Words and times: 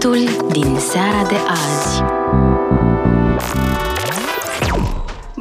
Subiectul 0.00 0.46
din 0.52 0.76
seara 0.78 1.26
de 1.28 1.34
azi. 1.48 2.02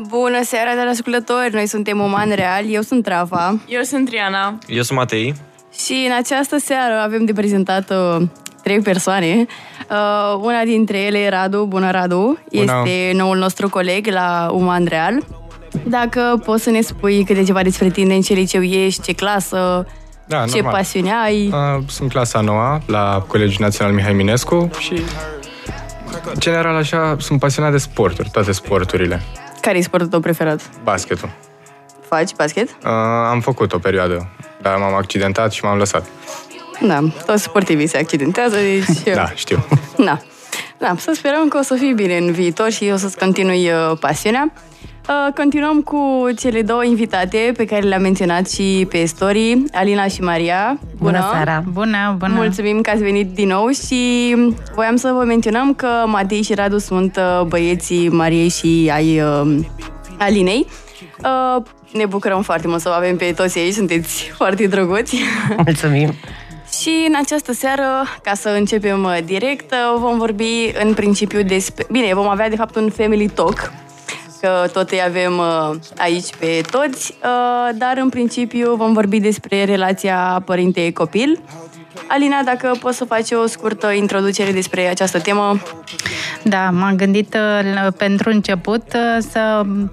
Bună 0.08 0.44
seara, 0.44 0.74
de 0.74 0.90
ascultători! 0.90 1.54
Noi 1.54 1.68
suntem 1.68 2.00
Oman 2.00 2.32
Real, 2.36 2.64
eu 2.70 2.82
sunt 2.82 3.08
Rafa. 3.08 3.60
Eu 3.68 3.82
sunt 3.82 4.06
Triana. 4.10 4.58
Eu 4.68 4.82
sunt 4.82 4.98
Matei. 4.98 5.34
Și 5.86 6.06
în 6.10 6.16
această 6.18 6.58
seară 6.58 6.94
avem 6.94 7.26
de 7.26 7.34
prezentat 7.34 7.90
uh, 7.90 8.28
trei 8.64 8.80
persoane. 8.80 9.46
Uh, 9.90 10.40
una 10.42 10.64
dintre 10.64 10.98
ele 10.98 11.18
e 11.18 11.30
Radu. 11.30 11.66
Bună, 11.66 11.92
Radu! 11.92 12.40
Bună. 12.54 12.82
Este 12.86 13.12
noul 13.14 13.38
nostru 13.38 13.70
coleg 13.70 14.08
la 14.08 14.50
Uman 14.54 14.86
Real. 14.86 15.24
Dacă 15.88 16.42
poți 16.46 16.64
să 16.64 16.70
ne 16.70 16.82
spui 16.82 17.24
câte 17.24 17.44
ceva 17.44 17.64
despre 17.64 17.90
tine, 17.90 18.16
în 18.16 18.22
ce 18.22 18.34
liceu 18.34 18.62
ești, 18.64 19.02
ce 19.02 19.14
clasă, 19.14 19.86
Da, 20.28 20.46
ce 20.46 20.56
normal. 20.56 20.74
pasiune 20.74 21.14
ai. 21.24 21.48
Uh, 21.48 21.84
Sunt 21.88 22.12
clasa 22.12 22.42
noua 22.42 22.82
la 22.86 23.24
Colegiul 23.28 23.58
Național 23.60 23.94
Mihai 23.94 24.14
Minescu 24.14 24.70
și 24.80 24.94
în 26.34 26.40
general 26.40 26.76
așa 26.76 27.16
sunt 27.20 27.40
pasionat 27.40 27.72
de 27.72 27.78
sporturi, 27.78 28.30
toate 28.30 28.52
sporturile. 28.52 29.22
Care 29.62 29.78
e 29.78 29.82
sportul 29.82 30.08
tău 30.08 30.20
preferat? 30.20 30.62
Basketul. 30.84 31.30
Faci 32.10 32.32
basket? 32.36 32.70
Uh, 32.70 32.92
am 33.30 33.40
făcut 33.42 33.74
o 33.74 33.78
perioadă, 33.78 34.28
dar 34.62 34.78
m-am 34.78 34.94
accidentat 34.94 35.52
și 35.52 35.64
m-am 35.64 35.78
lăsat. 35.78 36.06
Da, 36.82 37.00
toți 37.26 37.44
sportivii 37.44 37.88
se 37.88 37.98
accidentează, 37.98 38.56
deci... 38.56 39.14
Da, 39.14 39.30
știu. 39.36 39.66
Da. 40.06 40.20
Da, 40.78 40.96
să 40.98 41.12
sperăm 41.14 41.48
că 41.48 41.58
o 41.58 41.62
să 41.62 41.76
fii 41.76 41.94
bine 41.94 42.18
în 42.18 42.32
viitor 42.32 42.72
și 42.72 42.90
o 42.94 42.96
să-ți 42.96 43.18
continui 43.18 43.68
uh, 43.68 43.98
pasiunea. 44.00 44.54
Uh, 45.10 45.34
continuăm 45.34 45.82
cu 45.82 46.30
cele 46.38 46.62
două 46.62 46.84
invitate 46.84 47.52
pe 47.58 47.66
care 47.66 47.82
le-am 47.82 48.02
menționat 48.02 48.50
și 48.50 48.88
pe 48.90 49.06
story, 49.06 49.64
Alina 49.74 50.08
și 50.08 50.22
Maria. 50.22 50.80
Bună 50.98 51.30
seara! 51.32 51.64
Bună, 51.72 52.16
bună! 52.18 52.34
Mulțumim 52.36 52.82
că 52.82 52.90
ați 52.90 53.02
venit 53.04 53.34
din 53.34 53.48
nou 53.48 53.70
și 53.70 54.36
voiam 54.76 54.96
să 54.96 55.12
vă 55.18 55.24
menționăm 55.24 55.74
că 55.74 55.88
Matei 56.06 56.42
și 56.42 56.54
Radu 56.54 56.78
sunt 56.78 57.18
uh, 57.18 57.46
băieții 57.46 58.10
Mariei 58.10 58.50
și 58.50 58.92
ai 58.94 59.22
uh, 59.22 59.60
Alinei. 60.18 60.68
Uh, 61.24 61.64
ne 61.94 62.06
bucurăm 62.06 62.42
foarte 62.42 62.68
mult 62.68 62.82
să 62.82 62.90
vă 62.90 62.96
avem 62.96 63.18
pe 63.18 63.34
toți 63.36 63.58
aici, 63.58 63.74
sunteți 63.74 64.32
foarte 64.38 64.68
drăguți. 64.68 65.18
Mulțumim! 65.66 66.14
Și 66.82 67.06
în 67.08 67.14
această 67.22 67.54
seară, 67.54 68.04
ca 68.24 68.34
să 68.34 68.50
începem 68.50 69.04
uh, 69.04 69.18
direct, 69.26 69.72
uh, 69.72 70.00
vom 70.00 70.18
vorbi 70.18 70.74
în 70.84 70.94
principiu 70.94 71.44
despre... 71.44 71.86
Bine, 71.92 72.14
vom 72.14 72.28
avea 72.28 72.50
de 72.50 72.56
fapt 72.56 72.76
un 72.76 72.90
family 72.90 73.28
talk, 73.28 73.72
că 74.42 74.68
tot 74.74 74.90
îi 74.90 75.02
avem 75.06 75.38
uh, 75.38 75.76
aici 75.98 76.36
pe 76.40 76.62
toți, 76.72 77.18
uh, 77.24 77.76
dar 77.78 77.98
în 77.98 78.10
principiu 78.10 78.76
vom 78.76 78.94
vorbi 78.94 79.20
despre 79.20 79.64
relația 79.64 80.42
părinte-copil. 80.46 81.40
Alina, 82.08 82.44
dacă 82.44 82.76
poți 82.80 82.98
să 82.98 83.06
faci 83.06 83.32
o 83.32 83.46
scurtă 83.46 83.92
introducere 83.92 84.52
despre 84.52 84.88
această 84.88 85.20
temă. 85.20 85.60
Da, 86.44 86.70
m-am 86.70 86.96
gândit 86.96 87.34
uh, 87.36 87.88
pentru 87.98 88.30
început 88.30 88.84
uh, 88.94 89.24
să 89.32 89.62
uh, 89.66 89.90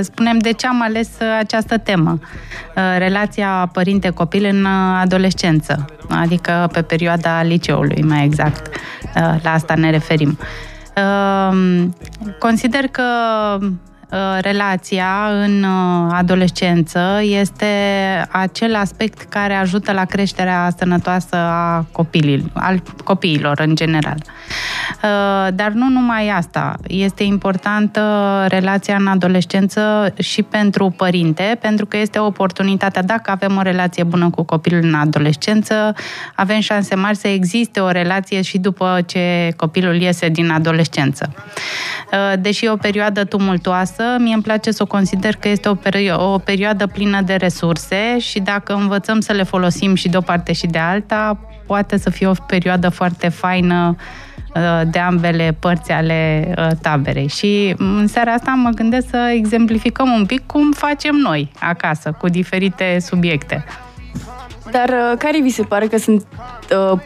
spunem 0.00 0.38
de 0.38 0.52
ce 0.52 0.66
am 0.66 0.82
ales 0.82 1.08
uh, 1.20 1.36
această 1.38 1.78
temă. 1.78 2.18
Uh, 2.20 2.82
Relația 2.98 3.68
părinte-copil 3.72 4.44
în 4.44 4.64
uh, 4.64 4.98
adolescență, 5.00 5.84
adică 6.08 6.68
pe 6.72 6.82
perioada 6.82 7.42
liceului, 7.42 8.02
mai 8.02 8.24
exact. 8.24 8.66
Uh, 8.66 9.34
La 9.42 9.52
asta 9.52 9.74
ne 9.74 9.90
referim. 9.90 10.38
Uh, 10.96 11.84
Consider 12.38 12.86
că 12.86 13.02
uh, 13.60 13.68
relația 14.40 15.28
în 15.30 15.62
uh, 15.62 16.12
adolescență 16.12 17.20
este 17.22 17.66
acel 18.30 18.74
aspect 18.74 19.22
care 19.22 19.54
ajută 19.54 19.92
la 19.92 20.04
creșterea 20.04 20.72
sănătoasă 20.78 21.36
a 21.36 21.86
copililor, 21.92 22.50
al 22.52 22.82
copiilor 23.04 23.60
în 23.60 23.74
general. 23.74 24.16
Uh, 24.16 25.54
Dar 25.54 25.70
nu 25.70 25.88
numai 25.88 26.28
asta. 26.28 26.76
Este 26.86 27.22
importantă 27.22 28.00
relația 28.48 28.96
în 28.96 29.06
adolescență 29.06 30.14
și 30.18 30.42
pentru 30.42 30.94
părinte, 30.96 31.58
pentru 31.60 31.86
că 31.86 31.96
este 31.96 32.18
o 32.18 32.26
oportunitate. 32.26 33.00
Dacă 33.00 33.30
avem 33.30 33.56
o 33.56 33.62
relație 33.62 34.02
bună 34.02 34.30
cu 34.30 34.42
copilul 34.42 34.82
în 34.82 34.94
adolescență, 34.94 35.94
avem 36.34 36.60
șanse 36.60 36.94
mari 36.94 37.16
să 37.16 37.28
existe 37.28 37.80
o 37.80 37.90
relație 37.90 38.42
și 38.42 38.58
după 38.58 38.98
ce 39.06 39.52
copilul 39.56 40.00
iese 40.00 40.28
din 40.28 40.50
adolescență. 40.50 41.32
Uh, 42.12 42.32
Deși 42.40 42.64
e 42.64 42.70
o 42.70 42.76
perioadă 42.76 43.24
tumultoasă, 43.96 44.22
mie 44.22 44.34
îmi 44.34 44.42
place 44.42 44.70
să 44.70 44.82
o 44.82 44.86
consider 44.86 45.34
că 45.36 45.48
este 45.48 45.68
o, 45.68 45.74
perio- 45.74 46.16
o 46.16 46.38
perioadă 46.38 46.86
plină 46.86 47.20
de 47.20 47.34
resurse 47.34 48.18
și 48.18 48.40
dacă 48.40 48.74
învățăm 48.74 49.20
să 49.20 49.32
le 49.32 49.42
folosim 49.42 49.94
și 49.94 50.08
de 50.08 50.16
o 50.16 50.20
parte 50.20 50.52
și 50.52 50.66
de 50.66 50.78
alta, 50.78 51.38
poate 51.66 51.98
să 51.98 52.10
fie 52.10 52.26
o 52.26 52.32
perioadă 52.46 52.88
foarte 52.88 53.28
faină 53.28 53.96
uh, 54.54 54.80
de 54.90 54.98
ambele 54.98 55.56
părți 55.60 55.92
ale 55.92 56.52
uh, 56.58 56.68
taberei. 56.82 57.28
Și 57.28 57.74
în 57.78 58.06
seara 58.06 58.32
asta 58.32 58.50
mă 58.50 58.70
gândesc 58.70 59.08
să 59.08 59.32
exemplificăm 59.34 60.10
un 60.10 60.26
pic 60.26 60.46
cum 60.46 60.72
facem 60.72 61.14
noi 61.14 61.50
acasă, 61.60 62.16
cu 62.18 62.28
diferite 62.28 62.98
subiecte. 63.00 63.64
Dar 64.70 64.88
uh, 64.88 65.18
care 65.18 65.40
vi 65.40 65.50
se 65.50 65.62
pare 65.62 65.86
că 65.86 65.98
sunt 65.98 66.26
uh, 66.92 67.00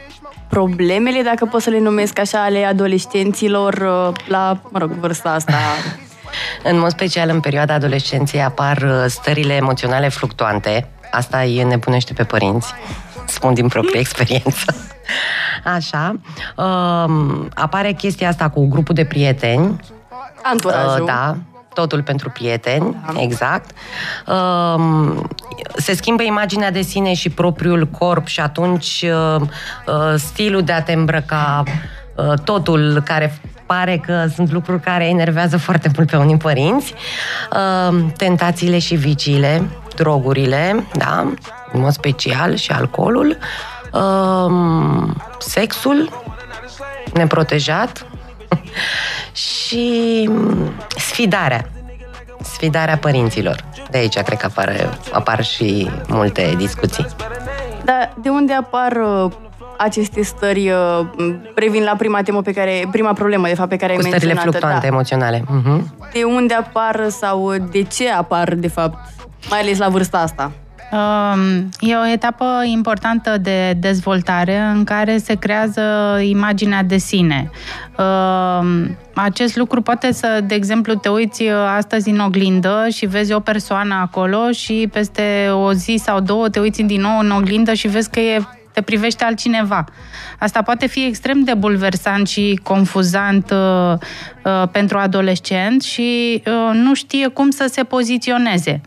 problemele, 0.49 1.23
dacă 1.23 1.45
pot 1.45 1.63
să 1.63 1.71
le 1.71 1.81
numesc 1.81 2.19
așa, 2.19 2.43
ale 2.43 2.65
adolescenților 2.65 3.73
uh, 3.73 4.17
la, 4.29 4.61
mă 4.71 4.79
rog, 4.79 4.91
vârsta 4.91 5.31
asta? 5.31 5.53
În 6.63 6.79
mod 6.79 6.91
special 6.91 7.29
în 7.29 7.41
perioada 7.41 7.75
adolescenței 7.75 8.43
apar 8.43 8.77
uh, 8.77 9.05
stările 9.07 9.55
emoționale 9.55 10.09
fluctuante. 10.09 10.89
Asta 11.11 11.39
îi 11.39 11.63
nebunește 11.63 12.13
pe 12.13 12.25
părinți. 12.25 12.73
Spun 13.27 13.55
din 13.55 13.69
proprie 13.69 14.01
experiență. 14.01 14.75
Așa. 15.77 16.21
Um, 16.57 17.49
apare 17.55 17.93
chestia 17.93 18.29
asta 18.29 18.49
cu 18.49 18.69
grupul 18.69 18.95
de 18.95 19.05
prieteni. 19.05 19.81
Anturajul. 20.43 21.01
Uh, 21.01 21.07
da, 21.07 21.37
totul 21.75 22.03
pentru 22.03 22.31
prieteni, 22.31 22.97
exact. 23.17 23.71
Um, 24.27 25.29
se 25.77 25.95
schimbă 25.95 26.23
imaginea 26.23 26.71
de 26.71 26.81
sine 26.81 27.15
și 27.15 27.31
propriul 27.31 27.87
corp 27.87 28.27
și 28.27 28.41
atunci 28.41 29.05
uh, 29.05 29.41
uh, 29.41 30.15
stilul 30.17 30.63
de 30.63 30.73
a 30.73 30.83
te 30.83 30.93
îmbrăca, 30.93 31.63
uh, 32.17 32.39
totul 32.45 33.03
care 33.05 33.41
pare 33.75 33.99
că 34.07 34.27
sunt 34.35 34.53
lucruri 34.53 34.81
care 34.81 35.05
enervează 35.05 35.57
foarte 35.57 35.91
mult 35.97 36.11
pe 36.11 36.17
unii 36.17 36.37
părinți, 36.37 36.95
uh, 37.53 37.99
tentațiile 38.17 38.79
și 38.79 38.95
viciile, 38.95 39.63
drogurile, 39.95 40.87
da, 40.97 41.33
în 41.73 41.81
mod 41.81 41.93
special 41.93 42.55
și 42.55 42.73
alcoolul, 42.73 43.37
uh, 43.93 45.11
sexul 45.39 46.23
neprotejat, 47.15 48.07
și 49.47 50.25
mm, 50.29 50.73
sfidarea. 50.97 51.69
Sfidarea 52.43 52.97
părinților. 52.97 53.65
De 53.91 53.99
aici 53.99 54.19
cred 54.19 54.39
că 54.39 54.47
apar, 54.47 54.99
apar 55.13 55.45
și 55.45 55.91
multe 56.09 56.55
discuții. 56.57 57.07
Dar 57.85 58.15
de 58.23 58.29
unde 58.29 58.53
apar 58.53 58.93
uh, 58.93 59.33
aceste 59.79 60.23
stări, 60.23 60.71
uh, 60.71 61.07
previn 61.55 61.83
la 61.83 61.95
prima 61.99 62.23
temă 62.23 62.43
pe 62.43 62.53
care, 62.53 62.89
prima 62.91 63.13
problemă, 63.13 63.47
de 63.47 63.55
fapt, 63.55 63.69
pe 63.69 63.77
care 63.77 63.93
Cu 63.93 64.01
ai 64.03 64.09
stările 64.09 64.33
menționat 64.33 64.51
fluctuante 64.51 64.87
da. 64.87 64.93
emoționale. 64.93 65.45
Mhm. 65.49 65.95
De 66.13 66.23
unde 66.23 66.55
apar 66.55 67.07
sau 67.09 67.55
de 67.71 67.83
ce 67.83 68.11
apar, 68.11 68.55
de 68.55 68.69
fapt, 68.69 68.99
mai 69.51 69.61
ales 69.61 69.79
la 69.79 69.89
vârsta 69.89 70.19
asta? 70.19 70.53
Um, 70.93 71.69
E 71.81 71.95
o 71.95 72.07
etapă 72.13 72.45
importantă 72.65 73.39
de 73.39 73.73
dezvoltare 73.73 74.59
în 74.59 74.85
care 74.85 75.19
se 75.19 75.35
creează 75.35 75.81
imaginea 76.23 76.83
de 76.83 76.97
sine. 76.97 77.51
Um, 77.99 78.97
Acest 79.15 79.57
lucru 79.57 79.83
poate 79.83 80.13
să, 80.13 80.41
de 80.45 80.55
exemplu, 80.55 80.95
te 80.95 81.09
uiți 81.09 81.43
uh, 81.43 81.53
astăzi 81.77 82.11
în 82.11 82.19
oglindă 82.19 82.87
și 82.93 83.07
vezi 83.07 83.33
o 83.33 83.41
persoană 83.41 83.95
acolo 83.95 84.51
și 84.51 84.89
peste 84.93 85.49
o 85.53 85.73
zi 85.73 86.01
sau 86.03 86.21
două 86.21 86.49
te 86.49 86.61
uiți 86.61 86.83
din 86.83 87.01
nou 87.01 87.19
în 87.19 87.31
oglindă 87.31 87.73
și 87.73 87.89
vezi 87.89 88.11
că 88.11 88.21
e 88.21 88.43
te 88.73 88.81
privește 88.81 89.25
altcineva. 89.25 89.85
Asta 90.39 90.63
poate 90.63 90.87
fi 90.87 91.05
extrem 91.05 91.41
de 91.45 91.55
bulversant 91.55 92.29
și 92.29 92.61
confuzant 92.63 93.51
uh, 93.51 93.93
uh, 94.45 94.69
pentru 94.73 94.99
adolescent 94.99 95.83
și 95.83 96.43
uh, 96.47 96.71
nu 96.73 96.95
știe 96.95 97.27
cum 97.27 97.51
să 97.51 97.67
se 97.71 97.83
poziționeze. 97.83 98.81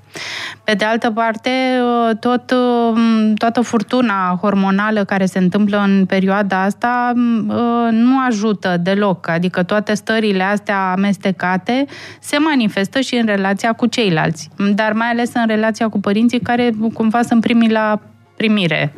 Pe 0.63 0.74
de 0.74 0.85
altă 0.85 1.12
parte, 1.12 1.50
uh, 1.50 2.18
tot, 2.19 2.51
uh, 2.51 3.31
toată 3.35 3.62
furtuna 3.62 4.38
hormonală 4.41 5.03
care 5.03 5.25
se 5.25 5.39
întâmplă 5.39 5.77
în 5.77 6.06
perioada 6.06 6.63
asta 6.63 7.13
uh, 7.15 7.88
nu 7.91 8.19
ajută 8.27 8.77
deloc. 8.81 9.27
Adică 9.27 9.63
toate 9.63 9.94
stările 9.94 10.44
astea 10.44 10.91
amestecate 10.91 11.86
se 12.19 12.38
manifestă 12.38 13.00
și 13.00 13.15
în 13.15 13.25
relația 13.25 13.74
cu 13.74 13.86
ceilalți, 13.86 14.50
dar 14.75 14.94
mai 14.94 15.07
ales 15.07 15.31
în 15.33 15.47
relația 15.47 15.89
cu 15.89 16.00
părinții 16.00 16.39
care 16.39 16.71
cumva 16.94 17.21
sunt 17.21 17.41
primii 17.41 17.71
la 17.71 18.00
primire. 18.38 18.94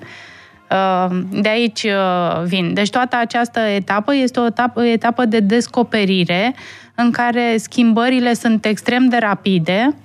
Uh, 0.71 1.17
De 1.29 1.49
aici 1.49 1.83
uh, 1.83 2.43
vin. 2.43 2.73
Deci 2.73 2.89
toată 2.89 3.17
această 3.19 3.59
etapă 3.59 4.15
este 4.15 4.39
o 4.39 4.45
etapă, 4.45 4.83
etapă 4.85 5.25
de 5.25 5.39
descoperire 5.39 6.55
în 6.95 7.11
care 7.11 7.55
schimbările 7.57 8.33
sunt 8.33 8.65
extrem 8.65 9.07
de 9.07 9.17
rapide 9.19 9.95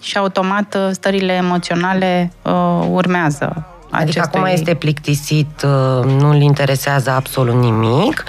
și 0.00 0.18
automat 0.18 0.74
uh, 0.74 0.88
stările 0.90 1.32
emoționale 1.32 2.32
uh, 2.42 2.86
urmează. 2.90 3.66
Adică 3.90 4.20
acestui... 4.20 4.40
acum 4.40 4.44
este 4.44 4.74
plictisit, 4.74 5.62
uh, 5.64 6.04
nu-l 6.04 6.40
interesează 6.40 7.10
absolut 7.10 7.54
nimic, 7.54 8.24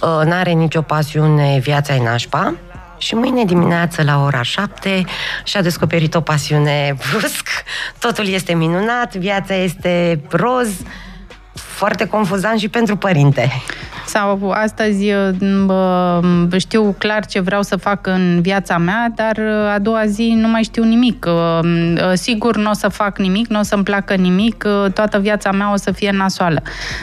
uh, 0.00 0.26
n-are 0.26 0.50
nicio 0.50 0.82
pasiune, 0.82 1.58
viața 1.62 1.94
e 1.94 2.02
nașpa. 2.02 2.54
Și 2.98 3.14
mâine 3.14 3.44
dimineață 3.44 4.02
la 4.02 4.22
ora 4.22 4.42
7 4.42 5.04
și-a 5.44 5.62
descoperit 5.62 6.14
o 6.14 6.20
pasiune 6.20 6.96
brusc, 7.10 7.48
totul 7.98 8.26
este 8.26 8.54
minunat, 8.54 9.16
viața 9.16 9.54
este 9.54 10.20
roz, 10.30 10.68
foarte 11.54 12.06
confuzant 12.06 12.58
și 12.58 12.68
pentru 12.68 12.96
părinte. 12.96 13.52
Sau 14.06 14.50
astăzi 14.50 15.06
bă, 15.64 16.20
știu 16.56 16.94
clar 16.98 17.26
ce 17.26 17.40
vreau 17.40 17.62
să 17.62 17.76
fac 17.76 18.06
în 18.06 18.40
viața 18.40 18.78
mea, 18.78 19.12
dar 19.14 19.40
a 19.74 19.78
doua 19.78 20.06
zi 20.06 20.34
nu 20.36 20.48
mai 20.48 20.62
știu 20.62 20.84
nimic. 20.84 21.26
Sigur 22.12 22.56
nu 22.56 22.70
o 22.70 22.72
să 22.72 22.88
fac 22.88 23.18
nimic, 23.18 23.46
nu 23.48 23.58
o 23.58 23.62
să-mi 23.62 23.82
placă 23.82 24.14
nimic, 24.14 24.64
toată 24.94 25.18
viața 25.18 25.52
mea 25.52 25.72
o 25.72 25.76
să 25.76 25.90
fie 25.90 26.10
nasoală. 26.10 26.62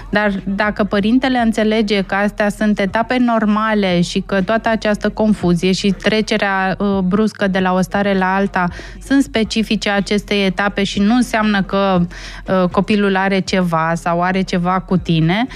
Dar 0.10 0.32
dacă 0.44 0.84
părintele 0.84 1.38
înțelege 1.38 2.02
că 2.02 2.16
astea 2.16 2.50
sunt 2.50 2.80
etape 2.80 3.18
normale 3.20 4.02
și 4.02 4.20
că 4.26 4.42
toată 4.42 4.70
această 4.70 5.10
confuzie 5.10 5.72
și 5.72 5.96
trecerea 6.04 6.78
bruscă 7.04 7.48
de 7.48 7.60
la 7.60 7.74
o 7.74 7.82
stare 7.82 8.18
la 8.18 8.36
alta 8.36 8.68
sunt 9.08 9.24
specifice 9.24 9.90
acestei 9.90 10.46
etape 10.46 10.84
și 10.84 11.00
nu 11.00 11.16
înseamnă 11.16 11.62
că 11.62 12.00
copilul 12.72 13.16
are 13.16 13.40
ceva 13.40 13.92
sau 13.96 14.22
are 14.22 14.42
ceva 14.42 14.80
cu 14.80 14.98
tine, 14.98 15.48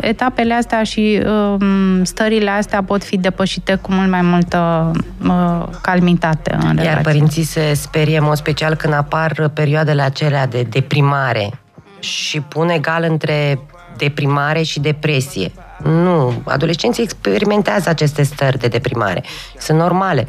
etapele 0.00 0.54
astea 0.62 0.82
și 0.82 1.22
um, 1.26 2.04
stările 2.04 2.50
astea 2.50 2.82
pot 2.82 3.04
fi 3.04 3.16
depășite 3.16 3.74
cu 3.74 3.92
mult 3.92 4.10
mai 4.10 4.22
multă 4.22 4.90
uh, 5.26 5.64
calmitate 5.82 6.54
în 6.54 6.60
relație. 6.60 6.90
Iar 6.90 7.00
părinții 7.00 7.42
se 7.42 7.74
sperie 7.74 8.18
în 8.18 8.24
mod 8.24 8.36
special 8.36 8.74
când 8.74 8.94
apar 8.94 9.50
perioadele 9.54 10.02
acelea 10.02 10.46
de 10.46 10.62
deprimare 10.62 11.50
și 11.98 12.40
pun 12.40 12.68
egal 12.68 13.06
între 13.08 13.58
deprimare 13.96 14.62
și 14.62 14.80
depresie. 14.80 15.52
Nu, 15.82 16.42
adolescenții 16.44 17.02
experimentează 17.02 17.88
aceste 17.88 18.22
stări 18.22 18.58
de 18.58 18.68
deprimare. 18.68 19.22
Sunt 19.58 19.78
normale. 19.78 20.28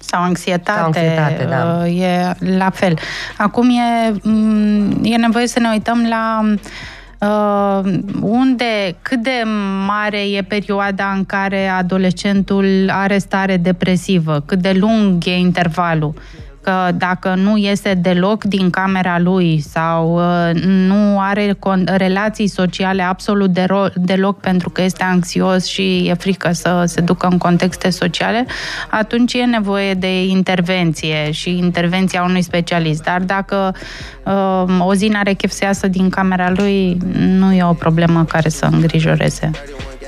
Sau 0.00 0.22
anxietate, 0.22 0.78
Sau 0.78 0.86
anxietate 0.86 1.44
da. 1.44 1.88
e 1.88 2.34
la 2.56 2.70
fel. 2.70 2.98
Acum 3.36 3.68
e, 3.70 4.06
e 5.02 5.16
nevoie 5.16 5.46
să 5.46 5.58
ne 5.58 5.68
uităm 5.72 6.06
la 6.08 6.40
Uh, 6.44 6.58
unde, 8.20 8.96
cât 9.02 9.22
de 9.22 9.42
mare 9.86 10.18
e 10.18 10.42
perioada 10.42 11.12
în 11.16 11.24
care 11.24 11.66
adolescentul 11.66 12.88
are 12.90 13.18
stare 13.18 13.56
depresivă, 13.56 14.42
cât 14.46 14.58
de 14.58 14.72
lung 14.72 15.26
e 15.26 15.38
intervalul 15.38 16.14
că 16.66 16.92
dacă 16.94 17.34
nu 17.34 17.56
iese 17.56 17.94
deloc 17.94 18.44
din 18.44 18.70
camera 18.70 19.18
lui 19.18 19.60
sau 19.60 20.14
uh, 20.14 20.62
nu 20.62 21.20
are 21.20 21.58
relații 21.84 22.46
sociale 22.46 23.02
absolut 23.02 23.50
deloc 23.94 24.40
pentru 24.40 24.70
că 24.70 24.82
este 24.82 25.04
anxios 25.04 25.66
și 25.66 26.06
e 26.08 26.14
frică 26.14 26.52
să 26.52 26.82
se 26.86 27.00
ducă 27.00 27.28
în 27.30 27.38
contexte 27.38 27.90
sociale, 27.90 28.46
atunci 28.90 29.32
e 29.32 29.44
nevoie 29.44 29.94
de 29.94 30.24
intervenție 30.24 31.30
și 31.30 31.58
intervenția 31.58 32.22
unui 32.22 32.42
specialist. 32.42 33.02
Dar 33.02 33.20
dacă 33.20 33.74
uh, 34.24 34.86
o 34.86 34.94
zi 34.94 35.08
n-are 35.08 35.32
chef 35.32 35.50
să 35.50 35.64
iasă 35.64 35.88
din 35.88 36.08
camera 36.08 36.50
lui, 36.50 36.96
nu 37.14 37.52
e 37.52 37.64
o 37.64 37.72
problemă 37.72 38.24
care 38.24 38.48
să 38.48 38.68
îngrijoreze 38.70 39.50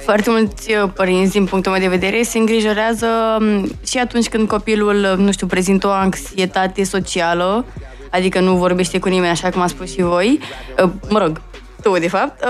foarte 0.08 0.30
mulți 0.30 0.72
uh, 0.72 0.90
părinți, 0.94 1.32
din 1.32 1.44
punctul 1.44 1.72
meu 1.72 1.80
de 1.80 1.88
vedere, 1.88 2.22
se 2.22 2.38
îngrijorează 2.38 3.06
um, 3.40 3.70
și 3.86 3.98
atunci 3.98 4.28
când 4.28 4.48
copilul, 4.48 5.06
uh, 5.12 5.18
nu 5.18 5.32
știu, 5.32 5.46
prezintă 5.46 5.86
o 5.86 5.90
anxietate 5.90 6.84
socială, 6.84 7.64
adică 8.10 8.40
nu 8.40 8.56
vorbește 8.56 8.98
cu 8.98 9.08
nimeni, 9.08 9.30
așa 9.30 9.50
cum 9.50 9.60
a 9.60 9.66
spus 9.66 9.92
și 9.92 10.02
voi, 10.02 10.38
uh, 10.84 10.90
mă 11.08 11.18
rog, 11.18 11.40
tu, 11.82 11.98
de 11.98 12.08
fapt, 12.08 12.44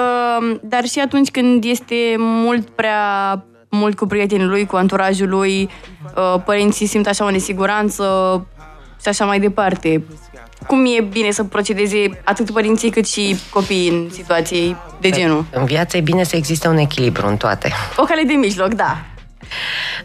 dar 0.63 0.85
și 0.85 0.99
atunci 0.99 1.31
când 1.31 1.65
este 1.65 2.15
mult 2.19 2.69
prea 2.69 3.45
mult 3.69 3.97
cu 3.97 4.07
prietenii 4.07 4.47
lui, 4.47 4.67
cu 4.67 4.77
anturajul 4.77 5.29
lui, 5.29 5.69
părinții 6.45 6.87
simt 6.87 7.07
așa 7.07 7.25
o 7.25 7.31
nesiguranță 7.31 8.05
și 9.03 9.09
așa 9.09 9.25
mai 9.25 9.41
departe 9.41 10.03
cum 10.67 10.85
e 10.87 11.03
bine 11.03 11.31
să 11.31 11.45
procedeze 11.45 12.21
atât 12.25 12.51
părinții 12.51 12.91
cât 12.91 13.09
și 13.09 13.37
copiii 13.51 13.89
în 13.89 14.11
situații 14.13 14.77
de 15.01 15.11
genul? 15.11 15.45
În 15.51 15.65
viață 15.65 15.97
e 15.97 16.01
bine 16.01 16.25
să 16.25 16.37
existe 16.37 16.69
un 16.69 16.77
echilibru 16.77 17.27
în 17.27 17.37
toate. 17.37 17.73
O 17.97 18.03
cale 18.03 18.23
de 18.23 18.33
mijloc, 18.33 18.75
da. 18.75 19.05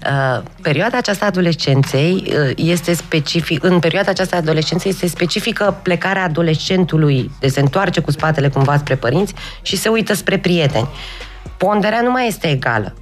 Uh, 0.06 0.44
perioada 0.62 0.98
aceasta 0.98 1.26
adolescenței 1.26 2.24
uh, 2.28 2.52
este 2.56 2.94
specific, 2.94 3.64
în 3.64 3.80
perioada 3.80 4.10
aceasta 4.12 4.36
adolescenței 4.36 4.92
este 4.92 5.08
specifică 5.08 5.80
plecarea 5.82 6.24
adolescentului, 6.24 7.32
de 7.40 7.48
se 7.48 7.60
întoarce 7.60 8.00
cu 8.00 8.12
spatele 8.12 8.50
cumva 8.50 8.78
spre 8.78 8.96
părinți 8.96 9.34
și 9.62 9.78
se 9.78 9.90
uită 9.90 10.14
spre 10.14 10.38
prieteni. 10.38 10.88
Ponderea 11.58 12.02
nu 12.02 12.12
mai 12.12 12.28
este 12.28 12.50
egală. 12.50 12.94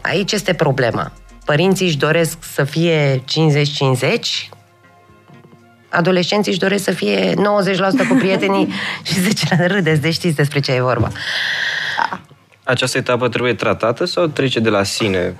Aici 0.00 0.32
este 0.32 0.52
problema. 0.52 1.12
Părinții 1.44 1.86
își 1.86 1.96
doresc 1.96 2.38
să 2.54 2.64
fie 2.64 3.18
50-50, 3.18 3.22
adolescenții 5.94 6.50
își 6.50 6.60
doresc 6.60 6.84
să 6.84 6.90
fie 6.90 7.34
90% 7.34 7.34
cu 8.08 8.14
prietenii 8.18 8.72
și 9.08 9.14
10% 9.64 9.66
râdeți, 9.66 10.00
de 10.00 10.10
știți 10.10 10.36
despre 10.36 10.60
ce 10.60 10.72
e 10.72 10.80
vorba. 10.80 11.08
Această 12.64 12.98
etapă 12.98 13.28
trebuie 13.28 13.54
tratată 13.54 14.04
sau 14.04 14.26
trece 14.26 14.60
de 14.60 14.68
la 14.68 14.82
sine? 14.82 15.36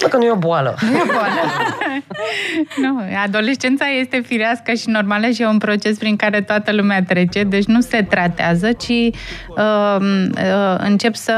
Hai 0.00 0.10
că 0.10 0.16
nu 0.16 0.24
e 0.24 0.30
o 0.30 0.36
boală. 0.36 0.74
Nu 0.80 0.96
e 0.96 1.02
o 1.02 1.12
boală. 1.12 1.40
nu, 2.82 3.00
adolescența 3.24 3.84
este 4.00 4.22
firească 4.26 4.72
și 4.72 4.88
normală 4.88 5.26
și 5.26 5.42
e 5.42 5.46
un 5.46 5.58
proces 5.58 5.98
prin 5.98 6.16
care 6.16 6.40
toată 6.40 6.72
lumea 6.72 7.02
trece, 7.02 7.42
deci 7.42 7.64
nu 7.64 7.80
se 7.80 8.02
tratează, 8.02 8.72
ci 8.72 8.88
uh, 8.88 9.96
uh, 9.98 10.76
încep 10.78 11.14
să 11.14 11.34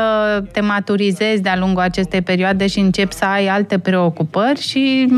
te 0.52 0.60
maturizezi 0.60 1.42
de-a 1.42 1.56
lungul 1.56 1.82
acestei 1.82 2.22
perioade 2.22 2.66
și 2.66 2.78
încep 2.78 3.12
să 3.12 3.24
ai 3.24 3.46
alte 3.46 3.78
preocupări 3.78 4.60
și 4.60 5.08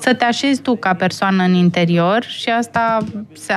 să 0.00 0.14
te 0.14 0.24
așezi 0.24 0.60
tu 0.60 0.76
ca 0.76 0.94
persoană 0.94 1.42
în 1.42 1.54
interior 1.54 2.24
și 2.24 2.48
asta, 2.48 2.98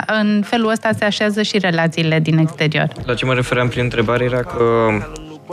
în 0.07 0.43
felul 0.45 0.69
ăsta 0.69 0.89
se 0.97 1.05
așează 1.05 1.41
și 1.41 1.57
relațiile 1.57 2.19
din 2.19 2.37
exterior. 2.37 2.87
La 3.05 3.13
ce 3.13 3.25
mă 3.25 3.33
refeream 3.33 3.67
prin 3.67 3.83
întrebare 3.83 4.23
era 4.23 4.39
că 4.39 4.63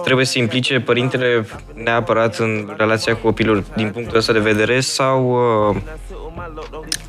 trebuie 0.04 0.26
să 0.26 0.38
implice 0.38 0.80
părintele 0.80 1.46
neapărat 1.74 2.36
în 2.36 2.74
relația 2.76 3.14
cu 3.14 3.20
copilul 3.20 3.64
din 3.76 3.90
punctul 3.90 4.16
ăsta 4.16 4.32
de 4.32 4.38
vedere 4.38 4.80
sau... 4.80 5.30
Uh, 5.70 5.76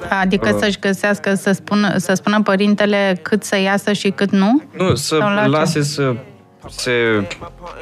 adică 0.10 0.50
uh, 0.54 0.60
să-și 0.60 0.80
găsească, 0.80 1.34
să 1.34 1.52
spună, 1.52 1.98
să 1.98 2.14
spună 2.14 2.42
părintele 2.42 3.20
cât 3.22 3.44
să 3.44 3.58
iasă 3.60 3.94
și 3.94 4.10
cât 4.10 4.32
nu? 4.32 4.64
Nu, 4.78 4.96
să 4.96 5.18
lase 5.46 5.82
să 5.82 6.16
se, 6.70 7.28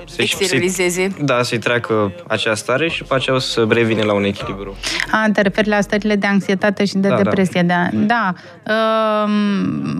se 0.05 0.21
exteriorizeze. 0.21 1.15
Da, 1.21 1.43
să-i 1.43 1.57
treacă 1.57 2.11
acea 2.27 2.55
stare 2.55 2.89
și 2.89 3.01
după 3.01 3.15
aceea 3.15 3.35
o 3.35 3.39
să 3.39 3.65
revine 3.69 4.01
la 4.01 4.13
un 4.13 4.23
echilibru. 4.23 4.75
A, 5.11 5.29
te 5.33 5.41
referi 5.41 5.67
la 5.67 5.81
stările 5.81 6.15
de 6.15 6.27
anxietate 6.27 6.85
și 6.85 6.93
de 6.93 7.07
da, 7.07 7.15
da. 7.15 7.21
depresie. 7.21 7.61
Da. 7.61 7.89
da. 7.93 8.33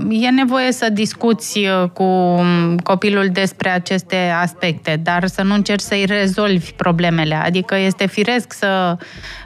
E 0.10 0.30
nevoie 0.30 0.72
să 0.72 0.90
discuți 0.90 1.60
uh, 1.60 1.90
cu 1.90 2.40
copilul 2.84 3.30
despre 3.32 3.70
aceste 3.70 4.34
aspecte, 4.42 5.00
dar 5.04 5.28
să 5.28 5.42
nu 5.42 5.54
încerci 5.54 5.82
să-i 5.82 6.06
rezolvi 6.06 6.72
problemele. 6.72 7.36
Adică 7.36 7.78
este 7.78 8.08
firesc 8.08 8.54
să 8.54 8.98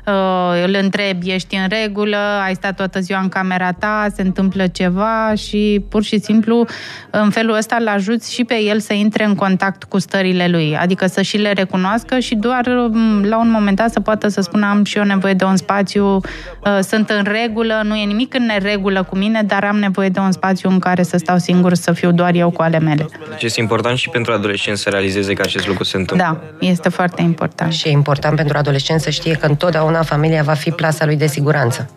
uh, 0.05 0.63
îl 0.65 0.77
întrebi, 0.81 1.31
ești 1.31 1.55
în 1.55 1.67
regulă, 1.67 2.17
ai 2.43 2.55
stat 2.55 2.75
toată 2.75 2.99
ziua 2.99 3.19
în 3.19 3.29
camera 3.29 3.71
ta, 3.71 4.07
se 4.15 4.21
întâmplă 4.21 4.67
ceva 4.67 5.33
și 5.35 5.85
pur 5.89 6.03
și 6.03 6.19
simplu 6.19 6.65
în 7.09 7.29
felul 7.29 7.55
ăsta 7.55 7.75
îl 7.79 7.87
ajuți 7.87 8.33
și 8.33 8.43
pe 8.43 8.61
el 8.61 8.79
să 8.79 8.93
intre 8.93 9.24
în 9.25 9.35
contact 9.35 9.83
cu 9.83 9.99
stările 9.99 10.47
lui, 10.47 10.77
adică 10.77 11.07
să 11.07 11.21
și 11.21 11.37
le 11.37 11.51
recunoască 11.51 12.19
și 12.19 12.35
doar 12.35 12.63
mm, 12.91 13.23
la 13.23 13.39
un 13.39 13.49
moment 13.49 13.77
dat 13.77 13.91
să 13.91 13.99
poată 13.99 14.27
să 14.27 14.41
spună 14.41 14.65
am 14.65 14.83
și 14.83 14.97
eu 14.97 15.03
nevoie 15.03 15.33
de 15.33 15.43
un 15.43 15.55
spațiu, 15.55 16.05
uh, 16.05 16.79
sunt 16.81 17.09
în 17.09 17.23
regulă, 17.23 17.81
nu 17.83 17.95
e 17.95 18.05
nimic 18.05 18.33
în 18.33 18.45
neregulă 18.45 19.03
cu 19.03 19.15
mine, 19.17 19.41
dar 19.41 19.63
am 19.63 19.77
nevoie 19.77 20.09
de 20.09 20.19
un 20.19 20.31
spațiu 20.31 20.69
în 20.69 20.79
care 20.79 21.03
să 21.03 21.17
stau 21.17 21.37
singur, 21.37 21.73
să 21.73 21.91
fiu 21.91 22.11
doar 22.11 22.33
eu 22.33 22.49
cu 22.49 22.61
ale 22.61 22.79
mele. 22.79 23.05
Deci 23.29 23.43
este 23.43 23.59
important 23.59 23.97
și 23.97 24.09
pentru 24.09 24.33
adolescenți 24.33 24.81
să 24.81 24.89
realizeze 24.89 25.33
că 25.33 25.41
acest 25.41 25.67
lucru 25.67 25.83
se 25.83 25.97
întâmplă. 25.97 26.25
Da, 26.25 26.67
este 26.67 26.89
foarte 26.89 27.21
important. 27.21 27.73
Și 27.73 27.87
e 27.87 27.91
important 27.91 28.35
pentru 28.35 28.57
adolescent 28.57 29.01
să 29.01 29.09
știe 29.09 29.33
că 29.33 29.45
întotdeauna 29.45 30.01
familia 30.01 30.43
va 30.43 30.53
fi 30.53 30.71
plasa 30.71 31.05
lui 31.05 31.15
de 31.15 31.27
siguranță. 31.27 31.89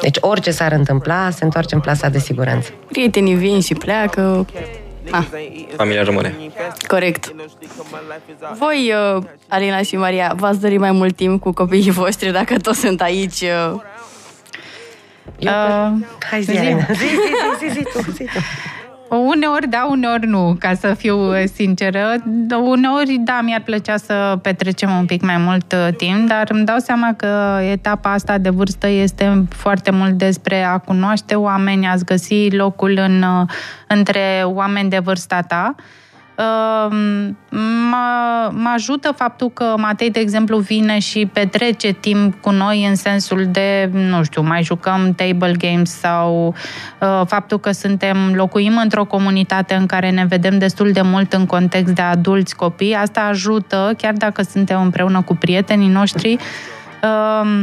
Deci 0.00 0.16
orice 0.20 0.50
s-ar 0.50 0.72
întâmpla, 0.72 1.30
se 1.30 1.44
întoarce 1.44 1.74
în 1.74 1.80
plasa 1.80 2.08
de 2.08 2.18
siguranță. 2.18 2.70
Prietenii 2.92 3.34
vin 3.34 3.60
și 3.60 3.74
pleacă, 3.74 4.46
Ah. 5.10 5.24
Familia 5.76 6.02
rămâne. 6.02 6.34
Corect. 6.86 7.34
Voi, 8.58 8.92
uh, 9.16 9.22
Alina 9.48 9.82
și 9.82 9.96
Maria, 9.96 10.32
v-ați 10.36 10.60
dori 10.60 10.78
mai 10.78 10.92
mult 10.92 11.16
timp 11.16 11.40
cu 11.40 11.52
copiii 11.52 11.90
voștri 11.90 12.32
dacă 12.32 12.58
toți 12.58 12.80
sunt 12.80 13.00
aici? 13.00 13.40
Uh... 13.40 13.80
Eu, 15.38 15.52
uh, 15.52 16.06
hai 16.30 16.42
zi, 16.42 16.52
zi. 16.52 16.58
zi, 16.58 16.94
zi, 16.94 17.06
zi, 17.58 17.68
zi, 17.68 17.72
zi, 17.72 17.82
tu, 17.82 18.10
zi 18.10 18.24
tu. 18.24 18.38
Uneori 19.16 19.68
da, 19.68 19.86
uneori 19.90 20.26
nu, 20.26 20.56
ca 20.58 20.74
să 20.74 20.94
fiu 20.94 21.46
sinceră. 21.54 22.14
Uneori, 22.62 23.20
da, 23.24 23.40
mi-ar 23.40 23.62
plăcea 23.64 23.96
să 23.96 24.38
petrecem 24.42 24.90
un 24.90 25.06
pic 25.06 25.22
mai 25.22 25.36
mult 25.36 25.72
uh, 25.72 25.94
timp, 25.96 26.28
dar 26.28 26.48
îmi 26.52 26.64
dau 26.64 26.78
seama 26.78 27.14
că 27.16 27.58
etapa 27.70 28.12
asta 28.12 28.38
de 28.38 28.48
vârstă 28.48 28.88
este 28.88 29.44
foarte 29.48 29.90
mult 29.90 30.12
despre 30.12 30.62
a 30.62 30.78
cunoaște 30.78 31.34
oameni, 31.34 31.86
a-ți 31.86 32.04
găsi 32.04 32.50
locul 32.50 32.98
în, 32.98 33.22
uh, 33.22 33.48
între 33.88 34.42
oameni 34.44 34.90
de 34.90 34.98
vârsta 34.98 35.40
ta 35.40 35.74
Ehm, 35.74 35.98
mă, 37.90 38.50
mă 38.52 38.70
ajută 38.74 39.12
faptul 39.16 39.50
că 39.50 39.74
Matei, 39.76 40.10
de 40.10 40.20
exemplu, 40.20 40.58
vine 40.58 40.98
și 40.98 41.28
petrece 41.32 41.92
timp 41.92 42.40
cu 42.40 42.50
noi 42.50 42.86
în 42.86 42.94
sensul 42.94 43.46
de, 43.50 43.90
nu 43.92 44.22
știu, 44.22 44.42
mai 44.42 44.62
jucăm 44.62 45.14
table 45.16 45.52
games 45.58 45.98
sau 45.98 46.54
uh, 47.00 47.22
faptul 47.26 47.60
că 47.60 47.70
suntem, 47.70 48.32
locuim 48.34 48.78
într-o 48.82 49.04
comunitate 49.04 49.74
în 49.74 49.86
care 49.86 50.10
ne 50.10 50.24
vedem 50.24 50.58
destul 50.58 50.92
de 50.92 51.02
mult 51.02 51.32
în 51.32 51.46
context 51.46 51.94
de 51.94 52.02
adulți 52.02 52.56
copii. 52.56 52.94
Asta 52.94 53.20
ajută, 53.20 53.94
chiar 53.98 54.12
dacă 54.12 54.42
suntem 54.42 54.80
împreună 54.80 55.22
cu 55.22 55.34
prietenii 55.34 55.88
noștri, 55.88 56.38
uh, 57.02 57.62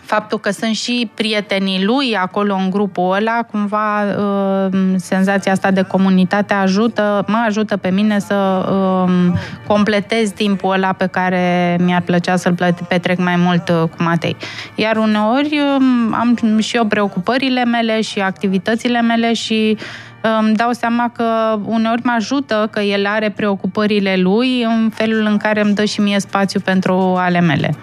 faptul 0.00 0.38
că 0.38 0.50
sunt 0.50 0.74
și 0.74 1.10
prietenii 1.14 1.84
lui 1.84 2.16
acolo 2.16 2.54
în 2.54 2.70
grupul 2.70 3.14
ăla, 3.14 3.42
cumva 3.50 4.02
uh, 4.02 4.72
senzația 4.96 5.52
asta 5.52 5.70
de 5.70 5.82
comunitate 5.82 6.54
ajută, 6.54 7.24
mă 7.28 7.44
ajută 7.46 7.76
pe 7.76 7.90
mine 7.90 8.18
să 8.18 8.34
um, 8.34 9.38
completez 9.66 10.30
timpul 10.30 10.72
ăla 10.72 10.92
pe 10.92 11.06
care 11.06 11.76
mi-ar 11.80 12.00
plăcea 12.00 12.36
să-l 12.36 12.74
petrec 12.88 13.18
mai 13.18 13.36
mult 13.36 13.68
uh, 13.68 13.82
cu 13.82 14.02
Matei. 14.02 14.36
Iar 14.74 14.96
uneori 14.96 15.60
um, 15.78 16.14
am 16.14 16.58
și 16.58 16.76
eu 16.76 16.84
preocupările 16.84 17.64
mele 17.64 18.00
și 18.00 18.20
activitățile 18.20 19.00
mele 19.00 19.32
și 19.32 19.76
uh, 19.78 20.38
îmi 20.40 20.54
dau 20.54 20.72
seama 20.72 21.10
că 21.16 21.58
uneori 21.64 22.04
mă 22.04 22.12
ajută 22.16 22.68
că 22.70 22.80
el 22.80 23.06
are 23.06 23.30
preocupările 23.30 24.16
lui 24.16 24.62
în 24.62 24.90
felul 24.94 25.26
în 25.26 25.36
care 25.36 25.60
îmi 25.60 25.74
dă 25.74 25.84
și 25.84 26.00
mie 26.00 26.20
spațiu 26.20 26.60
pentru 26.60 27.14
ale 27.18 27.40
mele. 27.40 27.76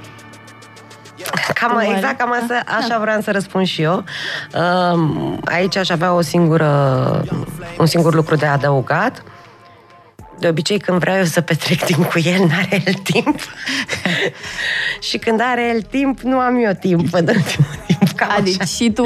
Cam, 1.53 1.79
exact, 1.95 2.17
cam 2.17 2.31
asta, 2.41 2.63
așa 2.65 2.99
vreau 2.99 3.21
să 3.21 3.31
răspund 3.31 3.65
și 3.65 3.81
eu. 3.81 4.03
Aici 5.45 5.75
aș 5.75 5.89
avea 5.89 6.13
o 6.13 6.21
singură, 6.21 6.67
un 7.77 7.85
singur 7.85 8.13
lucru 8.13 8.35
de 8.35 8.45
adăugat. 8.45 9.23
De 10.39 10.47
obicei, 10.47 10.79
când 10.79 10.99
vreau 10.99 11.17
eu 11.17 11.23
să 11.23 11.41
petrec 11.41 11.83
timp 11.91 12.05
cu 12.05 12.19
el, 12.19 12.45
n-are 12.47 12.83
el 12.85 12.93
timp. 12.93 13.39
și 15.09 15.17
când 15.17 15.41
are 15.41 15.71
el 15.75 15.81
timp, 15.81 16.19
nu 16.19 16.37
am 16.37 16.55
eu 16.55 16.71
timp. 16.79 17.09
timp 17.09 18.11
cam 18.15 18.29
adică 18.37 18.57
așa. 18.61 18.73
și 18.75 18.91
tu, 18.91 19.05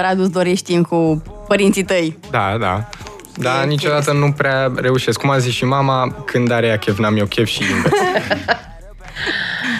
Radu, 0.00 0.22
îți 0.22 0.32
dorești 0.32 0.72
timp 0.72 0.86
cu 0.86 1.22
părinții 1.48 1.84
tăi. 1.84 2.18
Da, 2.30 2.56
da. 2.60 2.88
Da, 3.36 3.62
niciodată 3.62 4.12
nu 4.12 4.32
prea 4.32 4.72
reușesc. 4.76 5.18
Cum 5.18 5.30
a 5.30 5.38
zis 5.38 5.52
și 5.52 5.64
mama, 5.64 6.22
când 6.26 6.50
are 6.50 6.66
ea 6.66 6.78
chef, 6.78 6.98
n-am 6.98 7.16
eu 7.16 7.26
chef 7.26 7.46
și 7.46 7.62
invers. 7.62 7.94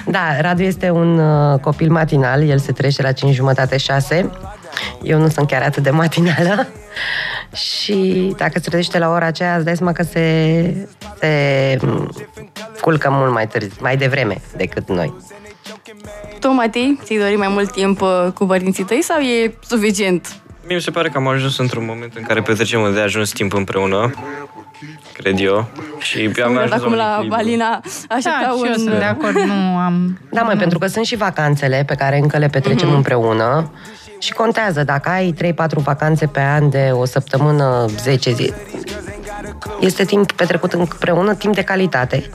Da, 0.06 0.40
Radu 0.40 0.62
este 0.62 0.90
un 0.90 1.18
uh, 1.18 1.58
copil 1.60 1.90
matinal, 1.90 2.48
el 2.48 2.58
se 2.58 2.72
trece 2.72 3.02
la 3.02 3.12
5 3.12 3.34
jumătate 3.34 3.76
6. 3.76 4.30
Eu 5.02 5.18
nu 5.18 5.28
sunt 5.28 5.46
chiar 5.46 5.62
atât 5.62 5.82
de 5.82 5.90
matinală. 5.90 6.68
Și 7.54 8.32
dacă 8.36 8.58
se 8.58 8.68
trezește 8.68 8.98
la 8.98 9.08
ora 9.08 9.26
aceea, 9.26 9.56
îți 9.56 9.64
dai 9.64 9.76
seama 9.76 9.92
că 9.92 10.02
se, 10.02 10.88
se 11.20 11.76
culcă 12.80 13.10
mult 13.10 13.32
mai 13.32 13.46
târziu, 13.46 13.76
mai 13.80 13.96
devreme 13.96 14.40
decât 14.56 14.88
noi. 14.88 15.14
Tu, 16.40 16.52
Matei, 16.52 16.98
ți-ai 17.04 17.18
dori 17.18 17.36
mai 17.36 17.48
mult 17.48 17.72
timp 17.72 18.00
uh, 18.00 18.26
cu 18.34 18.46
părinții 18.46 18.84
tăi 18.84 19.02
sau 19.02 19.18
e 19.18 19.54
suficient? 19.60 20.36
Mie 20.66 20.76
mi 20.76 20.82
se 20.82 20.90
pare 20.90 21.08
că 21.08 21.16
am 21.16 21.26
ajuns 21.26 21.58
într-un 21.58 21.84
moment 21.84 22.14
în 22.16 22.22
care 22.22 22.42
petrecem 22.42 22.92
de 22.94 23.00
ajuns 23.00 23.30
timp 23.30 23.52
împreună 23.52 24.12
cred 25.12 25.40
eu. 25.40 25.68
Și 25.98 26.30
am 26.44 26.56
ajuns 26.56 26.72
acum 26.72 26.92
la 26.92 27.12
echilibru. 27.12 27.36
Balina, 27.36 27.80
așa 28.08 28.38
da, 28.40 28.46
ca 28.46 28.54
un... 28.54 28.72
sunt 28.74 28.98
de 28.98 29.04
acord, 29.04 29.36
nu 29.36 29.76
am... 29.76 30.18
Da, 30.30 30.42
mai 30.42 30.56
pentru 30.56 30.78
că 30.78 30.86
sunt 30.86 31.04
și 31.04 31.16
vacanțele 31.16 31.84
pe 31.86 31.94
care 31.94 32.18
încă 32.18 32.38
le 32.38 32.48
petrecem 32.48 32.88
mm-hmm. 32.88 32.94
împreună 32.94 33.72
și 34.18 34.32
contează. 34.32 34.84
Dacă 34.84 35.08
ai 35.08 35.34
3-4 35.52 35.54
vacanțe 35.74 36.26
pe 36.26 36.40
an 36.40 36.70
de 36.70 36.90
o 36.92 37.04
săptămână, 37.04 37.86
10 38.00 38.32
zile, 38.32 38.54
este 39.80 40.04
timp 40.04 40.32
petrecut 40.32 40.72
împreună, 40.72 41.34
timp 41.34 41.54
de 41.54 41.62
calitate. 41.62 42.30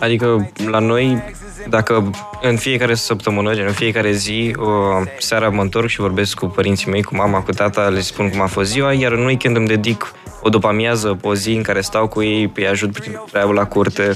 Adică 0.00 0.50
la 0.70 0.78
noi, 0.78 1.22
dacă 1.68 2.10
în 2.42 2.56
fiecare 2.56 2.94
săptămână, 2.94 3.50
în 3.50 3.72
fiecare 3.72 4.12
zi, 4.12 4.54
o, 4.56 4.70
seara 5.18 5.48
mă 5.48 5.62
întorc 5.62 5.88
și 5.88 6.00
vorbesc 6.00 6.34
cu 6.38 6.46
părinții 6.46 6.90
mei, 6.90 7.02
cu 7.02 7.16
mama, 7.16 7.40
cu 7.40 7.50
tata, 7.50 7.88
le 7.88 8.00
spun 8.00 8.30
cum 8.30 8.40
a 8.40 8.46
fost 8.46 8.70
ziua, 8.70 8.92
iar 8.92 9.12
în 9.12 9.24
weekend 9.24 9.56
îmi 9.56 9.66
dedic 9.66 10.12
o 10.42 10.48
după 10.48 10.66
amiază, 10.66 11.18
o 11.22 11.34
zi 11.34 11.52
în 11.52 11.62
care 11.62 11.80
stau 11.80 12.08
cu 12.08 12.22
ei, 12.22 12.52
îi 12.54 12.68
ajut 12.68 12.92
prin 12.92 13.20
treabă 13.30 13.52
la 13.52 13.64
curte. 13.64 14.12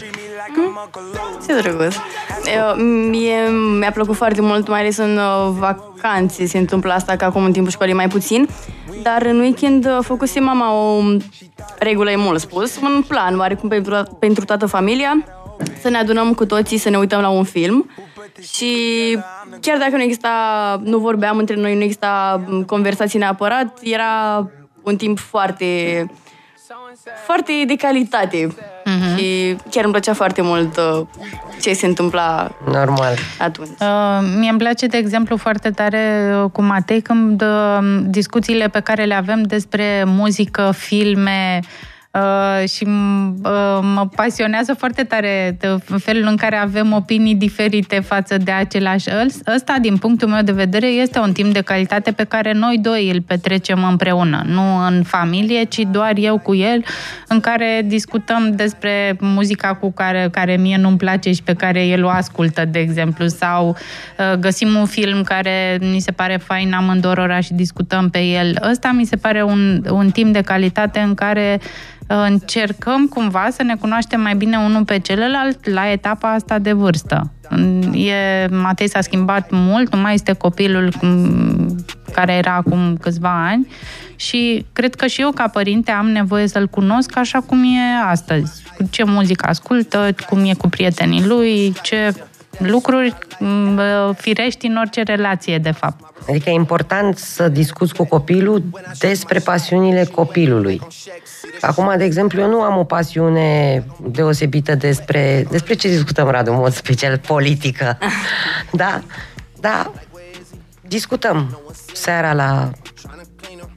Ce 1.47 1.61
drăguț! 1.61 1.95
Eu, 2.55 2.85
mie 2.85 3.37
mi-a 3.79 3.91
plăcut 3.91 4.17
foarte 4.17 4.41
mult, 4.41 4.69
mai 4.69 4.81
ales 4.81 4.97
în 4.97 5.17
uh, 5.17 5.55
vacanțe 5.59 6.47
se 6.47 6.59
întâmplă 6.59 6.93
asta, 6.93 7.17
că 7.17 7.25
acum 7.25 7.45
în 7.45 7.53
timpul 7.53 7.71
școlii 7.71 7.95
mai 7.95 8.09
puțin, 8.09 8.49
dar 9.03 9.23
în 9.23 9.39
weekend 9.39 9.87
uh, 9.87 9.99
făcuse 10.01 10.41
mama 10.41 10.75
o 10.75 11.03
regulă, 11.79 12.11
e 12.11 12.17
mult 12.17 12.41
spus, 12.41 12.77
un 12.81 13.05
plan 13.09 13.39
oarecum 13.39 13.69
pentru, 13.69 14.17
pentru 14.19 14.45
toată 14.45 14.67
familia, 14.67 15.25
să 15.81 15.89
ne 15.89 15.97
adunăm 15.97 16.35
cu 16.35 16.47
toții, 16.47 16.79
să 16.79 16.91
ne 16.91 16.97
uităm 16.97 17.21
la 17.21 17.29
un 17.29 17.45
film 17.45 17.91
și 18.55 18.73
chiar 19.61 19.79
dacă 19.79 19.97
nu 19.97 20.03
exista, 20.03 20.31
nu 20.85 20.99
vorbeam 20.99 21.39
între 21.39 21.57
noi, 21.57 21.75
nu 21.75 21.83
exista 21.83 22.45
conversații 22.67 23.19
neapărat, 23.19 23.79
era 23.83 24.51
un 24.83 24.97
timp 24.97 25.19
foarte 25.19 26.07
foarte 27.25 27.53
de 27.67 27.77
calitate. 27.77 28.47
Uh-huh. 28.47 29.17
Și 29.17 29.57
chiar 29.71 29.85
îmi 29.85 29.93
plăcea 29.93 30.13
foarte 30.13 30.43
mult 30.43 30.77
uh, 30.77 31.07
ce 31.61 31.73
se 31.73 31.87
întâmpla 31.87 32.51
Normal. 32.73 33.15
atunci. 33.39 33.69
Uh, 33.69 34.19
mie 34.39 34.51
îmi 34.51 34.59
place, 34.59 34.87
de 34.87 34.97
exemplu, 34.97 35.37
foarte 35.37 35.71
tare 35.71 36.35
uh, 36.43 36.51
cu 36.51 36.63
Matei 36.63 37.01
când 37.01 37.43
uh, 37.43 38.01
discuțiile 38.05 38.69
pe 38.69 38.81
care 38.81 39.05
le 39.05 39.15
avem 39.15 39.43
despre 39.43 40.05
muzică, 40.07 40.73
filme, 40.77 41.61
uh, 41.63 41.69
Uh, 42.13 42.69
și 42.69 42.85
uh, 42.85 43.79
mă 43.95 44.09
pasionează 44.17 44.75
foarte 44.75 45.03
tare 45.03 45.57
felul 45.99 46.27
în 46.27 46.37
care 46.37 46.57
avem 46.57 46.93
opinii 46.93 47.35
diferite 47.35 48.01
față 48.01 48.37
de 48.37 48.51
același 48.51 49.09
Ăsta, 49.55 49.77
din 49.81 49.97
punctul 49.97 50.29
meu 50.29 50.43
de 50.43 50.53
vedere, 50.53 50.87
este 50.87 51.19
un 51.19 51.33
timp 51.33 51.53
de 51.53 51.61
calitate 51.61 52.13
pe 52.13 52.25
care 52.25 52.53
noi 52.53 52.79
doi 52.79 53.11
îl 53.11 53.21
petrecem 53.21 53.85
împreună, 53.85 54.43
nu 54.47 54.87
în 54.87 55.03
familie, 55.03 55.65
ci 55.65 55.79
doar 55.91 56.13
eu 56.17 56.39
cu 56.39 56.55
el, 56.55 56.85
în 57.29 57.41
care 57.41 57.83
discutăm 57.85 58.53
despre 58.57 59.17
muzica 59.21 59.75
cu 59.75 59.93
care, 59.93 60.29
care 60.33 60.57
mie 60.57 60.77
nu-mi 60.77 60.97
place 60.97 61.33
și 61.33 61.43
pe 61.43 61.55
care 61.55 61.87
el 61.87 62.05
o 62.05 62.09
ascultă, 62.09 62.65
de 62.65 62.79
exemplu, 62.79 63.27
sau 63.27 63.69
uh, 64.19 64.39
găsim 64.39 64.75
un 64.75 64.87
film 64.87 65.23
care 65.23 65.79
mi 65.81 66.01
se 66.01 66.11
pare 66.11 66.37
fain 66.37 66.73
amândorora 66.73 67.41
și 67.41 67.53
discutăm 67.53 68.11
pe 68.11 68.19
el. 68.19 68.59
Ăsta 68.71 68.91
mi 68.91 69.05
se 69.05 69.17
pare 69.17 69.43
un, 69.43 69.85
un 69.91 70.11
timp 70.11 70.33
de 70.33 70.41
calitate 70.41 70.99
în 70.99 71.15
care 71.15 71.61
încercăm 72.07 73.07
cumva 73.07 73.49
să 73.51 73.63
ne 73.63 73.77
cunoaștem 73.77 74.21
mai 74.21 74.35
bine 74.35 74.57
unul 74.57 74.85
pe 74.85 74.99
celălalt 74.99 75.69
la 75.69 75.91
etapa 75.91 76.33
asta 76.33 76.59
de 76.59 76.73
vârstă. 76.73 77.31
E, 77.93 78.47
Matei 78.51 78.89
s-a 78.89 79.01
schimbat 79.01 79.49
mult, 79.51 79.95
nu 79.95 80.01
mai 80.01 80.15
este 80.15 80.33
copilul 80.33 80.93
care 82.13 82.33
era 82.33 82.55
acum 82.55 82.97
câțiva 82.97 83.47
ani 83.47 83.67
și 84.17 84.67
cred 84.73 84.95
că 84.95 85.07
și 85.07 85.21
eu 85.21 85.31
ca 85.31 85.49
părinte 85.49 85.91
am 85.91 86.11
nevoie 86.11 86.47
să-l 86.47 86.67
cunosc 86.67 87.17
așa 87.17 87.41
cum 87.41 87.63
e 87.65 88.09
astăzi. 88.11 88.63
Ce 88.91 89.05
muzică 89.05 89.47
ascultă, 89.49 90.09
cum 90.29 90.45
e 90.45 90.55
cu 90.55 90.69
prietenii 90.69 91.27
lui, 91.27 91.73
ce 91.83 92.15
lucruri 92.59 93.15
firești 94.17 94.67
în 94.67 94.77
orice 94.77 95.03
relație, 95.03 95.59
de 95.59 95.71
fapt. 95.71 96.13
Adică 96.29 96.51
e 96.51 96.53
important 96.53 97.19
să 97.19 97.49
discuți 97.49 97.95
cu 97.95 98.05
copilul 98.05 98.63
despre 98.99 99.39
pasiunile 99.39 100.05
copilului. 100.05 100.81
Acum, 101.61 101.95
de 101.97 102.05
exemplu, 102.05 102.41
eu 102.41 102.49
nu 102.49 102.61
am 102.61 102.79
o 102.79 102.85
pasiune 102.85 103.85
deosebită 104.01 104.75
despre... 104.75 105.47
Despre 105.51 105.75
ce 105.75 105.89
discutăm, 105.89 106.29
Radu, 106.29 106.51
în 106.51 106.57
mod 106.57 106.73
special, 106.73 107.19
politică. 107.19 107.99
Da? 108.73 109.03
Da. 109.61 109.93
Discutăm 110.81 111.61
seara 111.93 112.33
la... 112.33 112.71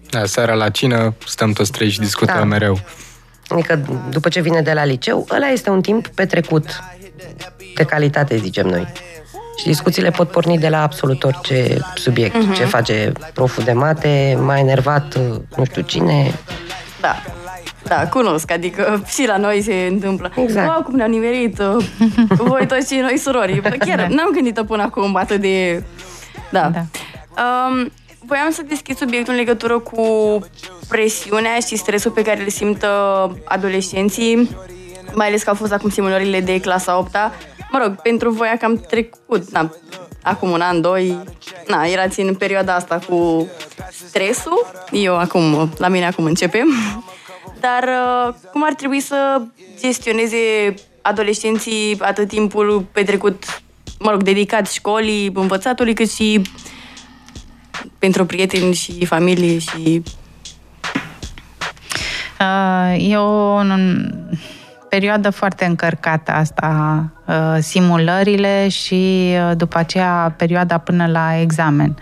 Da, 0.09 0.25
seara 0.25 0.53
la 0.53 0.69
cină 0.69 1.13
stăm 1.25 1.51
toți 1.51 1.71
trei 1.71 1.89
și 1.89 1.99
discutăm 1.99 2.37
da. 2.37 2.43
mereu. 2.43 2.79
Adică 3.47 3.79
după 4.09 4.29
ce 4.29 4.41
vine 4.41 4.61
de 4.61 4.73
la 4.73 4.85
liceu, 4.85 5.27
ăla 5.31 5.47
este 5.47 5.69
un 5.69 5.81
timp 5.81 6.07
petrecut 6.07 6.83
de 7.75 7.83
calitate, 7.83 8.37
zicem 8.37 8.67
noi. 8.67 8.87
Și 9.57 9.65
discuțiile 9.65 10.09
pot 10.09 10.29
porni 10.29 10.57
de 10.57 10.69
la 10.69 10.81
absolut 10.81 11.23
orice 11.23 11.77
subiect. 11.95 12.35
Uh-huh. 12.35 12.55
Ce 12.55 12.65
face 12.65 13.11
proful 13.33 13.63
de 13.63 13.71
mate, 13.71 14.37
mai 14.41 14.59
enervat 14.59 15.17
nu 15.55 15.65
știu 15.65 15.81
cine. 15.81 16.33
Da. 17.01 17.15
Da, 17.87 18.07
cunosc, 18.07 18.51
adică 18.51 19.03
și 19.07 19.25
la 19.27 19.37
noi 19.37 19.61
se 19.61 19.87
întâmplă. 19.91 20.31
Exact. 20.35 20.67
Wow, 20.67 20.83
cum 20.83 20.95
ne-au 20.95 21.09
nimerit 21.09 21.59
uh, 21.59 21.85
voi 22.49 22.67
toți 22.67 22.93
și 22.93 22.99
noi 22.99 23.17
surori. 23.17 23.61
Chiar 23.61 23.97
da. 23.97 24.07
n-am 24.07 24.29
gândit 24.33 24.61
până 24.67 24.83
acum 24.83 25.15
atât 25.15 25.41
de... 25.41 25.83
Da. 26.49 26.69
da. 26.69 26.85
Um, 27.41 27.91
voiam 28.25 28.51
să 28.51 28.61
deschid 28.67 28.97
subiectul 28.97 29.33
în 29.33 29.39
legătură 29.39 29.79
cu 29.79 30.39
presiunea 30.87 31.59
și 31.67 31.75
stresul 31.75 32.11
pe 32.11 32.21
care 32.21 32.43
le 32.43 32.49
simt 32.49 32.83
uh, 32.83 33.31
adolescenții, 33.43 34.49
mai 35.15 35.27
ales 35.27 35.43
că 35.43 35.49
au 35.49 35.55
fost 35.55 35.71
acum 35.71 35.89
simulările 35.89 36.39
de 36.39 36.59
clasa 36.59 36.97
8 36.97 37.15
-a. 37.15 37.31
Mă 37.71 37.79
rog, 37.83 38.01
pentru 38.01 38.29
voi 38.29 38.47
a 38.47 38.57
cam 38.57 38.77
trecut, 38.77 39.51
na, 39.51 39.71
acum 40.23 40.49
un 40.49 40.61
an, 40.61 40.81
doi, 40.81 41.17
na, 41.67 41.85
erați 41.85 42.19
în 42.19 42.35
perioada 42.35 42.75
asta 42.75 42.99
cu 43.07 43.47
stresul. 44.07 44.71
Eu 44.91 45.17
acum, 45.17 45.73
la 45.77 45.87
mine 45.87 46.05
acum 46.05 46.25
începem. 46.25 46.67
Dar 47.59 47.83
uh, 47.83 48.33
cum 48.51 48.63
ar 48.65 48.73
trebui 48.73 48.99
să 48.99 49.41
gestioneze 49.79 50.73
adolescenții 51.01 51.97
atât 51.99 52.27
timpul 52.27 52.85
petrecut, 52.91 53.61
mă 53.99 54.11
rog, 54.11 54.23
dedicat 54.23 54.67
școlii, 54.67 55.31
învățatului, 55.33 55.93
cât 55.93 56.11
și 56.11 56.41
pentru 57.99 58.25
prieteni 58.25 58.73
și 58.73 59.05
familie 59.05 59.57
și... 59.59 60.03
Uh, 62.39 62.95
eu 62.99 63.57
perioadă 64.95 65.29
foarte 65.29 65.65
încărcată 65.65 66.31
asta, 66.31 67.03
uh, 67.25 67.57
simulările 67.59 68.67
și 68.67 69.33
uh, 69.33 69.57
după 69.57 69.77
aceea 69.77 70.33
perioada 70.37 70.77
până 70.77 71.07
la 71.07 71.39
examen. 71.39 71.97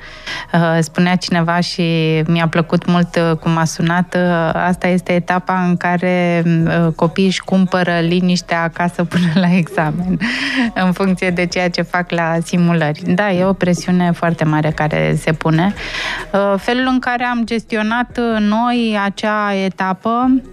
Uh, 0.53 0.77
spunea 0.79 1.15
cineva 1.15 1.59
și 1.59 1.83
mi-a 2.27 2.47
plăcut 2.47 2.85
mult 2.85 3.37
cum 3.39 3.57
a 3.57 3.63
sunat, 3.63 4.17
asta 4.53 4.87
este 4.87 5.13
etapa 5.13 5.63
în 5.63 5.77
care 5.77 6.43
copiii 6.95 7.27
își 7.27 7.43
cumpără 7.43 7.99
liniștea 7.99 8.61
acasă 8.61 9.03
până 9.13 9.31
la 9.33 9.55
examen, 9.55 10.19
în 10.73 10.91
funcție 10.91 11.29
de 11.29 11.45
ceea 11.45 11.69
ce 11.69 11.81
fac 11.81 12.11
la 12.11 12.37
simulări. 12.43 13.01
Da, 13.05 13.31
e 13.31 13.45
o 13.45 13.53
presiune 13.53 14.11
foarte 14.11 14.43
mare 14.43 14.69
care 14.69 15.15
se 15.19 15.31
pune. 15.31 15.73
Felul 16.57 16.87
în 16.87 16.99
care 16.99 17.23
am 17.23 17.41
gestionat 17.45 18.19
noi 18.39 18.99
acea 19.05 19.53
etapă 19.53 20.27
Uh, 20.27 20.52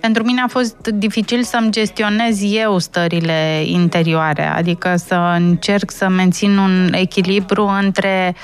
pentru 0.00 0.22
mine 0.22 0.40
a 0.40 0.48
fost 0.48 0.86
dificil 0.86 1.42
să-mi 1.42 1.70
gestionez 1.70 2.38
eu 2.42 2.78
stările 2.78 3.62
interioare, 3.64 4.46
adică 4.46 4.94
să 4.96 5.34
încerc 5.36 5.90
să 5.90 6.08
mențin 6.08 6.56
un 6.56 6.92
echilibru 6.92 7.66
între 7.66 8.34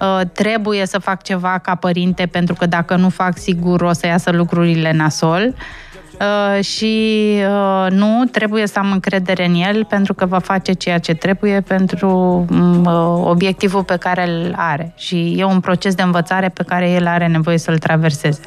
uh, 0.00 0.20
trebuie 0.32 0.86
să 0.86 0.98
fac 0.98 1.22
ceva 1.22 1.58
ca 1.58 1.74
părinte, 1.74 2.26
pentru 2.26 2.54
că 2.54 2.66
dacă 2.66 2.96
nu 2.96 3.08
fac, 3.08 3.38
sigur 3.38 3.80
o 3.80 3.92
să 3.92 4.06
iasă 4.06 4.30
lucrurile 4.30 4.92
nasol, 4.92 5.54
uh, 5.54 5.87
Uh, 6.20 6.64
și 6.64 7.32
uh, 7.48 7.86
nu, 7.90 8.24
trebuie 8.30 8.66
să 8.66 8.78
am 8.78 8.92
încredere 8.92 9.46
în 9.46 9.54
el 9.54 9.84
pentru 9.84 10.14
că 10.14 10.26
va 10.26 10.38
face 10.38 10.72
ceea 10.72 10.98
ce 10.98 11.14
trebuie 11.14 11.60
pentru 11.60 12.08
mm, 12.50 12.84
uh, 12.84 13.22
obiectivul 13.24 13.82
pe 13.84 13.96
care 13.96 14.28
îl 14.28 14.54
are 14.56 14.92
și 14.96 15.34
e 15.38 15.44
un 15.44 15.60
proces 15.60 15.94
de 15.94 16.02
învățare 16.02 16.48
pe 16.48 16.62
care 16.62 16.90
el 16.90 17.06
are 17.06 17.26
nevoie 17.26 17.58
să-l 17.58 17.78
traverseze. 17.78 18.40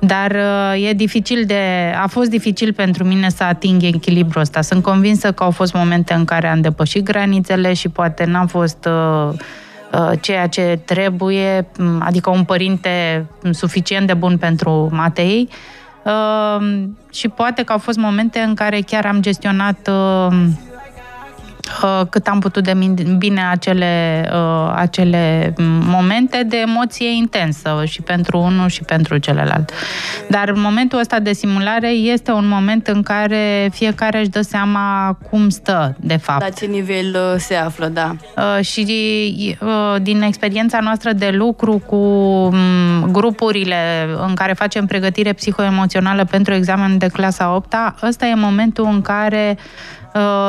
Dar 0.00 0.36
e 0.88 0.92
dificil 0.92 1.44
de, 1.46 1.92
a 2.02 2.06
fost 2.06 2.30
dificil 2.30 2.72
pentru 2.72 3.04
mine 3.04 3.28
să 3.28 3.44
ating 3.44 3.82
echilibrul 3.82 4.40
ăsta. 4.40 4.60
Sunt 4.60 4.82
convinsă 4.82 5.32
că 5.32 5.42
au 5.42 5.50
fost 5.50 5.74
momente 5.74 6.14
în 6.14 6.24
care 6.24 6.46
am 6.46 6.60
depășit 6.60 7.04
granițele 7.04 7.72
și 7.72 7.88
poate 7.88 8.24
n-am 8.24 8.46
fost 8.46 8.88
ceea 10.20 10.46
ce 10.46 10.80
trebuie, 10.84 11.66
mm, 11.78 12.02
adică 12.04 12.30
un 12.30 12.44
părinte 12.44 13.26
suficient 13.50 14.06
de 14.06 14.14
bun 14.14 14.38
pentru 14.38 14.88
Matei, 14.92 15.48
Ehm, 15.48 15.85
și 17.10 17.28
poate 17.28 17.62
că 17.62 17.72
au 17.72 17.78
fost 17.78 17.98
momente 17.98 18.38
în 18.38 18.54
care 18.54 18.80
chiar 18.80 19.06
am 19.06 19.20
gestionat 19.20 19.88
ehm, 19.88 20.58
Uh, 20.66 20.75
cât 22.10 22.26
am 22.26 22.40
putut 22.40 22.64
de 22.64 22.72
bine 23.18 23.46
acele, 23.50 24.24
uh, 24.32 24.72
acele 24.74 25.54
momente 25.80 26.42
de 26.48 26.56
emoție 26.56 27.08
intensă 27.16 27.82
și 27.84 28.02
pentru 28.02 28.38
unul 28.38 28.68
și 28.68 28.82
pentru 28.82 29.18
celălalt. 29.18 29.70
Dar 30.28 30.52
momentul 30.52 30.98
ăsta 30.98 31.18
de 31.18 31.32
simulare 31.32 31.88
este 31.88 32.32
un 32.32 32.48
moment 32.48 32.86
în 32.86 33.02
care 33.02 33.68
fiecare 33.72 34.18
își 34.18 34.28
dă 34.28 34.40
seama 34.40 35.16
cum 35.30 35.48
stă, 35.48 35.96
de 36.00 36.16
fapt. 36.16 36.40
La 36.40 36.48
ce 36.48 36.66
nivel 36.66 37.14
uh, 37.14 37.38
se 37.38 37.54
află, 37.54 37.86
da. 37.86 38.16
Și 38.60 38.84
din 40.02 40.22
experiența 40.22 40.78
noastră 40.80 41.12
de 41.12 41.30
lucru 41.32 41.78
cu 41.86 41.98
grupurile 43.10 43.76
în 44.26 44.34
care 44.34 44.52
facem 44.52 44.86
pregătire 44.86 45.32
psihoemoțională 45.32 46.24
pentru 46.24 46.54
examenul 46.54 46.98
de 46.98 47.06
clasa 47.06 47.54
8 47.54 47.74
ăsta 48.02 48.26
e 48.26 48.34
momentul 48.34 48.88
în 48.92 49.00
care 49.00 49.56
Uh, 50.05 50.05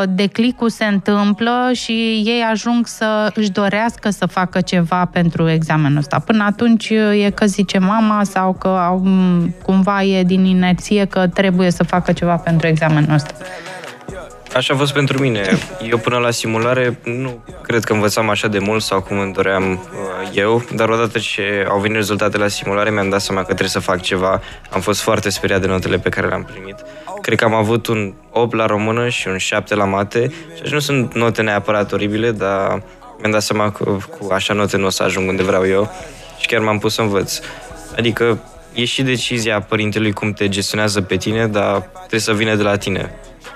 declicul 0.09 0.69
se 0.69 0.85
întâmplă 0.85 1.69
și 1.73 2.21
ei 2.25 2.43
ajung 2.51 2.87
să 2.87 3.31
își 3.33 3.49
dorească 3.49 4.09
să 4.09 4.25
facă 4.25 4.61
ceva 4.61 5.05
pentru 5.11 5.49
examenul 5.49 5.97
ăsta. 5.97 6.19
Până 6.19 6.43
atunci 6.43 6.89
uh, 6.89 7.25
e 7.25 7.29
că 7.29 7.45
zice 7.45 7.77
mama 7.77 8.23
sau 8.23 8.53
că 8.53 8.67
au, 8.67 9.07
cumva 9.63 10.03
e 10.03 10.23
din 10.23 10.45
inerție 10.45 11.05
că 11.05 11.27
trebuie 11.27 11.71
să 11.71 11.83
facă 11.83 12.11
ceva 12.11 12.35
pentru 12.35 12.67
examenul 12.67 13.13
ăsta. 13.13 13.33
Așa 14.55 14.73
a 14.73 14.77
fost 14.77 14.93
pentru 14.93 15.21
mine. 15.21 15.41
Eu 15.89 15.97
până 15.97 16.17
la 16.17 16.31
simulare 16.31 16.99
nu 17.03 17.43
cred 17.61 17.83
că 17.83 17.93
învățam 17.93 18.29
așa 18.29 18.47
de 18.47 18.59
mult 18.59 18.81
sau 18.81 19.01
cum 19.01 19.19
îmi 19.19 19.33
doream 19.33 19.71
uh, 19.71 19.77
eu, 20.33 20.63
dar 20.75 20.89
odată 20.89 21.19
ce 21.19 21.65
au 21.69 21.79
venit 21.79 21.95
rezultatele 21.95 22.43
la 22.43 22.49
simulare 22.49 22.89
mi-am 22.89 23.09
dat 23.09 23.21
seama 23.21 23.39
că 23.39 23.45
trebuie 23.45 23.69
să 23.69 23.79
fac 23.79 24.01
ceva. 24.01 24.41
Am 24.69 24.81
fost 24.81 25.01
foarte 25.01 25.29
speriat 25.29 25.61
de 25.61 25.67
notele 25.67 25.97
pe 25.97 26.09
care 26.09 26.27
le-am 26.27 26.43
primit. 26.43 26.75
Cred 27.27 27.39
că 27.39 27.45
am 27.45 27.53
avut 27.53 27.87
un 27.87 28.13
8 28.31 28.55
la 28.55 28.65
română 28.65 29.09
și 29.09 29.27
un 29.27 29.37
7 29.37 29.75
la 29.75 29.85
mate 29.85 30.31
și 30.63 30.73
nu 30.73 30.79
sunt 30.79 31.13
note 31.13 31.41
neapărat 31.41 31.91
oribile, 31.91 32.31
dar 32.31 32.83
mi-am 33.19 33.31
dat 33.31 33.41
seama 33.41 33.71
că 33.71 33.83
cu 34.19 34.31
așa 34.31 34.53
note 34.53 34.77
nu 34.77 34.85
o 34.85 34.89
să 34.89 35.03
ajung 35.03 35.29
unde 35.29 35.43
vreau 35.43 35.67
eu 35.67 35.91
și 36.39 36.47
chiar 36.47 36.61
m-am 36.61 36.77
pus 36.77 36.93
să 36.93 37.01
învăț. 37.01 37.39
Adică 37.97 38.39
e 38.73 38.85
și 38.85 39.03
decizia 39.03 39.61
părintelui 39.61 40.13
cum 40.13 40.33
te 40.33 40.49
gestionează 40.49 41.01
pe 41.01 41.15
tine, 41.15 41.47
dar 41.47 41.89
trebuie 41.97 42.19
să 42.19 42.33
vină 42.33 42.55
de 42.55 42.63
la 42.63 42.77
tine 42.77 43.13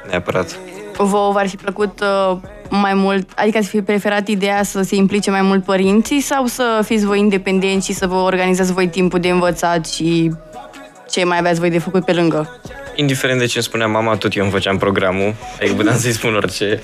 neapărat. 0.10 0.60
Vă 0.98 1.30
v-ar 1.34 1.48
fi 1.48 1.56
plăcut 1.56 2.00
uh, 2.00 2.38
mai 2.70 2.94
mult, 2.94 3.32
adică 3.36 3.62
să 3.62 3.68
fi 3.68 3.82
preferat 3.82 4.28
ideea 4.28 4.64
să 4.64 4.82
se 4.82 4.96
implice 4.96 5.32
mai 5.32 5.42
mult 5.42 5.64
părinții 5.64 6.22
sau 6.22 6.46
să 6.46 6.82
fiți 6.86 7.06
voi 7.06 7.20
independenți 7.20 7.86
și 7.86 7.94
să 7.94 8.08
vă 8.08 8.16
organizați 8.16 8.74
voi 8.74 8.88
timpul 8.88 9.20
de 9.20 9.30
învățat 9.30 9.86
și 9.86 10.32
ce 11.10 11.24
mai 11.24 11.38
aveați 11.38 11.60
voi 11.60 11.70
de 11.70 11.80
făcut 11.80 12.06
pe 12.06 12.14
lângă? 12.14 12.60
Indiferent 13.02 13.40
de 13.40 13.46
ce 13.46 13.52
îmi 13.56 13.64
spunea 13.64 13.88
mama, 13.88 14.16
tot 14.16 14.36
eu 14.36 14.44
îmi 14.44 14.52
făceam 14.52 14.78
programul, 14.78 15.36
adică 15.60 15.76
puteam 15.76 15.98
să-i 15.98 16.12
spun 16.12 16.36
orice. 16.36 16.82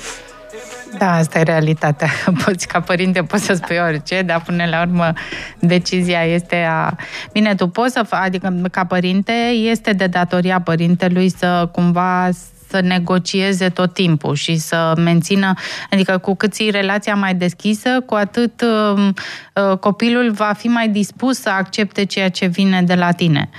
Da, 0.97 1.15
asta 1.15 1.39
e 1.39 1.43
realitatea. 1.43 2.09
Poți, 2.45 2.67
ca 2.67 2.79
părinte, 2.79 3.23
poți 3.23 3.43
să 3.43 3.53
spui 3.53 3.77
orice, 3.87 4.21
dar 4.21 4.41
până 4.45 4.65
la 4.65 4.81
urmă 4.81 5.13
decizia 5.59 6.23
este 6.23 6.65
a... 6.69 6.95
Bine, 7.31 7.55
tu 7.55 7.67
poți 7.67 7.93
să 7.93 8.03
faci, 8.03 8.25
adică 8.25 8.61
ca 8.71 8.85
părinte, 8.85 9.31
este 9.71 9.91
de 9.91 10.07
datoria 10.07 10.61
părintelui 10.61 11.29
să 11.29 11.69
cumva 11.71 12.29
să 12.69 12.81
negocieze 12.81 13.69
tot 13.69 13.93
timpul 13.93 14.35
și 14.35 14.57
să 14.57 14.93
mențină, 14.97 15.53
adică 15.91 16.17
cu 16.17 16.35
cât 16.35 16.53
ții 16.53 16.69
relația 16.69 17.15
mai 17.15 17.35
deschisă, 17.35 17.89
cu 18.05 18.13
atât 18.13 18.61
uh, 18.61 19.07
uh, 19.53 19.77
copilul 19.77 20.31
va 20.31 20.53
fi 20.57 20.67
mai 20.67 20.87
dispus 20.89 21.39
să 21.39 21.49
accepte 21.49 22.03
ceea 22.05 22.29
ce 22.29 22.45
vine 22.45 22.81
de 22.81 22.93
la 22.93 23.11
tine. 23.11 23.49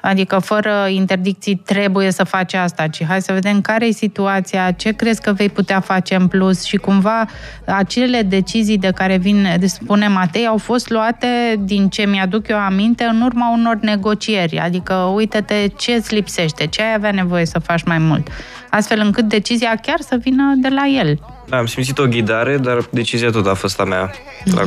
Adică 0.00 0.38
fără 0.38 0.86
interdicții 0.88 1.56
trebuie 1.56 2.10
să 2.10 2.24
faci 2.24 2.54
asta, 2.54 2.86
ci 2.86 3.04
hai 3.04 3.22
să 3.22 3.32
vedem 3.32 3.60
care 3.60 3.86
e 3.86 3.90
situația, 3.90 4.70
ce 4.70 4.92
crezi 4.92 5.20
că 5.20 5.32
vei 5.32 5.48
putea 5.48 5.80
face 5.80 6.14
în 6.14 6.26
plus 6.26 6.64
și 6.64 6.76
cumva 6.76 7.26
acele 7.66 8.22
decizii 8.22 8.78
de 8.78 8.90
care 8.90 9.16
vine, 9.16 9.56
de 9.60 9.66
spune 9.66 10.08
Matei, 10.08 10.46
au 10.46 10.58
fost 10.58 10.90
luate 10.90 11.28
din 11.58 11.88
ce 11.88 12.06
mi-aduc 12.06 12.48
eu 12.48 12.58
aminte 12.58 13.04
în 13.04 13.20
urma 13.20 13.52
unor 13.52 13.78
negocieri. 13.80 14.58
Adică 14.58 14.94
uite-te 14.94 15.66
ce 15.76 15.92
îți 15.92 16.14
lipsește, 16.14 16.66
ce 16.66 16.82
ai 16.82 16.94
avea 16.94 17.10
nevoie 17.10 17.46
să 17.46 17.58
faci 17.58 17.82
mai 17.82 17.98
mult 17.98 18.28
astfel 18.70 19.00
încât 19.00 19.24
decizia 19.24 19.74
chiar 19.82 20.00
să 20.00 20.16
vină 20.20 20.54
de 20.56 20.68
la 20.68 20.86
el. 20.86 21.18
Da, 21.48 21.56
am 21.56 21.66
simțit 21.66 21.98
o 21.98 22.06
ghidare, 22.06 22.56
dar 22.56 22.78
decizia 22.90 23.30
tot 23.30 23.46
a 23.46 23.54
fost 23.54 23.80
a 23.80 23.84
mea. 23.84 24.10
Mm-hmm. 24.10 24.54
La... 24.54 24.62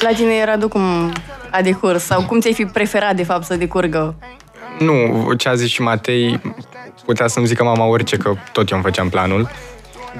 la 0.00 0.14
tine 0.16 0.34
era 0.34 0.56
cum 0.68 1.12
a 1.50 1.62
decurs? 1.62 2.02
Sau 2.02 2.22
cum 2.22 2.40
ți-ai 2.40 2.54
fi 2.54 2.64
preferat, 2.64 3.16
de 3.16 3.22
fapt, 3.22 3.44
să 3.44 3.56
decurgă? 3.56 4.14
Nu, 4.78 5.32
ce 5.32 5.48
a 5.48 5.54
zis 5.54 5.68
și 5.68 5.82
Matei, 5.82 6.40
putea 7.04 7.26
să-mi 7.26 7.46
zică 7.46 7.64
mama 7.64 7.84
orice, 7.84 8.16
că 8.16 8.34
tot 8.52 8.70
eu 8.70 8.76
îmi 8.76 8.86
făceam 8.86 9.08
planul, 9.08 9.48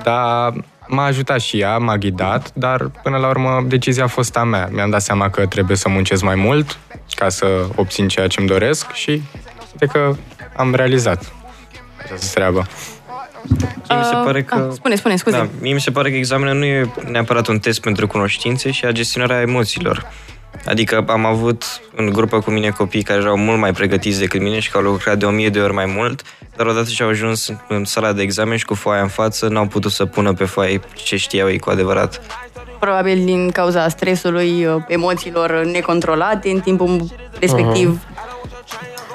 dar 0.03 0.53
m-a 0.87 1.05
ajutat 1.05 1.40
și 1.40 1.59
ea, 1.59 1.79
m-a 1.79 1.96
ghidat, 1.96 2.51
dar 2.55 2.90
până 3.03 3.16
la 3.16 3.29
urmă 3.29 3.64
decizia 3.66 4.05
a 4.05 4.07
fost 4.07 4.37
a 4.37 4.44
mea. 4.44 4.68
Mi-am 4.72 4.90
dat 4.90 5.03
seama 5.03 5.31
că 5.31 5.46
trebuie 5.46 5.77
să 5.77 5.88
muncesc 5.88 6.22
mai 6.22 6.35
mult 6.35 6.79
ca 7.14 7.29
să 7.29 7.46
obțin 7.75 8.09
ceea 8.09 8.27
ce 8.27 8.40
îmi 8.40 8.49
doresc 8.49 8.92
și 8.92 9.22
de 9.77 9.87
că 9.87 10.14
am 10.57 10.75
realizat 10.75 11.33
această 12.03 12.35
treabă. 12.35 12.66
Mie 13.89 13.99
mi 13.99 14.05
se 14.05 14.17
pare 14.25 14.43
că... 14.43 14.55
Ah, 14.55 14.73
spune, 14.73 14.95
spune, 14.95 15.17
scuze. 15.17 15.37
Da, 15.37 15.49
mie 15.61 15.73
mi 15.73 15.81
se 15.81 15.91
pare 15.91 16.11
că 16.11 16.17
examenul 16.17 16.55
nu 16.55 16.65
e 16.65 16.91
neapărat 17.11 17.47
un 17.47 17.59
test 17.59 17.81
pentru 17.81 18.07
cunoștințe 18.07 18.71
și 18.71 18.85
a 18.85 18.91
gestionarea 18.91 19.41
emoțiilor. 19.41 20.07
Adică 20.67 21.05
am 21.09 21.25
avut 21.25 21.65
în 21.95 22.11
grupă 22.11 22.41
cu 22.41 22.51
mine 22.51 22.69
copii 22.69 23.03
care 23.03 23.21
erau 23.21 23.37
mult 23.37 23.59
mai 23.59 23.73
pregătiți 23.73 24.19
decât 24.19 24.41
mine 24.41 24.59
și 24.59 24.71
care 24.71 24.85
au 24.85 24.91
lucrat 24.91 25.19
de 25.19 25.25
o 25.25 25.31
mie 25.31 25.49
de 25.49 25.61
ori 25.61 25.73
mai 25.73 25.93
mult, 25.97 26.23
dar 26.57 26.67
odată 26.67 26.89
ce 26.89 27.03
au 27.03 27.09
ajuns 27.09 27.53
în 27.69 27.85
sala 27.85 28.13
de 28.13 28.23
examen 28.23 28.57
și 28.57 28.65
cu 28.65 28.75
foaia 28.75 29.03
în 29.03 29.09
față, 29.09 29.49
n-au 29.49 29.67
putut 29.67 29.93
să 29.93 30.05
pună 30.05 30.33
pe 30.33 30.45
foaie 30.45 30.81
ce 30.95 31.17
știau 31.17 31.49
ei 31.49 31.59
cu 31.59 31.71
adevărat. 31.71 32.21
probabil 32.81 33.25
din 33.25 33.51
cauza 33.51 33.89
stresului, 33.89 34.65
uh, 34.67 34.83
emoțiilor 34.89 35.65
necontrolate 35.65 36.49
în 36.49 36.61
timpul 36.61 37.11
respectiv. 37.41 38.01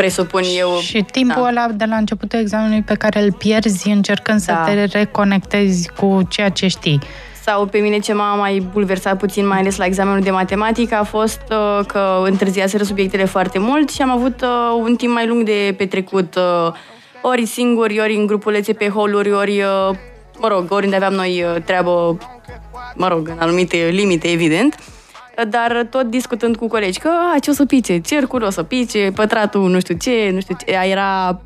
Presupun 0.02 0.42
eu. 0.58 0.78
Și 0.80 1.06
timpul 1.12 1.42
da. 1.42 1.48
ăla 1.48 1.68
de 1.74 1.86
la 1.86 1.96
începutul 1.96 2.40
examenului 2.40 2.82
pe 2.82 2.94
care 2.94 3.22
îl 3.22 3.32
pierzi 3.34 3.90
încercând 3.90 4.40
să 4.40 4.52
Da. 4.52 4.64
te 4.64 4.84
reconectezi 4.98 5.90
cu 5.90 6.22
ceea 6.30 6.50
ce 6.50 6.68
știi. 6.68 7.00
Sau 7.46 7.66
pe 7.66 7.78
mine 7.78 8.00
ce 8.00 8.14
m-a 8.14 8.36
mai 8.36 8.68
bulversat 8.72 9.18
puțin, 9.18 9.48
mai 9.48 9.60
ales 9.60 9.78
la 9.78 9.86
examenul 9.86 10.20
de 10.20 10.32
matematică, 10.32 10.96
a 10.96 11.04
fost 11.04 11.42
uh, 11.50 11.86
că 11.86 12.22
întârziaseră 12.26 12.84
subiectele 12.84 13.26
foarte 13.26 13.60
mult 13.60 13.90
și 13.90 14.02
am 14.02 14.10
avut 14.10 14.42
uh, 14.42 14.50
un 14.84 14.96
timp 14.96 15.14
mai 15.14 15.28
lung 15.28 15.44
de 15.44 15.74
petrecut 15.78 16.36
uh, 16.36 16.74
ori 17.22 17.46
singuri, 17.46 18.00
ori 18.00 18.16
în 18.16 18.26
grupulețe 18.26 18.74
pe 18.74 18.90
holuri, 18.90 19.32
ori, 19.32 19.62
uh, 19.62 19.96
mă 20.40 20.48
rog, 20.48 20.72
oriunde 20.72 20.96
aveam 20.96 21.14
noi 21.14 21.44
uh, 21.56 21.62
treabă, 21.64 22.18
mă 22.96 23.08
rog, 23.08 23.28
în 23.28 23.38
anumite 23.40 23.90
limite, 23.92 24.28
evident. 24.28 24.76
Dar 25.50 25.88
tot 25.90 26.10
discutând 26.10 26.56
cu 26.56 26.68
colegi 26.68 27.00
că 27.00 27.10
a, 27.36 27.40
ce 27.40 27.50
o 27.50 27.54
să 27.54 27.66
pice, 27.66 27.98
cercul 28.00 28.44
o 28.44 28.50
să 28.50 28.64
pice, 28.64 29.12
pătratul 29.16 29.70
nu 29.70 29.80
știu 29.80 29.96
ce, 29.98 30.30
nu 30.34 30.40
știu 30.40 30.56
ce, 30.66 30.78
era 30.92 31.40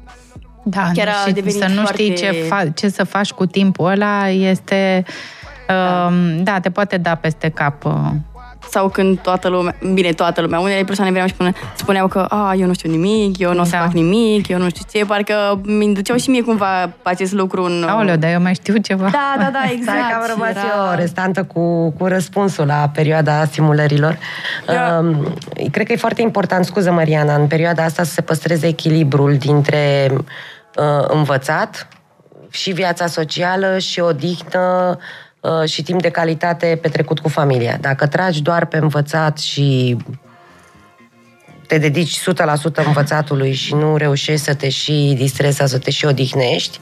Da, 0.64 0.92
Chiar 0.94 1.08
a 1.08 1.28
și 1.28 1.34
devenit 1.34 1.58
să 1.58 1.68
nu 1.68 1.82
foarte- 1.82 2.04
știi 2.04 2.16
ce, 2.16 2.32
fa- 2.50 2.74
ce 2.74 2.90
să 2.90 3.04
faci 3.04 3.32
cu 3.32 3.46
timpul 3.46 3.86
ăla 3.90 4.30
este... 4.30 5.04
Da. 5.68 6.12
da, 6.44 6.60
te 6.60 6.70
poate 6.72 6.98
da 6.98 7.16
peste 7.16 7.50
cap. 7.50 7.86
uh. 7.86 7.92
Sau 8.70 8.90
când 8.90 9.20
toată 9.20 9.48
lumea, 9.48 9.76
bine, 9.94 10.12
toată 10.12 10.42
lumea, 10.42 10.60
unele 10.60 10.84
persoane 10.84 11.10
veneau 11.12 11.28
și 11.28 11.34
spune, 11.34 11.54
spuneau 11.76 12.08
că 12.08 12.20
a, 12.20 12.54
eu 12.54 12.68
nu 12.68 12.74
știu 12.74 12.90
nimic, 12.90 13.40
eu 13.40 13.54
nu 13.54 13.62
o 13.62 13.64
să 13.64 13.72
Da. 13.72 13.78
fac 13.78 13.92
nimic, 13.92 14.48
eu 14.48 14.58
nu 14.58 14.70
știu 14.70 14.86
ce, 14.92 15.06
parcă 15.06 15.60
mi 15.64 15.94
duceau 15.94 16.18
și 16.18 16.30
mie 16.30 16.42
cumva 16.42 16.90
acest 17.04 17.32
lucru 17.34 17.64
în... 17.64 17.86
Aoleu, 17.90 18.16
dar 18.16 18.32
eu 18.32 18.42
mai 18.42 18.54
știu 18.54 18.78
ceva. 18.78 19.10
Da, 19.12 19.36
da, 19.38 19.50
da, 19.54 19.60
exact. 19.72 19.98
Exact, 19.98 20.10
că 20.10 20.16
am 20.16 20.26
rămas 20.30 20.50
Era- 20.50 20.92
eu 20.92 20.96
restantă 20.96 21.44
cu, 21.44 21.92
cu 21.92 22.06
răspunsul 22.06 22.66
la 22.66 22.90
perioada 22.94 23.46
simulărilor. 23.46 24.18
Da. 24.66 24.98
Um, 25.00 25.34
cred 25.72 25.86
că 25.86 25.92
e 25.94 25.96
foarte 25.96 26.22
important, 26.22 26.66
scuză 26.66 26.92
Mariana, 26.92 27.36
în 27.36 27.48
perioada 27.48 27.84
asta 27.84 28.04
să 28.04 28.12
se 28.12 28.22
păstreze 28.22 28.68
echilibrul 28.68 29.36
dintre 29.38 30.08
uh, 30.12 31.06
învățat 31.08 31.88
și 32.50 32.72
viața 32.72 33.08
socială 33.08 33.78
și 33.78 34.00
odihnă 34.00 34.98
uh, 34.98 35.04
și 35.66 35.84
timp 35.84 36.02
de 36.02 36.10
calitate 36.10 36.80
petrecut 36.82 37.20
cu 37.20 37.30
familia. 37.30 37.78
Dacă 37.82 38.08
tragi 38.08 38.42
doar 38.42 38.66
pe 38.66 38.78
învățat 38.78 39.38
și 39.38 39.98
te 41.68 41.78
dedici 41.78 42.20
100% 42.20 42.24
învățatului 42.86 43.54
și 43.54 43.74
nu 43.74 43.98
reușești 43.98 44.46
să 44.46 44.54
te 44.54 44.70
și 44.70 45.14
distrezi 45.18 45.56
sau 45.58 45.68
să 45.68 45.78
te 45.78 45.92
și 45.92 46.06
odihnești, 46.06 46.80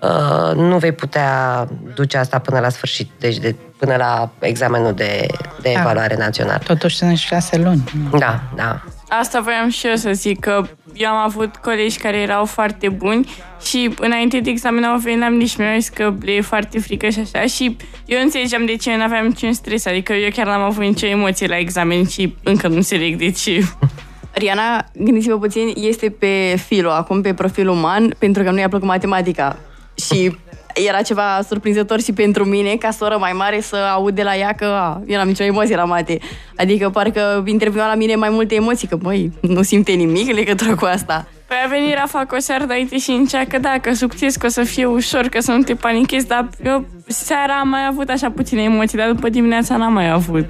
uh, 0.00 0.54
nu 0.54 0.78
vei 0.78 0.92
putea 0.92 1.66
duce 1.94 2.16
asta 2.18 2.38
până 2.38 2.58
la 2.58 2.68
sfârșit, 2.68 3.10
deci 3.18 3.36
de, 3.38 3.54
până 3.78 3.96
la 3.96 4.30
examenul 4.38 4.92
de, 4.94 5.26
de 5.62 5.70
Da. 5.74 5.80
evaluare 5.80 6.16
națională. 6.16 6.60
Totuși 6.64 6.96
sunt 6.96 7.18
șase 7.18 7.56
luni. 7.56 7.84
Da, 8.18 8.42
da. 8.56 8.82
Asta 9.18 9.40
voiam 9.40 9.68
și 9.68 9.86
eu 9.86 9.94
să 9.94 10.12
zic, 10.12 10.40
că 10.40 10.62
eu 10.94 11.08
am 11.08 11.16
avut 11.16 11.56
colegi 11.56 11.98
care 11.98 12.16
erau 12.16 12.44
foarte 12.44 12.88
buni 12.88 13.28
și 13.62 13.94
înainte 13.98 14.40
de 14.40 14.50
examen 14.50 14.84
au 14.84 14.98
venit 14.98 15.22
am 15.22 15.34
nici 15.34 15.56
mi-au 15.56 15.78
zis 15.78 15.88
că 15.88 16.14
le 16.20 16.32
e 16.32 16.40
foarte 16.40 16.80
frică 16.80 17.08
și 17.08 17.18
așa 17.18 17.46
și 17.46 17.76
eu 18.06 18.20
înțelegeam 18.22 18.66
de 18.66 18.76
ce 18.76 18.96
nu 18.96 19.02
aveam 19.02 19.26
niciun 19.26 19.52
stres, 19.52 19.86
adică 19.86 20.12
eu 20.12 20.30
chiar 20.30 20.46
n-am 20.46 20.60
avut 20.60 20.84
nicio 20.84 21.06
emoție 21.06 21.46
la 21.46 21.58
examen 21.58 22.06
și 22.06 22.34
încă 22.42 22.68
nu 22.68 22.74
înțeleg 22.74 23.16
de 23.16 23.30
ce. 23.30 23.62
Riana, 24.32 24.84
gândiți-vă 24.94 25.38
puțin, 25.38 25.72
este 25.74 26.10
pe 26.10 26.56
filo, 26.66 26.90
acum 26.90 27.20
pe 27.20 27.34
profil 27.34 27.68
uman, 27.68 28.14
pentru 28.18 28.42
că 28.42 28.50
nu 28.50 28.58
i-a 28.58 28.68
plăcut 28.68 28.88
matematica. 28.88 29.58
Și 30.06 30.36
era 30.74 31.02
ceva 31.02 31.40
surprinzător 31.48 32.00
și 32.00 32.12
pentru 32.12 32.44
mine, 32.44 32.74
ca 32.74 32.90
soră 32.90 33.16
mai 33.18 33.32
mare, 33.32 33.60
să 33.60 33.76
aud 33.76 34.14
de 34.14 34.22
la 34.22 34.36
ea 34.36 34.52
că 34.52 34.64
a, 34.64 35.02
eu 35.06 35.16
n-am 35.16 35.28
nicio 35.28 35.44
emoție 35.44 35.76
la 35.76 35.84
mate. 35.84 36.18
Adică 36.56 36.90
parcă 36.90 37.42
interviua 37.46 37.86
la 37.86 37.94
mine 37.94 38.14
mai 38.14 38.30
multe 38.30 38.54
emoții, 38.54 38.88
că 38.88 38.96
băi, 38.96 39.32
nu 39.40 39.62
simte 39.62 39.92
nimic 39.92 40.28
în 40.28 40.34
legătură 40.34 40.74
cu 40.74 40.84
asta. 40.84 41.26
Păi 41.50 41.58
a 41.64 41.68
venit 41.68 41.94
Rafa 41.94 42.24
cu 42.28 42.34
o 42.34 42.38
seară 42.38 42.64
înainte 42.64 42.98
și 42.98 43.10
încearcă, 43.10 43.58
da, 43.58 43.76
că 43.80 43.94
succes, 43.94 44.36
că 44.36 44.46
o 44.46 44.48
să 44.48 44.62
fie 44.62 44.84
ușor, 44.84 45.26
că 45.26 45.40
să 45.40 45.50
nu 45.50 45.62
te 45.62 45.74
panichezi, 45.74 46.26
dar 46.26 46.48
eu 46.64 46.84
seara 47.06 47.58
am 47.60 47.68
mai 47.68 47.86
avut 47.88 48.08
așa 48.08 48.30
puține 48.30 48.62
emoții, 48.62 48.98
dar 48.98 49.10
după 49.10 49.28
dimineața 49.28 49.76
n-am 49.76 49.92
mai 49.92 50.10
avut. 50.10 50.48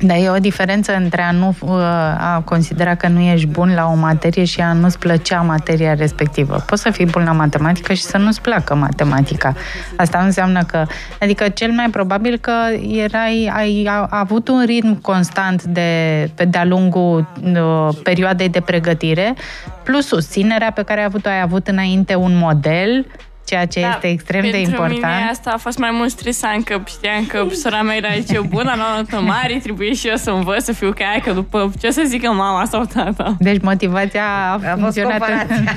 Dar 0.00 0.16
e 0.16 0.28
o 0.28 0.38
diferență 0.38 0.96
între 0.96 1.22
a 1.22 1.30
nu 1.30 1.56
uh, 1.60 1.70
a 2.18 2.42
considera 2.44 2.94
că 2.94 3.08
nu 3.08 3.20
ești 3.20 3.46
bun 3.46 3.74
la 3.74 3.90
o 3.92 3.94
materie 3.94 4.44
și 4.44 4.60
a 4.60 4.72
nu-ți 4.72 4.98
plăcea 4.98 5.40
materia 5.40 5.94
respectivă. 5.94 6.64
Poți 6.66 6.82
să 6.82 6.90
fii 6.90 7.06
bun 7.06 7.24
la 7.24 7.32
matematică 7.32 7.92
și 7.92 8.02
să 8.02 8.18
nu-ți 8.18 8.40
placă 8.40 8.74
matematica. 8.74 9.54
Asta 9.96 10.18
nu 10.18 10.24
înseamnă 10.24 10.62
că... 10.62 10.84
Adică 11.20 11.48
cel 11.48 11.70
mai 11.70 11.90
probabil 11.90 12.38
că 12.40 12.52
erai, 12.88 13.50
ai 13.54 13.86
a, 13.90 14.06
avut 14.10 14.48
un 14.48 14.64
ritm 14.64 15.00
constant 15.00 15.62
de, 15.62 15.90
pe 16.34 16.44
de-a 16.44 16.64
lungul 16.64 17.26
uh, 17.42 17.88
perioadei 18.02 18.48
de 18.48 18.60
pregătire, 18.60 19.34
plus 19.82 20.10
susținerea 20.32 20.70
pe 20.72 20.82
care 20.82 21.00
ai 21.00 21.06
avut-o, 21.06 21.28
ai 21.28 21.40
avut 21.40 21.66
înainte 21.68 22.14
un 22.14 22.36
model, 22.36 23.06
ceea 23.44 23.66
ce 23.66 23.78
este 23.94 24.06
extrem 24.08 24.40
de 24.42 24.50
Da, 24.50 24.56
pentru 24.56 24.70
important. 24.70 25.14
mine 25.14 25.28
asta 25.30 25.50
a 25.54 25.56
fost 25.56 25.78
mai 25.78 25.90
mult 25.92 26.10
stresant, 26.10 26.64
că 26.64 26.80
știam 26.86 27.24
că 27.26 27.46
sora 27.62 27.82
mea 27.82 27.96
era 27.96 28.08
zice, 28.20 28.40
bună, 28.48 28.74
la 28.76 28.96
notă 28.96 29.20
mare, 29.20 29.58
trebuie 29.62 29.92
și 29.94 30.08
eu 30.08 30.16
să 30.16 30.30
învăț, 30.30 30.64
să 30.64 30.72
fiu 30.72 30.90
ca 30.92 31.04
ea, 31.14 31.20
că 31.20 31.32
după 31.32 31.72
ce 31.80 31.86
o 31.86 31.90
să 31.90 32.02
zică 32.06 32.32
mama 32.32 32.64
sau 32.64 32.84
tata. 32.94 33.36
Deci 33.38 33.60
motivația 33.62 34.24
a, 34.24 34.52
A 34.52 34.58
fost 34.58 34.78
funcționat. 34.80 35.10
comparația. 35.18 35.56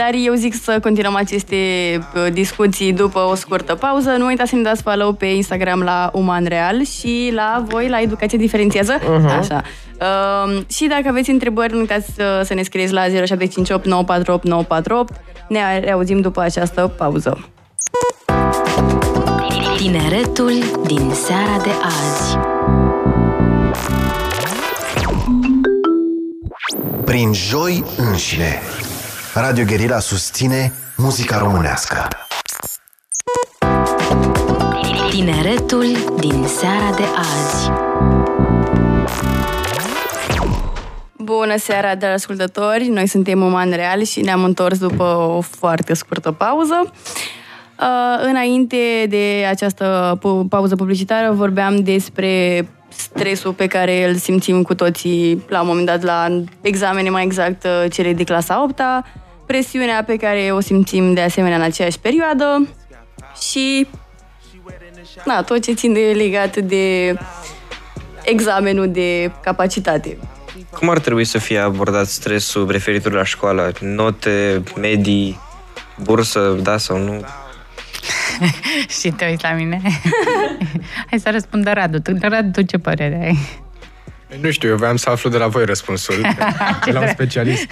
Dar 0.00 0.14
eu 0.24 0.34
zic 0.34 0.54
să 0.54 0.78
continuăm 0.82 1.14
aceste 1.14 1.56
uh, 2.14 2.32
discuții 2.32 2.92
după 2.92 3.18
o 3.18 3.34
scurtă 3.34 3.74
pauză. 3.74 4.10
Nu 4.10 4.26
uitați 4.26 4.50
să 4.50 4.56
ne 4.56 4.62
dați 4.62 4.82
follow 4.82 5.12
pe 5.12 5.26
Instagram 5.26 5.80
la 5.80 6.10
Uman 6.12 6.44
Real 6.44 6.84
și 6.84 7.30
la 7.34 7.64
voi 7.68 7.88
la 7.88 8.00
Educație 8.00 8.38
Diferențiază. 8.38 8.98
Uh-huh. 8.98 9.38
Așa. 9.38 9.62
Uh, 10.00 10.60
și 10.68 10.86
dacă 10.86 11.02
aveți 11.08 11.30
întrebări, 11.30 11.72
nu 11.72 11.78
uitați 11.78 12.14
să, 12.14 12.42
să 12.44 12.54
ne 12.54 12.62
scrieți 12.62 12.92
la 12.92 13.00
0758 13.00 13.86
948 13.86 14.44
948. 14.44 15.12
Ne 15.48 15.78
reauzim 15.78 16.20
după 16.20 16.40
această 16.40 16.92
pauză. 16.96 17.48
Tineretul 19.76 20.52
din 20.86 21.10
seara 21.14 21.62
de 21.62 21.70
azi. 21.82 22.38
Prin 27.04 27.32
joi 27.32 27.84
înșine. 27.96 28.60
Radio 29.40 29.64
Guerilla 29.64 29.98
susține 29.98 30.72
muzica 30.96 31.38
românească. 31.38 32.08
Tineretul 35.10 35.86
din 36.18 36.46
seara 36.46 36.94
de 36.96 37.02
azi. 37.16 37.70
Bună 41.16 41.56
seara, 41.56 41.94
dragi 41.94 42.14
ascultători! 42.14 42.86
Noi 42.88 43.06
suntem 43.06 43.42
Uman 43.42 43.70
Real 43.70 44.02
și 44.02 44.20
ne-am 44.20 44.44
întors 44.44 44.78
după 44.78 45.04
o 45.04 45.40
foarte 45.40 45.94
scurtă 45.94 46.32
pauză. 46.32 46.82
Uh, 46.84 48.24
înainte 48.28 49.06
de 49.08 49.46
această 49.48 50.16
pu- 50.20 50.46
pauză 50.48 50.76
publicitară 50.76 51.32
vorbeam 51.32 51.76
despre 51.76 52.68
stresul 52.88 53.52
pe 53.52 53.66
care 53.66 54.08
îl 54.08 54.14
simțim 54.14 54.62
cu 54.62 54.74
toții 54.74 55.44
la 55.48 55.60
un 55.60 55.66
moment 55.66 55.86
dat 55.86 56.02
la 56.02 56.42
examene, 56.60 57.10
mai 57.10 57.24
exact 57.24 57.64
uh, 57.64 57.90
cele 57.92 58.12
de 58.12 58.24
clasa 58.24 58.62
8 58.62 58.80
presiunea 59.50 60.04
pe 60.04 60.16
care 60.16 60.50
o 60.52 60.60
simțim 60.60 61.14
de 61.14 61.20
asemenea 61.20 61.56
în 61.56 61.62
aceeași 61.62 61.98
perioadă 61.98 62.68
și 63.50 63.86
na, 65.24 65.42
tot 65.42 65.62
ce 65.62 65.72
ține 65.72 66.00
legat 66.00 66.56
de 66.56 67.14
examenul 68.22 68.90
de 68.90 69.32
capacitate. 69.42 70.18
Cum 70.70 70.88
ar 70.88 70.98
trebui 70.98 71.24
să 71.24 71.38
fie 71.38 71.58
abordat 71.58 72.06
stresul 72.06 72.70
referitor 72.70 73.12
la 73.12 73.24
școală? 73.24 73.72
Note, 73.80 74.62
medii, 74.80 75.40
bursă, 76.02 76.58
da 76.62 76.78
sau 76.78 76.98
nu? 76.98 77.24
și 79.00 79.10
te 79.10 79.26
uiți 79.28 79.42
la 79.42 79.52
mine. 79.52 79.80
Hai 81.10 81.18
să 81.18 81.30
răspundă 81.30 81.72
Radu. 81.72 81.98
Tu, 81.98 82.16
Radu, 82.20 82.50
tu 82.50 82.62
ce 82.62 82.78
părere 82.78 83.20
ai? 83.24 83.38
Nu 84.40 84.50
știu, 84.50 84.68
eu 84.68 84.76
voiam 84.76 84.96
să 84.96 85.10
aflu 85.10 85.30
de 85.30 85.36
la 85.36 85.46
voi 85.46 85.64
răspunsul. 85.64 86.20
de 86.84 86.90
la 86.90 87.00
un 87.00 87.08
specialist. 87.08 87.66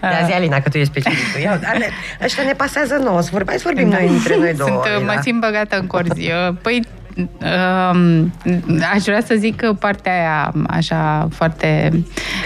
De 0.00 0.06
azi, 0.06 0.32
Alina, 0.32 0.60
că 0.60 0.68
tu 0.68 0.78
ești 0.78 0.90
specialistul. 0.90 1.40
Ia, 1.40 1.60
ale, 1.64 1.90
ăștia 2.24 2.42
ne 2.42 2.52
pasează 2.52 2.94
nouă, 2.94 3.20
să 3.20 3.28
vorbim, 3.32 3.48
hai 3.48 3.58
să 3.58 3.64
vorbim 3.66 3.88
noi 3.88 4.08
între 4.08 4.36
noi 4.36 4.54
două. 4.64 4.70
Sunt, 4.70 4.94
Alina. 4.94 5.12
mă 5.12 5.20
simt 5.22 5.40
băgată 5.40 5.78
în 5.78 5.86
corzi. 5.86 6.26
Eu, 6.26 6.52
Păi, 6.62 6.86
um, 7.16 8.32
aș 8.92 9.02
vrea 9.02 9.20
să 9.20 9.34
zic 9.34 9.56
că 9.56 9.72
partea 9.72 10.12
aia, 10.12 10.52
așa, 10.68 11.28
foarte 11.32 11.90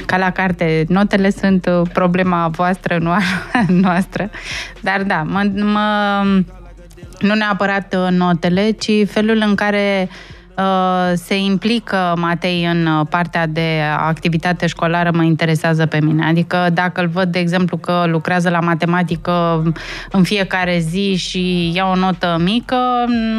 ca 0.07 0.17
la 0.17 0.31
carte, 0.31 0.85
notele 0.89 1.31
sunt 1.31 1.67
uh, 1.67 1.89
problema 1.93 2.49
voastră, 2.49 2.99
nu 2.99 3.11
a 3.11 3.21
noastră. 3.69 4.31
Dar 4.81 5.03
da, 5.03 5.23
mă, 5.27 5.51
mă, 5.55 6.23
nu 7.21 7.35
neapărat 7.35 7.97
uh, 7.99 8.11
notele, 8.11 8.71
ci 8.71 8.91
felul 9.07 9.43
în 9.47 9.55
care 9.55 10.09
uh, 10.11 10.34
se 11.15 11.39
implică 11.39 12.15
Matei 12.17 12.69
în 12.73 12.87
uh, 12.87 13.07
partea 13.11 13.47
de 13.47 13.81
activitate 13.97 14.67
școlară 14.67 15.11
mă 15.13 15.23
interesează 15.23 15.87
pe 15.87 16.01
mine. 16.01 16.25
Adică 16.25 16.67
dacă 16.73 17.01
îl 17.01 17.07
văd, 17.07 17.33
de 17.33 17.39
exemplu, 17.39 17.77
că 17.77 18.05
lucrează 18.07 18.51
la 18.51 18.61
matematică 18.61 19.63
în 20.11 20.23
fiecare 20.23 20.79
zi 20.79 21.15
și 21.17 21.73
ia 21.75 21.87
o 21.91 21.97
notă 21.97 22.37
mică, 22.45 22.77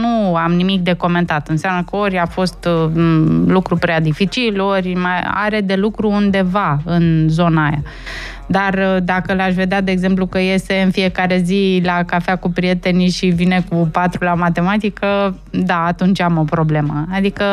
nu 0.01 0.36
am 0.36 0.51
nimic 0.51 0.82
de 0.82 0.93
comentat. 0.93 1.47
Înseamnă 1.47 1.84
că 1.89 1.95
ori 1.95 2.17
a 2.17 2.25
fost 2.25 2.67
uh, 2.67 2.91
lucru 3.47 3.75
prea 3.75 3.99
dificil, 3.99 4.62
ori 4.62 4.93
mai 4.93 5.21
are 5.34 5.62
de 5.62 5.75
lucru 5.75 6.10
undeva 6.10 6.80
în 6.86 7.25
zona 7.30 7.65
aia. 7.65 7.82
Dar 8.47 8.73
uh, 8.73 8.97
dacă 9.03 9.34
l-aș 9.34 9.53
vedea, 9.53 9.81
de 9.81 9.91
exemplu, 9.91 10.25
că 10.25 10.39
iese 10.39 10.81
în 10.81 10.91
fiecare 10.91 11.38
zi 11.38 11.81
la 11.84 12.03
cafea 12.03 12.36
cu 12.36 12.49
prietenii 12.49 13.10
și 13.10 13.25
vine 13.25 13.65
cu 13.69 13.89
patru 13.91 14.23
la 14.23 14.34
matematică, 14.34 15.38
da, 15.51 15.86
atunci 15.86 16.19
am 16.19 16.38
o 16.38 16.43
problemă. 16.43 17.05
Adică 17.12 17.43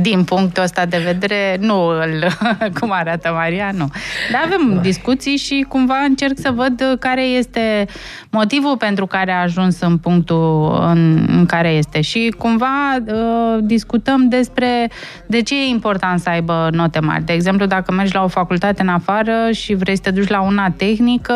din 0.00 0.24
punctul 0.24 0.62
ăsta 0.62 0.86
de 0.86 1.02
vedere, 1.04 1.56
nu 1.60 1.86
îl, 1.86 2.26
cum 2.80 2.92
arată 2.92 3.30
Maria, 3.34 3.70
nu. 3.76 3.90
Dar 4.32 4.42
avem 4.44 4.78
discuții 4.82 5.36
și 5.36 5.66
cumva 5.68 5.98
încerc 5.98 6.38
să 6.38 6.50
văd 6.50 6.96
care 6.98 7.22
este 7.22 7.86
motivul 8.30 8.76
pentru 8.76 9.06
care 9.06 9.32
a 9.32 9.40
ajuns 9.40 9.80
în 9.80 9.98
punctul 9.98 10.78
în, 10.80 11.26
în 11.28 11.46
care 11.46 11.68
este. 11.68 12.00
Și 12.00 12.34
cumva 12.38 12.96
uh, 13.06 13.58
discutăm 13.60 14.28
despre 14.28 14.90
de 15.26 15.42
ce 15.42 15.54
e 15.54 15.68
important 15.68 16.20
să 16.20 16.28
aibă 16.28 16.68
note 16.72 17.00
mari. 17.00 17.24
De 17.24 17.32
exemplu, 17.32 17.66
dacă 17.66 17.92
mergi 17.92 18.14
la 18.14 18.22
o 18.22 18.28
facultate 18.28 18.82
în 18.82 18.88
afară 18.88 19.50
și 19.52 19.74
vrei 19.74 19.96
să 19.96 20.02
te 20.02 20.10
duci 20.10 20.28
la 20.28 20.40
una 20.40 20.70
tehnică, 20.70 21.34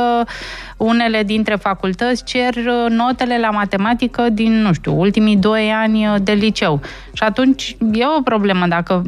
unele 0.78 1.22
dintre 1.22 1.54
facultăți 1.54 2.24
cer 2.24 2.54
uh, 2.54 2.86
notele 2.88 3.38
la 3.38 3.50
matematică 3.50 4.28
din, 4.32 4.52
nu 4.52 4.72
știu, 4.72 4.98
ultimii 4.98 5.36
doi 5.36 5.72
ani 5.72 6.06
uh, 6.06 6.14
de 6.22 6.32
liceu. 6.32 6.80
Și 7.12 7.22
atunci 7.22 7.76
e 7.92 8.04
o 8.18 8.22
problemă 8.22 8.66
dacă, 8.66 9.02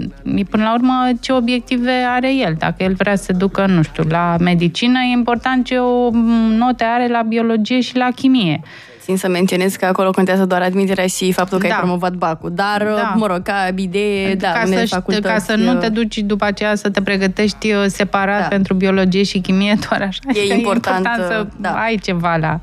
până 0.51 0.63
la 0.63 0.75
urmă, 0.75 1.09
ce 1.21 1.33
obiective 1.33 1.93
are 2.09 2.35
el. 2.35 2.55
Dacă 2.59 2.83
el 2.83 2.95
vrea 2.95 3.17
să 3.17 3.23
se 3.23 3.33
ducă, 3.33 3.67
nu 3.67 3.83
știu, 3.83 4.05
la 4.09 4.37
medicină, 4.41 4.99
e 4.99 5.13
important 5.13 5.65
ce 5.65 5.77
o 5.77 6.11
note 6.49 6.85
are 6.85 7.09
la 7.09 7.23
biologie 7.23 7.81
și 7.81 7.97
la 7.97 8.09
chimie 8.15 8.61
țin 9.11 9.19
să 9.19 9.29
menționez 9.29 9.75
că 9.75 9.85
acolo 9.85 10.11
contează 10.11 10.45
doar 10.45 10.63
admiterea 10.63 11.07
și 11.07 11.33
faptul 11.33 11.59
că 11.59 11.67
da. 11.67 11.75
ai 11.75 11.81
promovat 11.81 12.13
bacul. 12.13 12.51
Dar, 12.53 12.83
da. 12.97 13.15
mă 13.17 13.27
rog, 13.27 13.43
ca 13.43 13.69
idee, 13.75 14.35
da, 14.35 14.51
ca, 14.51 14.63
să, 14.65 14.87
facultăți... 14.87 15.27
ca 15.27 15.39
să 15.39 15.55
nu 15.55 15.75
te 15.75 15.89
duci 15.89 16.19
după 16.19 16.45
aceea 16.45 16.75
să 16.75 16.91
te 16.91 17.03
pregătești 17.03 17.73
uh, 17.73 17.85
separat 17.87 18.41
da. 18.41 18.47
pentru 18.47 18.75
biologie 18.75 19.23
și 19.23 19.39
chimie, 19.39 19.79
doar 19.89 20.03
așa. 20.03 20.21
E 20.27 20.55
important, 20.55 20.55
e 20.55 20.57
important 20.57 21.17
să 21.17 21.47
da. 21.57 21.71
ai 21.71 21.97
ceva 21.97 22.37
la... 22.37 22.61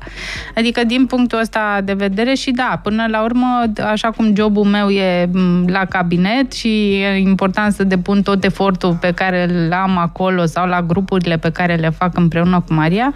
Adică, 0.54 0.84
din 0.84 1.06
punctul 1.06 1.38
ăsta 1.38 1.80
de 1.84 1.92
vedere 1.92 2.34
și 2.34 2.50
da, 2.50 2.80
până 2.82 3.06
la 3.10 3.22
urmă, 3.22 3.64
așa 3.90 4.10
cum 4.10 4.34
jobul 4.36 4.64
meu 4.64 4.88
e 4.88 5.30
la 5.66 5.84
cabinet 5.84 6.52
și 6.52 6.68
e 7.00 7.16
important 7.16 7.72
să 7.72 7.84
depun 7.84 8.22
tot 8.22 8.44
efortul 8.44 8.96
pe 9.00 9.12
care 9.12 9.48
îl 9.50 9.72
am 9.72 9.98
acolo 9.98 10.44
sau 10.44 10.66
la 10.66 10.82
grupurile 10.82 11.36
pe 11.36 11.50
care 11.50 11.74
le 11.74 11.90
fac 11.90 12.16
împreună 12.16 12.64
cu 12.66 12.74
Maria, 12.74 13.12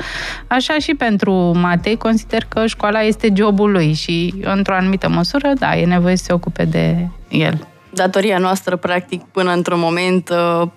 așa 0.47 0.79
și 0.79 0.95
pentru 0.95 1.33
Matei 1.55 1.97
consider 1.97 2.43
că 2.49 2.67
școala 2.67 3.01
este 3.01 3.22
jobul 3.35 3.71
lui 3.71 3.93
și, 3.93 4.35
într-o 4.43 4.75
anumită 4.75 5.09
măsură, 5.09 5.53
da, 5.59 5.77
e 5.77 5.85
nevoie 5.85 6.17
să 6.17 6.25
se 6.25 6.33
ocupe 6.33 6.65
de 6.65 7.09
el. 7.29 7.67
Datoria 7.95 8.39
noastră, 8.39 8.77
practic, 8.77 9.23
până 9.23 9.53
într-un 9.53 9.79
moment 9.79 10.29
uh, 10.29 10.69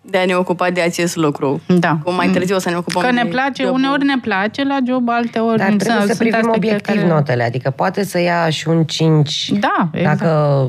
de 0.00 0.18
a 0.18 0.24
ne 0.24 0.34
ocupa 0.34 0.70
de 0.70 0.80
acest 0.80 1.16
lucru. 1.16 1.60
Da. 1.66 1.98
Cum 2.04 2.14
mai 2.14 2.28
târziu 2.28 2.54
o 2.56 2.58
să 2.58 2.68
ne 2.70 2.76
ocupăm 2.76 3.02
Că 3.02 3.10
ne 3.10 3.24
place, 3.24 3.62
jobul. 3.62 3.78
uneori 3.78 4.04
ne 4.04 4.18
place 4.22 4.64
la 4.64 4.78
job, 4.86 5.08
alteori 5.08 5.58
Dar 5.58 5.72
trebuie 5.72 6.06
să 6.06 6.16
privim 6.16 6.52
obiectiv 6.54 6.94
care... 6.94 7.06
notele, 7.06 7.42
adică 7.42 7.70
poate 7.70 8.04
să 8.04 8.20
ia 8.20 8.50
și 8.50 8.68
un 8.68 8.84
5 8.84 9.50
da, 9.50 9.88
exact. 9.92 10.18
dacă, 10.18 10.68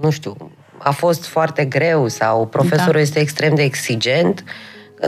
nu 0.00 0.10
știu, 0.10 0.36
a 0.78 0.90
fost 0.90 1.26
foarte 1.26 1.64
greu 1.64 2.08
sau 2.08 2.46
profesorul 2.46 2.92
da. 2.92 3.00
este 3.00 3.18
extrem 3.18 3.54
de 3.54 3.62
exigent, 3.62 4.44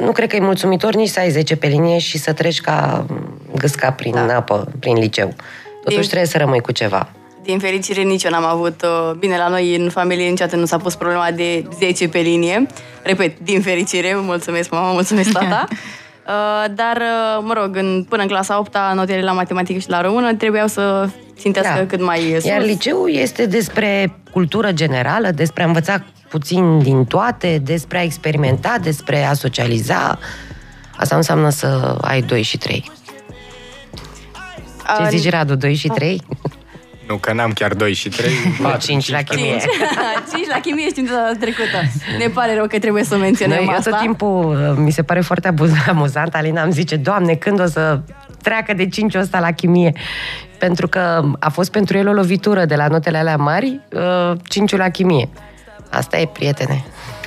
nu 0.00 0.12
cred 0.12 0.28
că 0.28 0.36
e 0.36 0.40
mulțumitor 0.40 0.94
nici 0.94 1.08
să 1.08 1.20
ai 1.20 1.30
10 1.30 1.56
pe 1.56 1.66
linie 1.66 1.98
și 1.98 2.18
să 2.18 2.32
treci 2.32 2.60
ca 2.60 3.06
gâsca 3.54 3.90
prin 3.90 4.12
da. 4.12 4.36
apă, 4.36 4.72
prin 4.78 4.96
liceu. 4.98 5.34
Totuși 5.82 6.00
din, 6.00 6.08
trebuie 6.08 6.28
să 6.28 6.38
rămâi 6.38 6.60
cu 6.60 6.72
ceva. 6.72 7.08
Din 7.42 7.58
fericire 7.58 8.02
nici 8.02 8.22
eu 8.22 8.30
n-am 8.30 8.44
avut, 8.44 8.82
uh, 8.82 9.14
bine, 9.18 9.36
la 9.36 9.48
noi 9.48 9.76
în 9.76 9.90
familie 9.90 10.28
niciodată 10.28 10.56
nu 10.56 10.64
s-a 10.64 10.76
pus 10.76 10.94
problema 10.94 11.30
de 11.30 11.64
10 11.78 12.08
pe 12.08 12.18
linie. 12.18 12.66
Repet, 13.02 13.38
din 13.38 13.60
fericire, 13.60 14.14
mulțumesc 14.14 14.70
mama, 14.70 14.92
mulțumesc 14.92 15.32
tata. 15.32 15.68
Uh, 16.26 16.64
dar, 16.74 16.96
uh, 16.96 17.42
mă 17.42 17.52
rog, 17.52 17.76
în, 17.76 18.06
până 18.08 18.22
în 18.22 18.28
clasa 18.28 18.58
8 18.58 18.76
notele 18.94 19.22
la 19.22 19.32
matematică 19.32 19.78
și 19.78 19.90
la 19.90 20.00
română 20.00 20.34
trebuiau 20.34 20.66
să 20.66 21.08
țintească 21.38 21.78
da. 21.78 21.86
cât 21.86 22.00
mai 22.00 22.32
sus. 22.34 22.44
Iar 22.44 22.62
liceul 22.62 23.10
este 23.12 23.46
despre 23.46 24.16
cultură 24.32 24.72
generală, 24.72 25.30
despre 25.30 25.62
a 25.62 25.66
învăța 25.66 26.04
puțin 26.38 26.78
din 26.78 27.04
toate, 27.04 27.60
despre 27.62 27.98
a 27.98 28.02
experimenta, 28.02 28.76
despre 28.82 29.24
a 29.24 29.32
socializa. 29.32 30.18
Asta 30.96 31.16
înseamnă 31.16 31.50
să 31.50 31.98
ai 32.00 32.22
2 32.22 32.42
și 32.42 32.58
3. 32.58 32.90
Ce 34.98 35.16
zici, 35.16 35.30
Radu, 35.30 35.54
2 35.54 35.74
și 35.74 35.88
3? 35.88 36.22
Nu, 37.08 37.16
că 37.16 37.32
n-am 37.32 37.52
chiar 37.52 37.74
2 37.74 37.92
și 37.92 38.08
3. 38.08 38.30
4, 38.62 38.86
5 38.86 39.10
la 39.10 39.22
chimie. 39.22 39.56
5 40.34 40.46
la 40.54 40.60
chimie 40.60 40.88
știm 40.88 41.04
data 41.04 41.32
trecută. 41.40 41.82
Ne 42.18 42.28
pare 42.28 42.54
rău 42.54 42.66
că 42.66 42.78
trebuie 42.78 43.04
să 43.04 43.16
menționăm 43.16 43.64
Noi, 43.64 43.74
asta. 43.76 43.90
tot 43.90 44.00
timpul 44.00 44.70
uh, 44.70 44.76
mi 44.76 44.90
se 44.90 45.02
pare 45.02 45.20
foarte 45.20 45.54
amuzant. 45.88 46.34
Alina 46.34 46.62
îmi 46.62 46.72
zice, 46.72 46.96
Doamne, 46.96 47.34
când 47.34 47.60
o 47.60 47.66
să 47.66 48.00
treacă 48.42 48.74
de 48.74 48.88
5 48.88 49.14
ăsta 49.14 49.40
la 49.40 49.52
chimie? 49.52 49.92
Pentru 50.58 50.88
că 50.88 51.30
a 51.38 51.48
fost 51.48 51.70
pentru 51.70 51.96
el 51.96 52.08
o 52.08 52.12
lovitură 52.12 52.64
de 52.64 52.74
la 52.74 52.86
notele 52.86 53.18
alea 53.18 53.36
mari, 53.36 53.80
5 54.48 54.72
uh, 54.72 54.78
la 54.78 54.88
chimie. 54.88 55.28
Asta 55.96 56.18
e, 56.18 56.26
prietene. 56.26 56.84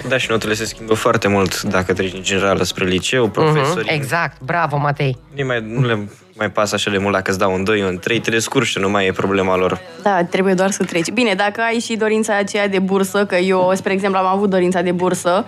Da, 0.08 0.17
și 0.17 0.27
notele 0.29 0.53
se 0.53 0.65
schimbă 0.65 0.93
foarte 0.93 1.27
mult 1.27 1.62
dacă 1.62 1.93
treci 1.93 2.13
în 2.13 2.23
general 2.23 2.63
spre 2.63 2.86
liceu, 2.86 3.23
mhm, 3.23 3.32
profesorii... 3.32 3.89
Uh-huh, 3.89 3.93
exact, 3.93 4.41
bravo, 4.41 4.77
Matei. 4.77 5.17
Nu, 5.36 5.45
mai, 5.45 5.63
nu 5.67 5.88
le 5.88 6.08
mai 6.36 6.51
pasă 6.51 6.75
așa 6.75 6.91
de 6.91 6.97
mult 6.97 7.13
dacă 7.13 7.29
îți 7.29 7.39
dau 7.39 7.53
un 7.53 7.63
2, 7.63 7.82
un 7.82 7.97
3, 7.97 8.19
te 8.19 8.29
descurci 8.29 8.77
nu 8.77 8.89
mai 8.89 9.08
e 9.08 9.12
problema 9.12 9.55
lor. 9.58 9.79
Da, 10.01 10.23
trebuie 10.23 10.53
doar 10.53 10.71
să 10.71 10.84
treci. 10.84 11.12
Bine, 11.12 11.34
dacă 11.34 11.62
ai 11.62 11.79
și 11.79 11.95
dorința 11.95 12.38
aceea 12.38 12.67
de 12.67 12.79
bursă, 12.79 13.25
că 13.25 13.36
eu, 13.36 13.71
spre 13.75 13.93
exemplu, 13.93 14.19
am 14.19 14.25
avut 14.25 14.49
dorința 14.49 14.82
de 14.82 14.91
bursă, 14.91 15.45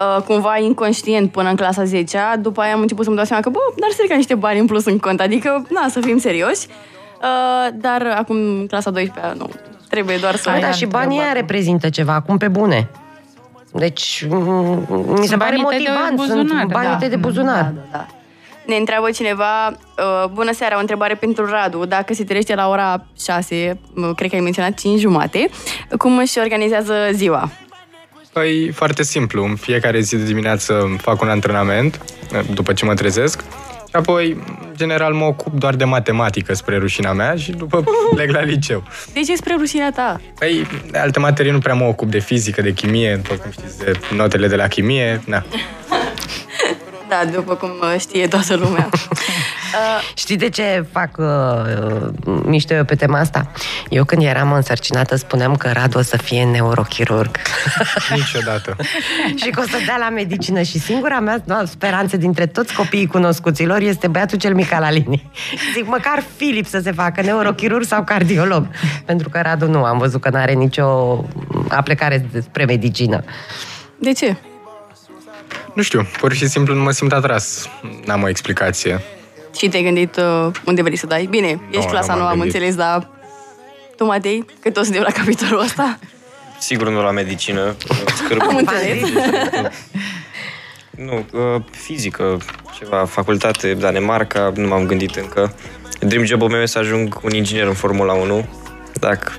uh, 0.00 0.22
cumva 0.22 0.58
inconștient 0.58 1.30
până 1.30 1.48
în 1.48 1.56
clasa 1.56 1.84
10 1.84 2.18
după 2.40 2.60
aia 2.60 2.72
am 2.72 2.80
început 2.80 3.04
să-mi 3.04 3.16
dau 3.16 3.24
seama 3.24 3.42
că, 3.42 3.48
bă, 3.48 3.58
dar 3.80 3.90
strica 3.90 4.14
niște 4.14 4.34
bani 4.34 4.58
în 4.58 4.66
plus 4.66 4.84
în 4.84 4.98
cont, 4.98 5.20
adică, 5.20 5.66
na, 5.70 5.88
să 5.88 6.00
fim 6.00 6.18
serioși. 6.18 6.66
Uh, 7.22 7.68
dar 7.74 8.14
acum, 8.16 8.66
clasa 8.66 8.90
12 8.90 9.34
nu, 9.38 9.50
trebuie 9.98 10.16
doar 10.16 10.36
să... 10.36 10.58
Da, 10.60 10.70
și 10.70 10.86
banii 10.86 11.18
aia 11.20 11.32
reprezintă 11.32 11.88
ceva, 11.88 12.14
acum 12.14 12.36
pe 12.36 12.48
bune. 12.48 12.88
Deci, 13.72 14.26
mi 15.18 15.26
se 15.26 15.36
pare 15.36 15.56
motivant, 15.56 16.20
sunt 16.20 16.66
banii 16.66 16.96
da. 17.00 17.06
de 17.06 17.16
buzunar. 17.16 17.62
Da, 17.62 17.70
da, 17.70 17.98
da. 17.98 18.06
Ne 18.66 18.76
întreabă 18.76 19.10
cineva, 19.10 19.68
uh, 19.68 20.28
bună 20.32 20.52
seara, 20.52 20.76
o 20.76 20.80
întrebare 20.80 21.14
pentru 21.14 21.46
Radu, 21.46 21.84
dacă 21.84 22.14
se 22.14 22.24
trește 22.24 22.54
la 22.54 22.68
ora 22.68 23.06
6, 23.20 23.80
uh, 23.94 24.10
cred 24.16 24.30
că 24.30 24.36
ai 24.36 24.42
menționat 24.42 24.74
5 24.74 25.00
jumate, 25.00 25.48
cum 25.98 26.18
își 26.18 26.38
organizează 26.38 26.94
ziua? 27.12 27.50
Păi, 28.32 28.70
foarte 28.70 29.02
simplu. 29.02 29.44
În 29.44 29.56
fiecare 29.56 30.00
zi 30.00 30.16
de 30.16 30.24
dimineață 30.24 30.96
fac 31.00 31.20
un 31.20 31.28
antrenament, 31.28 32.00
uh, 32.32 32.40
după 32.54 32.72
ce 32.72 32.84
mă 32.84 32.94
trezesc, 32.94 33.40
și 33.40 33.67
apoi, 33.98 34.36
general, 34.76 35.12
mă 35.12 35.24
ocup 35.24 35.52
doar 35.52 35.74
de 35.74 35.84
matematică 35.84 36.54
spre 36.54 36.76
rușina 36.76 37.12
mea 37.12 37.36
și 37.36 37.50
după 37.50 37.84
plec 38.14 38.30
la 38.30 38.40
liceu. 38.40 38.82
De 39.12 39.20
ce 39.20 39.36
spre 39.36 39.54
rușina 39.58 39.90
ta? 39.90 40.20
Păi, 40.38 40.66
de 40.90 40.98
alte 40.98 41.18
materii 41.18 41.50
nu 41.50 41.58
prea 41.58 41.74
mă 41.74 41.84
ocup 41.84 42.10
de 42.10 42.18
fizică, 42.18 42.62
de 42.62 42.72
chimie, 42.72 43.20
după 43.22 43.34
cum 43.34 43.50
știți, 43.50 43.78
de 43.78 43.92
notele 44.16 44.48
de 44.48 44.56
la 44.56 44.68
chimie, 44.68 45.20
na. 45.26 45.44
Da, 47.08 47.30
după 47.32 47.54
cum 47.54 47.70
uh, 47.80 48.00
știe 48.00 48.28
toată 48.28 48.54
lumea. 48.56 48.88
Uh, 49.68 50.12
Știi 50.14 50.36
de 50.36 50.48
ce 50.48 50.86
fac 50.92 51.16
uh, 51.18 52.36
mișto 52.44 52.74
eu 52.74 52.84
pe 52.84 52.94
tema 52.94 53.18
asta? 53.18 53.50
Eu 53.88 54.04
când 54.04 54.22
eram 54.22 54.52
însărcinată 54.52 55.16
spuneam 55.16 55.56
că 55.56 55.70
Radu 55.72 55.98
o 55.98 56.02
să 56.02 56.16
fie 56.16 56.44
neurochirurg. 56.44 57.36
Niciodată. 58.14 58.76
și 59.42 59.50
că 59.50 59.60
o 59.60 59.62
să 59.62 59.76
dea 59.86 59.96
la 59.98 60.08
medicină 60.08 60.62
și 60.62 60.78
singura 60.78 61.20
mea 61.20 61.42
speranță 61.64 62.16
dintre 62.16 62.46
toți 62.46 62.74
copiii 62.74 63.06
cunoscuților 63.06 63.80
este 63.80 64.06
băiatul 64.06 64.38
cel 64.38 64.54
mic 64.54 64.72
al 64.72 64.82
Alinii. 64.82 65.30
Zic, 65.74 65.86
măcar 65.86 66.24
Filip 66.36 66.66
să 66.66 66.78
se 66.78 66.92
facă 66.92 67.22
neurochirurg 67.22 67.84
sau 67.84 68.04
cardiolog. 68.04 68.66
Pentru 69.04 69.28
că 69.28 69.40
Radu 69.42 69.66
nu, 69.66 69.84
am 69.84 69.98
văzut 69.98 70.20
că 70.20 70.30
nu 70.30 70.38
are 70.38 70.52
nicio 70.52 70.86
aplecare 71.68 72.28
spre 72.42 72.64
medicină. 72.64 73.24
De 73.98 74.12
ce? 74.12 74.36
Nu 75.74 75.82
știu, 75.82 76.06
pur 76.18 76.32
și 76.32 76.48
simplu 76.48 76.74
nu 76.74 76.82
mă 76.82 76.90
simt 76.90 77.12
atras. 77.12 77.68
N-am 78.04 78.22
o 78.22 78.28
explicație. 78.28 79.00
Și 79.56 79.68
te-ai 79.68 79.82
gândit 79.82 80.16
uh, 80.16 80.50
unde 80.64 80.82
vrei 80.82 80.96
să 80.96 81.06
dai? 81.06 81.26
Bine, 81.30 81.52
no, 81.52 81.78
ești 81.78 81.90
clasa 81.90 82.14
nouă, 82.14 82.28
am 82.28 82.40
înțeles, 82.40 82.74
dar 82.74 83.08
tu, 83.96 84.04
Matei, 84.04 84.44
cât 84.60 84.76
o 84.76 84.82
să 84.82 84.90
de 84.90 84.98
la 84.98 85.10
capitolul 85.10 85.60
ăsta? 85.60 85.98
Sigur 86.58 86.88
nu 86.88 87.02
la 87.02 87.10
medicină. 87.10 87.76
am 88.48 88.56
înțeles. 88.56 89.10
nu, 90.90 91.26
uh, 91.32 91.62
fizică, 91.70 92.38
ceva, 92.78 93.04
facultate, 93.04 93.74
Danemarca, 93.74 94.52
nu 94.54 94.68
m-am 94.68 94.86
gândit 94.86 95.14
încă. 95.14 95.54
Dream 96.00 96.24
job-ul 96.24 96.48
meu 96.48 96.60
e 96.60 96.66
să 96.66 96.78
ajung 96.78 97.20
un 97.22 97.30
inginer 97.30 97.66
în 97.66 97.74
Formula 97.74 98.12
1. 98.12 98.48
Dacă 98.92 99.32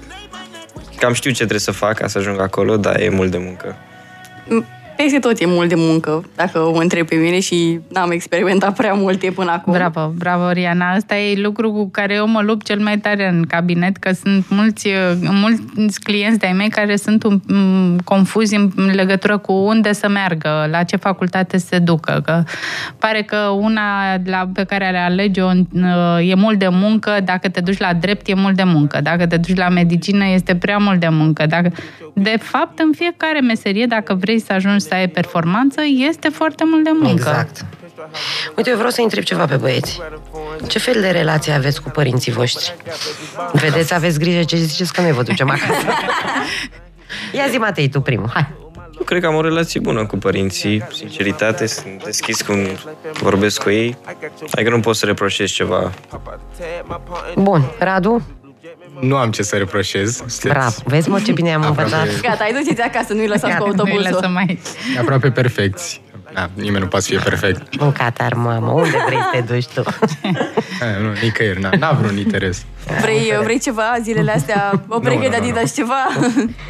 cam 0.97 1.13
știu 1.13 1.29
ce 1.29 1.37
trebuie 1.37 1.59
să 1.59 1.71
fac 1.71 1.95
ca 1.95 2.07
să 2.07 2.17
ajung 2.17 2.39
acolo, 2.39 2.77
dar 2.77 2.99
e 2.99 3.09
mult 3.09 3.31
de 3.31 3.37
muncă. 3.37 3.75
Peste 5.03 5.19
tot 5.19 5.39
e 5.39 5.45
mult 5.45 5.69
de 5.69 5.75
muncă, 5.77 6.23
dacă 6.35 6.59
o 6.59 6.77
întreb 6.77 7.07
pe 7.07 7.15
mine 7.15 7.39
și 7.39 7.79
n-am 7.93 8.11
experimentat 8.11 8.75
prea 8.75 8.93
multe 8.93 9.31
până 9.31 9.51
acum. 9.51 9.73
Bravo, 9.73 10.13
bravo, 10.17 10.49
Riana. 10.49 10.91
Asta 10.91 11.17
e 11.17 11.41
lucru 11.41 11.71
cu 11.71 11.89
care 11.89 12.13
eu 12.13 12.27
mă 12.27 12.41
lupt 12.41 12.65
cel 12.65 12.79
mai 12.79 12.97
tare 12.97 13.27
în 13.27 13.45
cabinet, 13.47 13.97
că 13.97 14.11
sunt 14.11 14.49
mulți, 14.49 14.89
mulți 15.21 15.99
clienți 15.99 16.39
de-ai 16.39 16.53
mei 16.53 16.69
care 16.69 16.95
sunt 16.95 17.23
un, 17.23 17.39
m, 17.47 17.97
confuzi 18.03 18.55
în 18.55 18.91
legătură 18.93 19.37
cu 19.37 19.53
unde 19.53 19.93
să 19.93 20.09
meargă, 20.09 20.67
la 20.71 20.83
ce 20.83 20.95
facultate 20.95 21.57
să 21.57 21.65
se 21.65 21.79
ducă. 21.79 22.21
Că 22.25 22.43
pare 22.97 23.21
că 23.21 23.37
una 23.37 24.17
la, 24.25 24.49
pe 24.53 24.63
care 24.63 24.89
le 24.91 24.97
alege-o 24.97 25.51
e 26.21 26.35
mult 26.35 26.59
de 26.59 26.67
muncă, 26.71 27.11
dacă 27.23 27.49
te 27.49 27.61
duci 27.61 27.79
la 27.79 27.93
drept 27.93 28.27
e 28.27 28.33
mult 28.33 28.55
de 28.55 28.63
muncă, 28.63 28.99
dacă 29.03 29.27
te 29.27 29.37
duci 29.37 29.57
la 29.57 29.69
medicină 29.69 30.25
este 30.33 30.55
prea 30.55 30.77
mult 30.77 30.99
de 30.99 31.09
muncă. 31.09 31.45
Dacă... 31.45 31.71
De 32.13 32.35
fapt, 32.41 32.79
în 32.79 32.91
fiecare 32.95 33.39
meserie, 33.39 33.85
dacă 33.85 34.13
vrei 34.13 34.39
să 34.39 34.53
ajungi 34.53 34.83
să 34.89 34.95
ai 34.95 35.07
performanță, 35.07 35.81
este 36.09 36.29
foarte 36.29 36.63
mult 36.65 36.83
de 36.83 36.89
muncă. 36.93 37.09
Exact. 37.11 37.65
Uite, 38.55 38.69
eu 38.69 38.75
vreau 38.75 38.91
să 38.91 39.01
întreb 39.01 39.23
ceva 39.23 39.45
pe 39.45 39.55
băieți. 39.55 40.01
Ce 40.67 40.79
fel 40.79 41.01
de 41.01 41.09
relație 41.09 41.53
aveți 41.53 41.81
cu 41.81 41.89
părinții 41.89 42.31
voștri? 42.31 42.75
Vedeți, 43.51 43.93
aveți 43.93 44.19
grijă 44.19 44.43
ce 44.43 44.55
ziceți 44.55 44.93
că 44.93 45.01
noi 45.01 45.11
vă 45.11 45.23
ducem 45.23 45.49
acasă. 45.49 45.85
Ia 47.37 47.47
zi, 47.49 47.57
Matei, 47.57 47.89
tu 47.89 48.01
primul. 48.01 48.29
Hai. 48.33 48.47
Eu 48.97 49.05
cred 49.05 49.21
că 49.21 49.27
am 49.27 49.35
o 49.35 49.41
relație 49.41 49.79
bună 49.79 50.05
cu 50.05 50.17
părinții, 50.17 50.83
sinceritate, 50.91 51.65
sunt 51.65 52.03
deschis 52.03 52.41
când 52.41 52.67
vorbesc 53.13 53.63
cu 53.63 53.69
ei. 53.69 53.97
Adică 54.51 54.69
nu 54.69 54.79
pot 54.79 54.95
să 54.95 55.05
reproșez 55.05 55.49
ceva. 55.49 55.91
Bun, 57.35 57.71
Radu? 57.79 58.21
Nu 59.01 59.15
am 59.17 59.31
ce 59.31 59.41
să 59.43 59.55
reproșez. 59.55 60.15
Sunteți 60.15 60.47
Bravo. 60.47 60.75
Vezi, 60.85 61.09
mă, 61.09 61.19
ce 61.19 61.31
bine 61.31 61.53
am 61.53 61.61
Aproape. 61.63 61.81
învățat. 61.95 62.21
Gata, 62.21 62.43
ai 62.43 62.53
duceți 62.53 62.81
acasă, 62.81 63.13
nu-i 63.13 63.27
lăsați 63.27 63.53
Gata, 63.53 63.57
cu 63.57 63.69
nu-i 63.69 63.79
autobuzul. 63.79 64.11
lăsăm 64.13 64.31
mai... 64.31 64.59
aproape 64.99 65.31
perfecți. 65.31 66.01
Da, 66.33 66.49
nimeni 66.53 66.83
nu 66.83 66.87
poate 66.87 67.05
să 67.05 67.11
fie 67.11 67.19
perfect. 67.23 67.81
În 67.81 67.91
Qatar, 67.91 68.33
mamă, 68.33 68.71
unde 68.71 68.97
vrei 69.05 69.17
să 69.17 69.29
te 69.31 69.53
duci 69.53 69.65
tu? 69.67 69.83
Eh, 70.81 71.01
nu, 71.01 71.11
nicăieri, 71.23 71.61
n-a, 71.61 71.69
n-a 71.79 71.91
vreun 71.91 72.17
interes. 72.17 72.65
Vrei, 73.01 73.33
vrei 73.43 73.59
ceva 73.59 73.83
zilele 74.01 74.31
astea? 74.31 74.83
O 74.87 74.99
breche 74.99 75.23
nu, 75.25 75.29
de 75.29 75.37
nu, 75.39 75.43
nu. 75.45 75.49
Adidas, 75.49 75.73
ceva? 75.73 76.07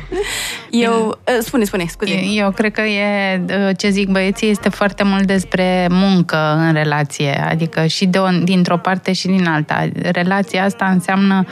Eu... 0.70 1.20
eh, 1.24 1.34
Spune, 1.40 1.64
spune, 1.64 1.86
scuze. 1.88 2.20
Eu 2.36 2.52
cred 2.52 2.72
că 2.72 2.82
e, 2.82 3.42
ce 3.78 3.90
zic 3.90 4.10
băieții, 4.10 4.50
este 4.50 4.70
foarte 4.70 5.04
mult 5.04 5.24
despre 5.24 5.88
muncă 5.90 6.56
în 6.58 6.74
relație, 6.74 7.46
adică 7.50 7.86
și 7.86 8.06
de 8.06 8.18
o, 8.18 8.28
dintr-o 8.44 8.78
parte 8.78 9.12
și 9.14 9.28
din 9.28 9.48
alta. 9.48 9.88
Relația 10.12 10.64
asta 10.64 10.86
înseamnă 10.86 11.46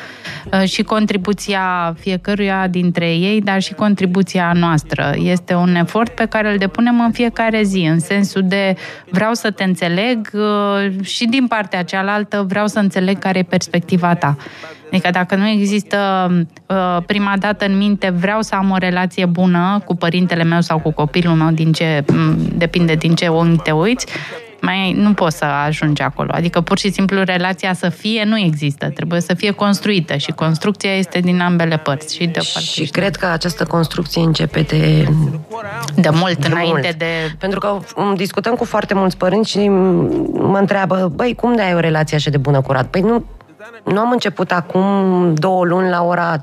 uh, 0.51 0.63
și 0.69 0.83
contribuția 0.83 1.95
fiecăruia 1.99 2.67
dintre 2.67 3.09
ei, 3.09 3.41
dar 3.41 3.61
și 3.61 3.73
contribuția 3.73 4.51
noastră. 4.55 5.13
Este 5.17 5.53
un 5.53 5.75
efort 5.75 6.15
pe 6.15 6.25
care 6.25 6.51
îl 6.51 6.57
depunem 6.57 6.99
în 7.01 7.11
fiecare 7.11 7.63
zi, 7.63 7.79
în 7.79 7.96
sensul 7.99 8.43
de 8.45 8.75
vreau 9.09 9.33
să 9.33 9.51
te 9.51 9.63
înțeleg 9.63 10.29
uh, 10.33 11.03
și 11.03 11.25
din 11.25 11.47
partea 11.47 11.83
cealaltă 11.83 12.45
vreau 12.47 12.67
să 12.67 12.79
înțeleg 12.79 13.19
care 13.19 13.39
e 13.39 13.43
perspectiva 13.43 14.15
ta. 14.15 14.35
Adică 14.91 15.09
dacă 15.11 15.35
nu 15.35 15.47
există 15.47 16.29
uh, 16.65 16.97
prima 17.05 17.33
dată 17.39 17.65
în 17.65 17.77
minte 17.77 18.09
vreau 18.09 18.41
să 18.41 18.55
am 18.55 18.71
o 18.71 18.77
relație 18.77 19.25
bună 19.25 19.81
cu 19.85 19.95
părintele 19.95 20.43
meu 20.43 20.61
sau 20.61 20.79
cu 20.79 20.91
copilul 20.91 21.33
meu, 21.33 21.51
din 21.51 21.71
ce, 21.71 22.03
m, 22.07 22.35
depinde 22.57 22.93
din 22.93 23.15
ce 23.15 23.27
unghi 23.27 23.61
te 23.61 23.71
uiți, 23.71 24.07
mai 24.67 24.93
nu 24.93 25.13
poți 25.13 25.37
să 25.37 25.45
ajungi 25.45 26.01
acolo. 26.01 26.29
Adică 26.33 26.61
pur 26.61 26.77
și 26.77 26.91
simplu 26.91 27.23
relația 27.23 27.73
să 27.73 27.89
fie 27.89 28.23
nu 28.23 28.37
există, 28.37 28.89
trebuie 28.89 29.21
să 29.21 29.33
fie 29.33 29.51
construită 29.51 30.15
și 30.15 30.31
construcția 30.31 30.95
este 30.95 31.19
din 31.19 31.41
ambele 31.41 31.77
părți 31.77 32.15
și 32.15 32.25
de 32.25 32.39
o 32.41 32.45
parte 32.53 32.69
Și 32.69 32.85
cred 32.85 33.15
că 33.15 33.25
această 33.25 33.65
construcție 33.65 34.21
începe 34.21 34.61
de 34.61 35.07
de 35.95 36.09
mult 36.09 36.37
de 36.37 36.47
înainte 36.47 36.71
mult. 36.71 36.97
de 36.97 37.35
Pentru 37.39 37.59
că 37.59 37.79
m, 37.95 38.15
discutăm 38.15 38.55
cu 38.55 38.65
foarte 38.65 38.93
mulți 38.93 39.17
părinți 39.17 39.49
și 39.49 39.67
m, 39.67 39.75
mă 40.49 40.57
întreabă, 40.57 41.11
băi, 41.15 41.35
cum 41.35 41.55
de 41.55 41.61
ai 41.61 41.73
o 41.73 41.79
relație 41.79 42.17
așa 42.17 42.29
de 42.29 42.37
bună 42.37 42.61
cu 42.61 42.71
Radu? 42.71 42.87
Păi 42.87 43.01
nu, 43.01 43.25
nu 43.83 43.99
am 43.99 44.11
început 44.11 44.51
acum 44.51 44.83
două 45.33 45.65
luni 45.65 45.89
la 45.89 46.03
ora 46.03 46.37
15.30. 46.37 46.41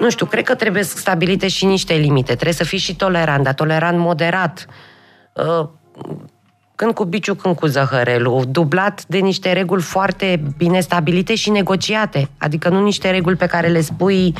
Nu 0.00 0.10
știu, 0.10 0.26
cred 0.26 0.44
că 0.44 0.54
trebuie 0.54 0.82
stabilite 0.82 1.48
și 1.48 1.64
niște 1.64 1.94
limite. 1.94 2.32
Trebuie 2.32 2.52
să 2.52 2.64
fii 2.64 2.78
și 2.78 2.96
tolerant, 2.96 3.44
dar 3.44 3.54
tolerant 3.54 3.98
moderat. 3.98 4.66
Uh, 6.74 6.84
când 6.84 6.94
cu 6.94 7.04
biciu, 7.04 7.34
când 7.34 7.54
cu 7.54 7.66
zăhărelul, 7.66 8.44
dublat 8.48 9.04
de 9.06 9.18
niște 9.18 9.52
reguli 9.52 9.82
foarte 9.82 10.42
bine 10.56 10.80
stabilite 10.80 11.34
și 11.34 11.50
negociate. 11.50 12.28
Adică 12.38 12.68
nu 12.68 12.82
niște 12.82 13.10
reguli 13.10 13.36
pe 13.36 13.46
care 13.46 13.68
le 13.68 13.80
spui 13.80 14.34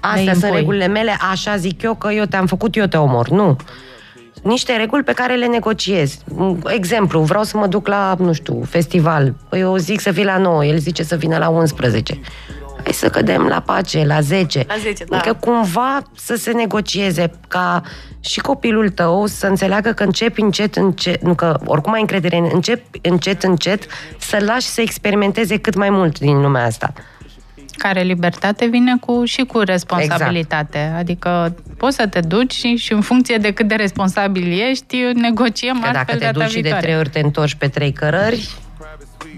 astea 0.00 0.32
sunt 0.32 0.44
impui. 0.44 0.56
regulile 0.58 0.86
mele, 0.86 1.16
așa 1.30 1.56
zic 1.56 1.82
eu 1.82 1.94
că 1.94 2.12
eu 2.12 2.24
te-am 2.24 2.46
făcut, 2.46 2.76
eu 2.76 2.86
te 2.86 2.96
omor. 2.96 3.28
Nu. 3.28 3.56
Niște 4.42 4.76
reguli 4.76 5.02
pe 5.02 5.12
care 5.12 5.34
le 5.34 5.46
negociezi. 5.46 6.18
Exemplu, 6.66 7.20
vreau 7.20 7.42
să 7.42 7.56
mă 7.56 7.66
duc 7.66 7.88
la, 7.88 8.14
nu 8.18 8.32
știu, 8.32 8.62
festival. 8.68 9.34
Păi 9.48 9.60
eu 9.60 9.76
zic 9.76 10.00
să 10.00 10.10
vii 10.10 10.24
la 10.24 10.38
9, 10.38 10.64
el 10.64 10.78
zice 10.78 11.02
să 11.02 11.16
vină 11.16 11.38
la 11.38 11.48
11. 11.48 12.20
Hai 12.84 12.92
să 12.92 13.08
cădem 13.10 13.42
la 13.46 13.60
pace, 13.60 14.04
la 14.04 14.20
10. 14.20 14.64
La 14.68 14.74
10, 14.78 15.04
da. 15.04 15.16
Adică 15.16 15.34
cumva 15.40 16.02
să 16.16 16.34
se 16.34 16.50
negocieze 16.52 17.30
ca 17.48 17.82
și 18.20 18.40
copilul 18.40 18.88
tău 18.90 19.26
să 19.26 19.46
înțeleagă 19.46 19.92
că 19.92 20.02
începi 20.02 20.40
încet, 20.40 20.76
încet, 20.76 21.22
nu 21.22 21.34
că 21.34 21.58
oricum 21.64 21.92
ai 21.92 22.00
încredere, 22.00 22.36
în- 22.36 22.50
încep 22.52 22.82
încet, 23.02 23.42
încet 23.42 23.86
să 24.18 24.38
lași 24.44 24.66
să 24.66 24.80
experimenteze 24.80 25.56
cât 25.58 25.74
mai 25.74 25.90
mult 25.90 26.18
din 26.18 26.40
lumea 26.40 26.64
asta. 26.64 26.92
care 27.76 28.00
libertate 28.02 28.66
vine 28.66 28.92
cu 29.00 29.24
și 29.24 29.42
cu 29.42 29.58
responsabilitate. 29.58 30.78
Exact. 30.78 30.98
Adică 30.98 31.54
poți 31.76 31.96
să 31.96 32.06
te 32.06 32.20
duci 32.20 32.52
și, 32.52 32.76
și 32.76 32.92
în 32.92 33.00
funcție 33.00 33.36
de 33.36 33.52
cât 33.52 33.68
de 33.68 33.74
responsabil 33.74 34.60
ești, 34.70 34.96
negociem 35.14 35.80
Că 35.80 35.86
altfel 35.86 36.04
dacă 36.06 36.12
te 36.18 36.24
data 36.24 36.38
duci 36.38 36.48
și 36.48 36.54
de 36.54 36.60
viitoare. 36.60 36.84
trei 36.86 36.96
ori 36.98 37.08
te 37.08 37.18
întorci 37.20 37.54
pe 37.54 37.68
trei 37.68 37.92
cărări, 37.92 38.48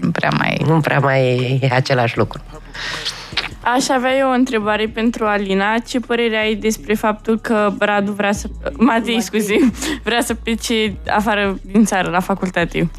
Nu 0.01 0.11
prea 0.11 0.29
mai... 0.37 0.61
nu 0.67 0.79
prea 0.79 0.99
mai 0.99 1.59
e 1.61 1.73
același 1.73 2.17
lucru. 2.17 2.41
Aș 3.61 3.89
avea 3.89 4.17
eu 4.17 4.29
o 4.29 4.33
întrebare 4.33 4.87
pentru 4.87 5.25
Alina. 5.25 5.77
Ce 5.77 5.99
părere 5.99 6.37
ai 6.37 6.55
despre 6.55 6.93
faptul 6.93 7.39
că 7.39 7.73
Radu 7.79 8.11
vrea 8.11 8.31
să... 8.31 8.47
Matei, 8.77 9.21
scuze, 9.21 9.55
vrea 10.03 10.21
să 10.21 10.33
plece 10.33 10.95
afară 11.07 11.59
din 11.61 11.85
țară, 11.85 12.09
la 12.09 12.19
facultate? 12.19 12.89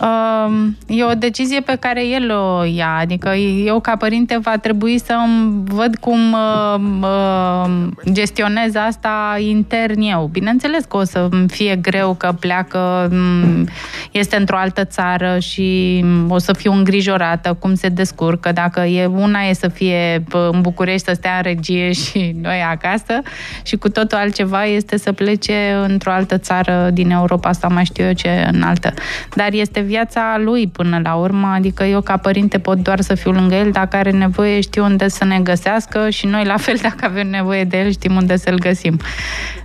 Um, 0.00 0.76
E 0.86 1.04
o 1.04 1.14
decizie 1.14 1.60
pe 1.60 1.76
care 1.80 2.06
el 2.06 2.30
o 2.30 2.64
ia, 2.64 2.96
adică 3.00 3.34
eu 3.64 3.80
ca 3.80 3.96
părinte 3.96 4.38
va 4.38 4.56
trebui 4.56 4.98
să 4.98 5.14
îmi 5.26 5.62
văd 5.64 5.96
cum 5.96 6.32
uh, 6.32 6.80
uh, 7.00 7.70
gestionez 8.12 8.74
asta 8.74 9.36
intern 9.38 10.00
eu. 10.00 10.28
Bineînțeles 10.32 10.84
că 10.84 10.96
o 10.96 11.04
să 11.04 11.28
îmi 11.30 11.48
fie 11.48 11.76
greu 11.76 12.14
că 12.14 12.34
pleacă, 12.40 13.08
m, 13.12 13.64
este 14.10 14.36
într-o 14.36 14.56
altă 14.56 14.84
țară 14.84 15.38
și 15.38 16.04
o 16.28 16.38
să 16.38 16.52
fiu 16.52 16.72
îngrijorată 16.72 17.56
cum 17.58 17.74
se 17.74 17.88
descurcă, 17.88 18.52
dacă 18.52 18.80
e 18.80 19.06
una 19.06 19.40
e 19.40 19.52
să 19.52 19.68
fie 19.68 20.18
p- 20.18 20.50
în 20.52 20.60
București 20.60 21.06
să 21.06 21.12
stea 21.14 21.36
în 21.36 21.42
regie 21.42 21.92
și 22.02 22.34
noi 22.42 22.62
acasă 22.70 23.20
și 23.62 23.76
cu 23.76 23.88
totul 23.88 24.18
altceva 24.18 24.64
este 24.64 24.96
să 24.96 25.12
plece 25.12 25.76
într-o 25.86 26.10
altă 26.10 26.38
țară 26.38 26.90
din 26.92 27.10
Europa 27.10 27.52
sau 27.52 27.72
mai 27.72 27.84
știu 27.84 28.04
eu 28.04 28.12
ce 28.12 28.48
în 28.52 28.62
altă. 28.62 28.92
Dar 29.34 29.52
este 29.52 29.75
viața 29.80 30.40
lui 30.44 30.66
până 30.66 31.00
la 31.02 31.14
urmă, 31.14 31.46
adică 31.54 31.84
eu 31.84 32.00
ca 32.00 32.16
părinte 32.16 32.58
pot 32.58 32.78
doar 32.78 33.00
să 33.00 33.14
fiu 33.14 33.30
lângă 33.30 33.54
el, 33.54 33.70
dacă 33.70 33.96
are 33.96 34.10
nevoie 34.10 34.60
știu 34.60 34.84
unde 34.84 35.08
să 35.08 35.24
ne 35.24 35.40
găsească 35.40 36.10
și 36.10 36.26
noi 36.26 36.44
la 36.44 36.56
fel 36.56 36.78
dacă 36.82 37.04
avem 37.04 37.28
nevoie 37.30 37.64
de 37.64 37.78
el 37.78 37.90
știm 37.90 38.16
unde 38.16 38.36
să-l 38.36 38.58
găsim. 38.58 39.00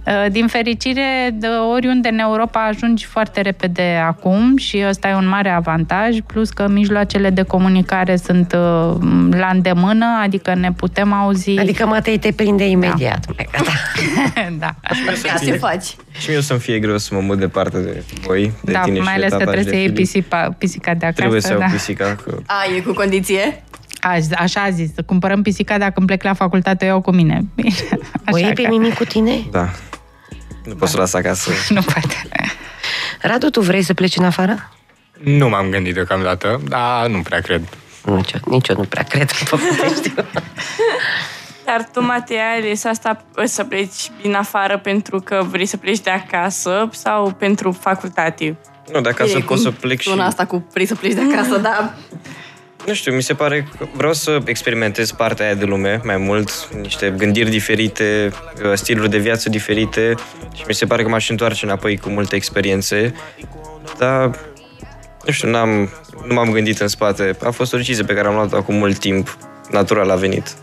Uh, 0.06 0.26
Din 0.32 0.47
fericire, 0.47 1.30
de 1.34 1.47
oriunde 1.74 2.10
în 2.10 2.19
Europa 2.19 2.65
ajungi 2.65 3.06
foarte 3.06 3.41
repede 3.41 4.02
acum 4.06 4.58
și 4.58 4.84
ăsta 4.89 5.08
e 5.10 5.13
un 5.15 5.28
mare 5.28 5.50
avantaj, 5.50 6.17
plus 6.26 6.50
că 6.50 6.67
mijloacele 6.67 7.30
de 7.30 7.41
comunicare 7.41 8.15
sunt 8.15 8.54
uh, 8.54 8.95
la 9.32 9.50
îndemână, 9.54 10.06
adică 10.24 10.56
ne 10.56 10.71
putem 10.71 11.13
auzi. 11.13 11.60
Adică 11.60 11.86
Matei 11.86 12.17
te 12.17 12.32
prinde 12.32 12.67
imediat. 12.69 13.26
mai 13.36 13.47
gata. 13.52 13.71
da. 14.60 14.76
Ca 15.24 15.38
ce 15.45 15.52
faci? 15.52 15.95
Și 16.19 16.30
mie 16.30 16.38
o 16.38 16.41
să-mi 16.41 16.60
fie 16.60 16.80
greu 16.80 16.97
să 16.97 17.15
mă 17.15 17.19
mut 17.19 17.38
departe 17.39 17.80
de 17.80 18.04
voi, 18.21 18.52
de 18.62 18.71
da, 18.71 18.80
tine 18.80 18.95
și 18.95 19.02
mai 19.02 19.13
de 19.17 19.19
ales 19.19 19.32
că 19.32 19.38
tata 19.38 19.52
trebuie 19.52 19.63
și 19.63 19.69
să 19.69 19.91
de 19.93 20.00
iei 20.00 20.01
Filip. 20.06 20.24
pisica, 20.30 20.56
pisica 20.58 20.94
de 20.94 21.06
acasă. 21.06 21.20
Trebuie 21.20 21.42
să 21.42 21.52
iau 21.52 21.60
da. 21.60 21.66
pisica. 21.66 22.16
Că... 22.24 22.38
A, 22.46 22.56
e 22.76 22.80
cu 22.80 22.94
condiție? 22.94 23.64
Aș, 24.02 24.24
așa 24.38 24.62
a 24.62 24.70
zis, 24.70 24.94
să 24.94 25.02
cumpărăm 25.06 25.42
pisica 25.42 25.78
dacă 25.78 25.94
îmi 25.96 26.06
plec 26.08 26.24
la 26.24 26.34
facultate, 26.34 26.86
o 26.86 26.88
iau 26.88 27.02
cu 27.02 27.12
mine. 27.12 27.42
Bine, 27.56 27.70
O 27.92 28.36
așa 28.36 28.38
iei 28.46 28.54
pe 28.54 28.62
că- 28.62 28.68
Mimi 28.70 28.94
cu 28.94 29.04
tine? 29.06 29.40
Da. 29.52 29.70
Nu 30.66 30.76
pot 30.76 30.88
să 30.88 30.98
o 30.98 31.00
las 31.00 31.14
acasă. 31.14 31.52
Nu 31.76 31.82
poate. 31.82 32.16
Radu, 33.22 33.50
tu 33.50 33.62
vrei 33.62 33.82
să 33.82 33.94
pleci 33.94 34.18
în 34.18 34.24
afară? 34.26 34.70
Nu 35.24 35.50
m-am 35.50 35.70
gândit 35.70 35.94
deocamdată, 35.94 36.62
dar 36.68 37.08
nu 37.08 37.22
prea 37.22 37.40
cred. 37.40 37.62
Nici 38.06 38.32
eu, 38.32 38.40
nici 38.46 38.68
eu 38.68 38.76
nu 38.76 38.84
prea 38.84 39.04
cred 39.04 39.32
că 39.38 39.58
știu. 39.96 40.14
Dar 41.66 41.90
tu, 41.94 42.04
Matei, 42.04 42.38
ai 42.38 42.58
ales 42.60 42.84
asta 42.84 43.26
să 43.44 43.64
pleci 43.64 44.10
din 44.21 44.36
afară 44.36 44.78
pentru 44.78 45.19
că 45.19 45.44
vrei 45.50 45.65
să 45.65 45.78
pleci 45.78 46.00
de 46.00 46.10
acasă 46.10 46.90
sau 46.92 47.32
pentru 47.32 47.71
facultate? 47.71 48.58
Nu, 48.92 49.02
de 49.02 49.10
acasă 49.10 49.33
Bine, 49.33 49.39
pot 49.39 49.48
cum 49.48 49.58
să 49.58 49.71
plec 49.71 50.00
și... 50.00 50.10
Sună 50.10 50.23
asta 50.23 50.46
cu 50.46 50.65
vrei 50.73 50.85
să 50.85 50.96
pleci 50.96 51.13
de 51.13 51.21
acasă, 51.31 51.58
da. 51.58 51.94
Nu 52.85 52.94
știu, 52.94 53.13
mi 53.13 53.21
se 53.21 53.33
pare 53.33 53.67
că 53.77 53.87
vreau 53.96 54.13
să 54.13 54.42
experimentez 54.46 55.12
partea 55.12 55.46
aia 55.46 55.54
de 55.54 55.65
lume 55.65 56.02
mai 56.04 56.17
mult, 56.17 56.69
niște 56.81 57.13
gândiri 57.17 57.50
diferite, 57.50 58.31
uh, 58.63 58.71
stiluri 58.73 59.10
de 59.10 59.17
viață 59.17 59.50
diferite 59.50 60.15
și 60.54 60.63
mi 60.67 60.73
se 60.73 60.85
pare 60.85 61.04
că 61.04 61.10
m-aș 61.10 61.29
întoarce 61.29 61.65
înapoi 61.65 61.98
cu 61.98 62.10
multe 62.10 62.35
experiențe, 62.35 63.13
dar 63.98 64.39
nu 65.25 65.31
știu, 65.31 65.50
n-am, 65.50 65.89
nu 66.27 66.33
m-am 66.33 66.52
gândit 66.52 66.79
în 66.79 66.87
spate. 66.87 67.37
A 67.44 67.50
fost 67.50 67.73
o 67.73 67.77
decizie 67.77 68.04
pe 68.04 68.13
care 68.13 68.27
am 68.27 68.33
luat-o 68.33 68.56
acum 68.56 68.75
mult 68.75 68.98
timp, 68.98 69.37
natural 69.69 70.10
a 70.10 70.15
venit. 70.15 70.56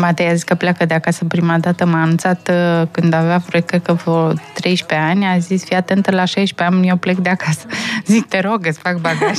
Matei 0.00 0.28
a 0.28 0.32
zis 0.32 0.42
că 0.42 0.54
pleacă 0.54 0.84
de 0.84 0.94
acasă 0.94 1.24
prima 1.24 1.58
dată, 1.58 1.84
m-a 1.84 2.02
anunțat 2.02 2.50
uh, 2.50 2.86
când 2.90 3.12
avea, 3.12 3.42
cred 3.48 3.82
că 3.82 3.92
vreo 3.92 4.32
13 4.54 5.08
ani, 5.08 5.26
a 5.26 5.38
zis, 5.38 5.64
fii 5.64 5.76
atentă, 5.76 6.10
la 6.10 6.24
16 6.24 6.76
ani 6.76 6.88
eu 6.88 6.96
plec 6.96 7.16
de 7.16 7.28
acasă. 7.28 7.66
Zic, 8.06 8.28
te 8.28 8.40
rog, 8.40 8.66
îți 8.66 8.78
fac 8.78 8.96
bagaj. 9.00 9.36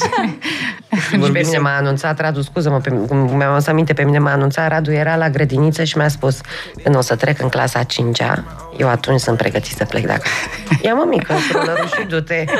și 1.10 1.18
pe 1.18 1.42
mine 1.46 1.58
m-a 1.58 1.76
anunțat 1.78 2.20
Radu, 2.20 2.42
scuză-mă, 2.42 2.80
pe, 2.80 2.90
cum 2.90 3.18
mi-am 3.18 3.52
adus 3.52 3.68
aminte, 3.68 3.94
pe 3.94 4.04
mine 4.04 4.20
m-a 4.20 4.32
anunțat 4.32 4.70
Radu, 4.70 4.92
era 4.92 5.16
la 5.16 5.30
grădiniță 5.30 5.84
și 5.84 5.98
mi-a 5.98 6.08
spus, 6.08 6.42
când 6.84 6.96
o 6.96 7.02
să 7.02 7.16
trec 7.16 7.42
în 7.42 7.50
clasa 7.50 7.82
5-a, 7.84 8.44
eu 8.78 8.88
atunci 8.88 9.20
sunt 9.20 9.38
pregătit 9.38 9.78
să 9.78 9.86
plec 9.86 10.06
de 10.06 10.12
acasă. 10.12 10.34
Ia 10.84 10.94
mă 10.94 11.06
mică, 11.10 11.34
și 12.00 12.08
du-te. 12.08 12.44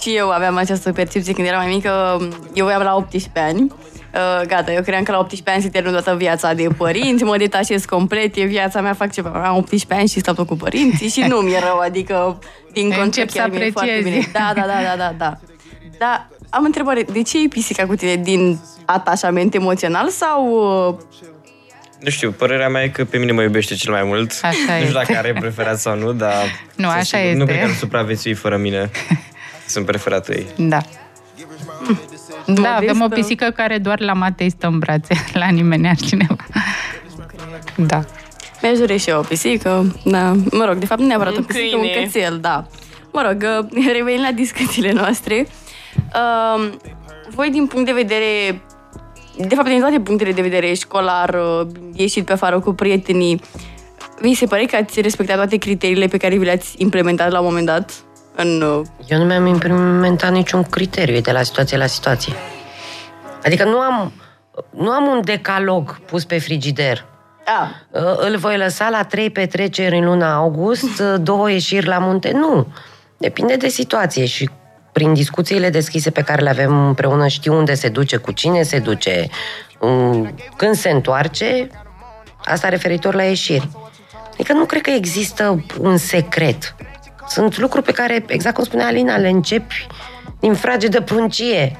Și 0.00 0.16
eu 0.16 0.30
aveam 0.30 0.56
această 0.56 0.92
percepție 0.92 1.32
când 1.32 1.46
eram 1.46 1.60
mai 1.60 1.72
mică, 1.74 2.20
eu 2.54 2.64
voiam 2.64 2.82
la 2.82 2.96
18 2.96 3.52
ani 3.52 3.72
Uh, 4.14 4.46
gata, 4.46 4.72
eu 4.72 4.82
cream 4.82 5.02
că 5.02 5.12
la 5.12 5.18
18 5.18 5.50
ani 5.50 5.62
se 5.62 5.68
termină 5.68 6.00
toată 6.00 6.16
viața 6.16 6.54
de 6.54 6.66
părinți, 6.76 7.24
mă 7.24 7.36
detașez 7.36 7.84
complet, 7.84 8.36
e 8.36 8.44
viața 8.44 8.80
mea, 8.80 8.92
fac 8.92 9.12
ceva. 9.12 9.30
Am 9.30 9.56
18 9.56 9.94
ani 9.94 10.08
și 10.08 10.18
stau 10.18 10.34
tot 10.34 10.46
cu 10.46 10.56
părinții 10.56 11.08
și 11.08 11.20
nu 11.20 11.36
mi-e 11.36 11.58
rău, 11.58 11.78
adică 11.78 12.38
din 12.72 12.94
Încep 13.00 13.30
să 13.30 13.42
apreciezi. 13.42 14.30
Da, 14.32 14.52
da, 14.54 14.60
da, 14.60 14.66
da, 14.66 14.96
da, 14.96 15.14
da. 15.18 15.38
Dar 15.98 16.28
am 16.50 16.64
întrebare, 16.64 17.02
de 17.12 17.22
ce 17.22 17.42
e 17.42 17.48
pisica 17.48 17.86
cu 17.86 17.94
tine? 17.94 18.16
Din 18.16 18.60
atașament 18.84 19.54
emoțional 19.54 20.08
sau 20.08 20.48
uh, 20.88 20.94
nu 22.02 22.10
știu, 22.10 22.30
părerea 22.30 22.68
mea 22.68 22.82
e 22.82 22.88
că 22.88 23.04
pe 23.04 23.18
mine 23.18 23.32
mă 23.32 23.42
iubește 23.42 23.74
cel 23.74 23.92
mai 23.92 24.02
mult. 24.02 24.30
Așa 24.42 24.48
nu 24.48 24.54
știu 24.54 24.74
este. 24.74 24.92
dacă 24.92 25.16
are 25.16 25.32
preferat 25.40 25.78
sau 25.78 25.96
nu, 25.98 26.12
dar... 26.12 26.34
Nu, 26.76 26.88
așa 26.88 27.02
sigur, 27.02 27.20
este. 27.20 27.36
Nu 27.38 27.44
cred 27.44 27.58
că 27.58 27.64
ar 27.64 27.74
supraviețui 27.74 28.34
fără 28.34 28.56
mine. 28.56 28.90
Sunt 29.66 29.86
preferatul 29.86 30.34
ei. 30.34 30.46
Da. 30.56 30.80
Da, 32.46 32.74
avem 32.76 33.00
o 33.00 33.08
pisică 33.08 33.50
care 33.50 33.78
doar 33.78 34.00
la 34.00 34.12
Matei 34.12 34.50
stă 34.50 34.66
în 34.66 34.78
brațe, 34.78 35.14
la 35.42 35.48
nimeni 35.48 35.88
altcineva. 35.88 36.36
Da. 37.76 38.04
Mi-aș 38.62 38.78
dori 38.78 38.98
și 38.98 39.10
eu 39.10 39.18
o 39.18 39.22
pisică, 39.22 39.96
da. 40.04 40.32
Mă 40.50 40.64
rog, 40.64 40.76
de 40.76 40.86
fapt 40.86 41.00
nu 41.00 41.06
neapărat 41.06 41.32
Un 41.32 41.38
o 41.42 41.42
pisică, 41.42 41.76
un 41.76 41.82
câine. 41.82 42.02
cățel, 42.04 42.38
da. 42.40 42.66
Mă 43.12 43.22
rog, 43.28 43.44
uh, 43.60 43.84
revenind 43.96 44.22
la 44.22 44.32
discuțiile 44.32 44.92
noastre, 44.92 45.46
uh, 45.96 46.68
voi 47.34 47.50
din 47.50 47.66
punct 47.66 47.86
de 47.86 47.92
vedere, 47.92 48.62
de 49.36 49.54
fapt 49.54 49.68
din 49.68 49.80
toate 49.80 50.00
punctele 50.00 50.32
de 50.32 50.42
vedere, 50.42 50.74
școlar, 50.74 51.34
uh, 51.34 51.66
ieșit 51.94 52.24
pe 52.24 52.32
afară 52.32 52.60
cu 52.60 52.72
prietenii, 52.72 53.40
vi 54.20 54.34
se 54.34 54.46
pare 54.46 54.64
că 54.64 54.76
ați 54.76 55.00
respectat 55.00 55.36
toate 55.36 55.56
criteriile 55.56 56.06
pe 56.06 56.16
care 56.16 56.36
vi 56.36 56.44
le-ați 56.44 56.74
implementat 56.78 57.30
la 57.30 57.38
un 57.38 57.44
moment 57.44 57.66
dat? 57.66 57.92
În, 58.34 58.62
uh, 58.62 58.86
Eu 59.06 59.18
nu 59.18 59.24
mi-am 59.24 59.46
implementat 59.46 60.30
niciun 60.30 60.62
criteriu, 60.62 61.14
e 61.14 61.20
de 61.20 61.32
la 61.32 61.42
situație 61.42 61.76
la 61.76 61.86
situație. 61.86 62.32
Adică 63.44 63.64
nu 63.64 63.78
am, 63.78 64.12
nu 64.70 64.90
am 64.90 65.06
un 65.06 65.20
decalog 65.24 65.98
pus 66.00 66.24
pe 66.24 66.38
frigider. 66.38 67.04
a, 67.46 67.70
Uh, 67.90 68.14
Îl 68.16 68.36
voi 68.36 68.56
lăsa 68.56 68.88
la 68.88 69.02
trei 69.02 69.30
petreceri 69.30 69.98
în 69.98 70.04
luna 70.04 70.34
august, 70.34 71.00
uh, 71.00 71.14
două 71.20 71.50
ieșiri 71.50 71.86
la 71.86 71.98
munte? 71.98 72.30
Nu. 72.32 72.66
Depinde 73.18 73.56
de 73.56 73.68
situație 73.68 74.24
și 74.26 74.50
prin 74.92 75.14
discuțiile 75.14 75.70
deschise 75.70 76.10
pe 76.10 76.22
care 76.22 76.42
le 76.42 76.50
avem 76.50 76.86
împreună 76.86 77.26
știu 77.26 77.54
unde 77.56 77.74
se 77.74 77.88
duce, 77.88 78.16
cu 78.16 78.32
cine 78.32 78.62
se 78.62 78.78
duce, 78.78 79.28
um, 79.80 80.34
când 80.56 80.74
se 80.74 80.90
întoarce, 80.90 81.68
asta 82.44 82.68
referitor 82.68 83.14
la 83.14 83.22
ieșiri. 83.22 83.68
Adică 84.32 84.52
nu 84.52 84.64
cred 84.64 84.80
că 84.82 84.90
există 84.90 85.64
un 85.80 85.96
secret. 85.96 86.74
Sunt 87.28 87.58
lucruri 87.58 87.84
pe 87.84 87.92
care, 87.92 88.24
exact 88.26 88.54
cum 88.54 88.64
spunea 88.64 88.86
Alina, 88.86 89.16
le 89.16 89.28
începi 89.28 89.86
din 90.40 90.54
frage 90.54 90.88
de 90.88 91.00
pruncie 91.00 91.76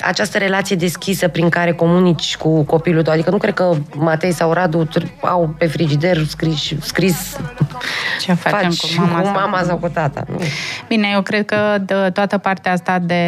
această 0.00 0.38
relație 0.38 0.76
deschisă 0.76 1.28
prin 1.28 1.48
care 1.48 1.72
comunici 1.72 2.36
cu 2.36 2.64
copilul 2.64 3.02
tău. 3.02 3.12
Adică 3.12 3.30
nu 3.30 3.36
cred 3.36 3.54
că 3.54 3.74
Matei 3.94 4.32
sau 4.32 4.52
Radu 4.52 4.86
tr- 4.86 5.20
au 5.20 5.54
pe 5.58 5.66
frigider 5.66 6.24
scris, 6.24 6.72
scris 6.80 7.36
Ce 8.20 8.32
facem 8.32 8.70
faci 8.70 8.80
cu 8.80 9.00
mama 9.00 9.18
cu 9.18 9.24
sau 9.24 9.32
mama 9.34 9.58
cu- 9.58 9.64
sau 9.66 9.76
cu 9.76 9.88
tata. 9.88 10.24
Nu. 10.28 10.38
Bine, 10.88 11.08
eu 11.12 11.22
cred 11.22 11.44
că 11.44 11.56
de, 11.80 11.94
toată 12.12 12.38
partea 12.38 12.72
asta 12.72 12.98
de 12.98 13.22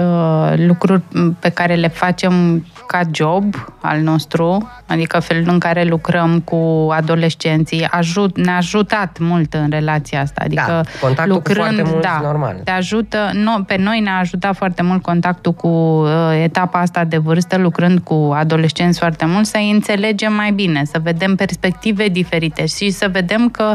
uh, 0.00 0.52
lucruri 0.56 1.02
pe 1.38 1.48
care 1.48 1.74
le 1.74 1.88
facem 1.88 2.66
ca 2.88 3.00
job 3.12 3.54
al 3.80 4.00
nostru, 4.00 4.70
adică 4.86 5.20
felul 5.20 5.44
în 5.46 5.58
care 5.58 5.84
lucrăm 5.84 6.40
cu 6.40 6.88
adolescenții, 6.90 7.86
ajut, 7.90 8.38
ne-a 8.38 8.56
ajutat 8.56 9.18
mult 9.20 9.54
în 9.54 9.70
relația 9.70 10.20
asta. 10.20 10.40
Adică 10.44 10.64
Da, 10.66 10.80
contactul 11.00 11.40
cu 11.40 11.52
foarte 11.52 11.82
mulți, 11.82 12.00
da, 12.00 12.20
normal. 12.22 12.60
Te 12.64 12.70
ajută, 12.70 13.30
no, 13.32 13.62
pe 13.66 13.76
noi 13.76 14.00
ne-a 14.00 14.18
ajutat 14.18 14.56
foarte 14.56 14.82
mult 14.82 15.02
contactul 15.02 15.52
cu 15.52 15.68
uh, 15.68 16.10
etapa 16.42 16.80
asta 16.80 17.04
de 17.04 17.16
vârstă, 17.16 17.56
lucrând 17.56 17.98
cu 17.98 18.32
adolescenți 18.34 18.98
foarte 18.98 19.24
mult, 19.24 19.46
să 19.46 19.56
îi 19.56 19.70
înțelegem 19.70 20.32
mai 20.32 20.50
bine, 20.52 20.82
să 20.84 20.98
vedem 21.02 21.34
perspective 21.34 22.08
diferite 22.08 22.66
și 22.66 22.90
să 22.90 23.08
vedem 23.12 23.48
că 23.48 23.74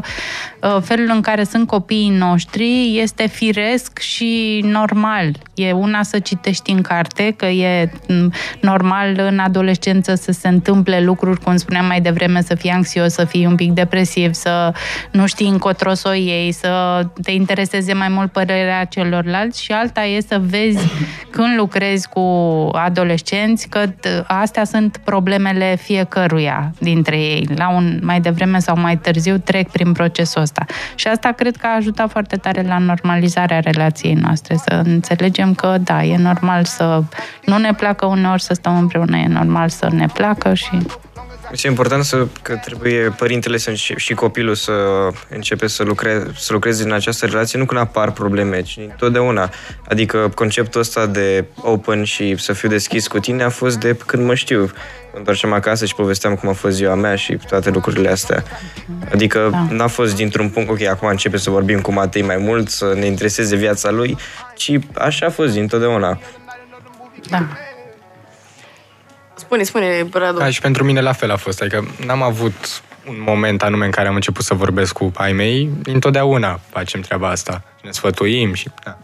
uh, 0.62 0.78
felul 0.82 1.10
în 1.14 1.22
care 1.22 1.44
sunt 1.44 1.68
copiii 1.68 2.10
noștri 2.10 3.00
este 3.02 3.28
firesc 3.28 4.00
și 4.00 4.64
normal. 4.66 5.32
E 5.54 5.72
una 5.72 6.04
să 6.04 6.20
citești 6.20 6.72
în 6.72 6.82
carte, 6.82 7.34
că 7.38 7.46
e 7.46 7.92
m, 8.08 8.32
normal 9.04 9.32
în 9.32 9.40
adolescență 9.40 10.16
să 10.16 10.32
se 10.32 10.48
întâmple 10.48 11.02
lucruri, 11.02 11.40
cum 11.40 11.56
spuneam 11.56 11.86
mai 11.86 12.02
devreme, 12.02 12.42
să 12.42 12.56
fii 12.56 12.70
anxios, 12.70 13.14
să 13.14 13.26
fii 13.26 13.46
un 13.46 13.56
pic 13.56 13.72
depresiv, 13.72 14.34
să 14.34 14.74
nu 15.12 15.26
știi 15.26 15.48
încotro 15.48 15.94
să 15.94 16.08
o 16.08 16.14
iei, 16.14 16.52
să 16.52 17.02
te 17.22 17.32
intereseze 17.32 17.94
mai 17.94 18.08
mult 18.10 18.32
părerea 18.32 18.86
celorlalți 18.86 19.64
și 19.64 19.72
alta 19.72 20.04
e 20.04 20.20
să 20.28 20.42
vezi 20.42 20.88
când 21.30 21.58
lucrezi 21.58 22.08
cu 22.08 22.20
adolescenți 22.74 23.70
că 23.70 23.86
t- 23.86 24.26
astea 24.28 24.64
sunt 24.64 24.98
problemele 25.04 25.76
fiecăruia 25.82 26.72
dintre 26.80 27.18
ei. 27.18 27.48
La 27.56 27.70
un 27.70 28.00
mai 28.02 28.20
devreme 28.20 28.60
sau 28.60 28.80
mai 28.80 28.98
târziu 28.98 29.38
trec 29.38 29.72
prin 29.72 29.92
procesul 29.92 30.42
ăsta. 30.42 30.66
Și 30.96 31.08
asta 31.08 31.32
cred 31.32 31.56
că 31.56 31.68
a 31.68 31.76
ajutat 31.76 32.10
foarte 32.10 32.36
tare 32.36 32.62
la 32.62 32.78
normalizarea 32.78 33.60
relației 33.60 34.14
noastre, 34.14 34.56
să 34.56 34.82
înțelegem 34.84 35.54
că 35.54 35.78
da, 35.84 36.04
e 36.04 36.18
normal 36.18 36.64
să 36.64 37.04
nu 37.46 37.58
ne 37.58 37.74
placă 37.74 38.06
uneori 38.06 38.42
să 38.42 38.54
stăm 38.54 38.78
împreună, 38.94 39.18
e 39.24 39.28
normal 39.34 39.70
să 39.70 39.88
ne 39.92 40.06
placă 40.14 40.54
și 40.54 40.70
Deci 41.50 41.64
e 41.64 41.68
important 41.68 42.04
să, 42.04 42.28
că 42.42 42.56
trebuie 42.66 43.10
părintele 43.18 43.58
să 43.58 43.70
înce- 43.70 43.94
și 43.98 44.14
copilul 44.14 44.56
să 44.56 44.72
începe 45.30 45.68
să, 45.68 45.84
lucre, 45.84 46.24
să 46.38 46.54
lucreze 46.54 46.84
în 46.84 46.92
această 46.92 47.26
relație, 47.26 47.60
nu 47.60 47.66
când 47.66 47.80
apar 47.80 48.12
probleme, 48.12 48.62
ci 48.62 48.78
întotdeauna. 48.90 49.50
Adică 49.90 50.32
conceptul 50.36 50.82
ăsta 50.82 51.06
de 51.06 51.46
open 51.62 52.04
și 52.04 52.36
să 52.38 52.54
fiu 52.54 52.70
deschis 52.70 53.08
cu 53.08 53.20
tine 53.20 53.44
a 53.44 53.50
fost 53.50 53.80
de 53.80 53.98
când 54.06 54.26
mă 54.26 54.36
știu. 54.36 54.60
Mă 54.62 55.18
întorceam 55.20 55.54
acasă 55.54 55.86
și 55.86 55.96
povesteam 55.96 56.36
cum 56.36 56.50
a 56.50 56.54
fost 56.54 56.76
ziua 56.76 56.96
mea 56.96 57.16
și 57.16 57.38
toate 57.50 57.70
lucrurile 57.70 58.10
astea. 58.10 58.44
Adică 59.12 59.48
Da. 59.52 59.68
n-a 59.76 59.88
fost 59.88 60.16
dintr-un 60.16 60.50
punct, 60.50 60.70
ok, 60.70 60.82
acum 60.82 61.08
începe 61.08 61.38
să 61.38 61.50
vorbim 61.50 61.82
cu 61.82 61.92
Matei 61.92 62.22
mai 62.22 62.38
mult, 62.38 62.70
să 62.70 62.94
ne 62.96 63.06
intereseze 63.06 63.56
viața 63.56 63.90
lui, 63.92 64.18
ci 64.56 64.72
așa 64.94 65.26
a 65.26 65.30
fost 65.30 65.54
dintotdeauna. 65.54 66.20
da. 67.30 67.48
Spune, 69.54 69.64
spune, 69.64 70.26
Radu. 70.26 70.38
Da, 70.38 70.50
și 70.50 70.62
pentru 70.62 70.84
mine 70.84 71.02
la 71.02 71.12
fel 71.12 71.32
a 71.32 71.36
fost. 71.36 71.62
Adică 71.62 71.88
n-am 72.06 72.22
avut 72.22 72.82
un 73.08 73.16
moment 73.26 73.64
anume 73.64 73.86
în 73.86 73.92
care 73.92 74.08
am 74.08 74.16
început 74.16 74.44
să 74.44 74.54
vorbesc 74.54 74.94
cu 74.94 75.12
ai 75.16 75.32
mei. 75.32 75.70
Întotdeauna 75.86 76.60
facem 76.70 77.02
treaba 77.02 77.30
asta. 77.30 77.64
Ne 77.84 77.92
sfătuim 77.92 78.54
și... 78.54 78.70
Da. 78.84 78.98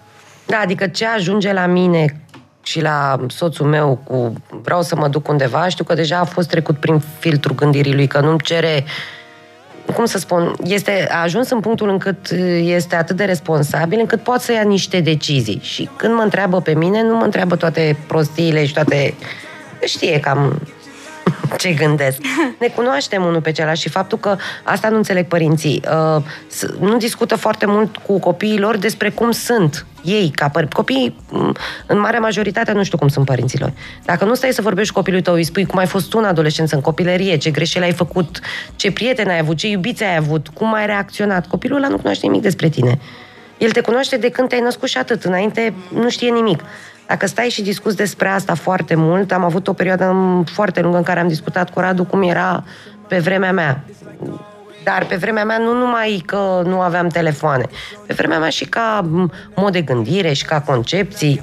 Da, 0.46 0.58
adică 0.58 0.88
ce 0.88 1.06
ajunge 1.06 1.54
la 1.54 1.66
mine 1.66 2.22
și 2.64 2.82
la 2.82 3.26
soțul 3.28 3.66
meu 3.66 4.02
cu 4.04 4.34
vreau 4.50 4.82
să 4.82 4.96
mă 4.96 5.08
duc 5.08 5.28
undeva, 5.28 5.68
știu 5.68 5.84
că 5.84 5.94
deja 5.94 6.18
a 6.18 6.24
fost 6.24 6.50
trecut 6.50 6.78
prin 6.78 7.02
filtrul 7.20 7.56
gândirii 7.56 7.94
lui, 7.94 8.08
că 8.08 8.20
nu-mi 8.20 8.40
cere 8.40 8.86
cum 9.96 10.06
să 10.06 10.18
spun, 10.18 10.56
este, 10.64 11.08
a 11.12 11.22
ajuns 11.22 11.50
în 11.50 11.60
punctul 11.60 11.90
încât 11.90 12.32
este 12.62 12.96
atât 12.96 13.16
de 13.16 13.24
responsabil 13.24 14.00
încât 14.00 14.22
poate 14.22 14.44
să 14.44 14.52
ia 14.52 14.62
niște 14.62 15.00
decizii. 15.00 15.60
Și 15.64 15.90
când 15.96 16.14
mă 16.14 16.22
întreabă 16.22 16.62
pe 16.62 16.74
mine, 16.74 17.02
nu 17.02 17.16
mă 17.16 17.24
întreabă 17.24 17.56
toate 17.56 17.98
prostiile 18.08 18.66
și 18.66 18.74
toate... 18.74 19.14
Știe 19.86 20.20
cam 20.20 20.62
ce 21.60 21.70
gândesc. 21.72 22.18
Ne 22.60 22.68
cunoaștem 22.68 23.26
unul 23.26 23.42
pe 23.42 23.52
celălalt 23.52 23.80
și 23.80 23.90
faptul 23.90 24.18
că 24.18 24.36
asta 24.64 24.90
nu 24.90 24.96
înțeleg 24.96 25.26
părinții. 25.28 25.82
Uh, 26.16 26.24
s- 26.48 26.66
nu 26.80 26.98
discută 26.98 27.36
foarte 27.36 27.66
mult 27.66 27.98
cu 27.98 28.20
copiii 28.20 28.60
lor 28.60 28.78
despre 28.78 29.10
cum 29.10 29.32
sunt 29.32 29.86
ei 30.04 30.32
ca 30.36 30.48
părinți. 30.50 30.76
Copiii, 30.76 31.16
m, 31.30 31.56
în 31.86 32.00
mare 32.00 32.20
majoritate, 32.20 32.72
nu 32.72 32.84
știu 32.84 32.98
cum 32.98 33.08
sunt 33.08 33.26
părinților. 33.26 33.74
Dacă 34.06 34.26
nu 34.26 34.34
stai 34.34 34.52
să 34.54 34.62
vorbești 34.62 34.94
cu 34.94 35.00
copilul 35.00 35.22
tău, 35.22 35.34
îi 35.34 35.44
spui 35.44 35.66
cum 35.66 35.80
ai 35.80 35.86
fost 35.86 36.10
tu 36.10 36.18
în 36.18 36.26
adolescență, 36.26 36.76
în 36.76 36.82
copilărie, 36.82 37.38
ce 37.38 37.50
greșeli 37.50 37.86
ai 37.86 37.92
făcut, 37.94 38.40
ce 38.76 38.92
prieteni 38.92 39.30
ai 39.32 39.38
avut, 39.40 39.58
ce 39.58 39.68
iubiți 39.68 40.04
ai 40.04 40.16
avut, 40.16 40.48
cum 40.54 40.74
ai 40.74 40.86
reacționat, 40.86 41.48
copilul 41.48 41.78
ăla 41.78 41.88
nu 41.88 41.96
cunoaște 41.96 42.26
nimic 42.26 42.42
despre 42.42 42.70
tine. 42.70 43.00
El 43.58 43.72
te 43.72 43.82
cunoaște 43.82 44.18
de 44.18 44.30
când 44.30 44.50
te-ai 44.50 44.62
născut 44.62 44.88
și 44.90 44.98
atât. 44.98 45.24
Înainte 45.24 45.74
nu 45.94 46.10
știe 46.10 46.30
nimic. 46.30 46.60
Dacă 47.10 47.28
stai 47.28 47.50
și 47.50 47.62
discuți 47.62 47.96
despre 47.96 48.28
asta 48.28 48.54
foarte 48.54 48.96
mult, 48.96 49.32
am 49.32 49.44
avut 49.44 49.68
o 49.68 49.74
perioadă 49.74 50.16
foarte 50.54 50.82
lungă 50.82 50.98
în 50.98 51.04
care 51.04 51.20
am 51.20 51.28
discutat 51.28 51.70
cu 51.70 51.80
Radu 51.80 52.04
cum 52.04 52.22
era 52.22 52.64
pe 53.08 53.20
vremea 53.20 53.52
mea. 53.52 53.84
Dar 54.84 55.06
pe 55.06 55.16
vremea 55.16 55.44
mea 55.44 55.58
nu 55.58 55.74
numai 55.74 56.24
că 56.26 56.62
nu 56.66 56.80
aveam 56.80 57.08
telefoane, 57.08 57.66
pe 58.08 58.14
vremea 58.14 58.40
mea 58.40 58.50
și 58.50 58.66
ca 58.66 59.10
mod 59.56 59.72
de 59.72 59.82
gândire 59.82 60.34
și 60.34 60.46
ca 60.46 60.62
concepții. 60.62 61.42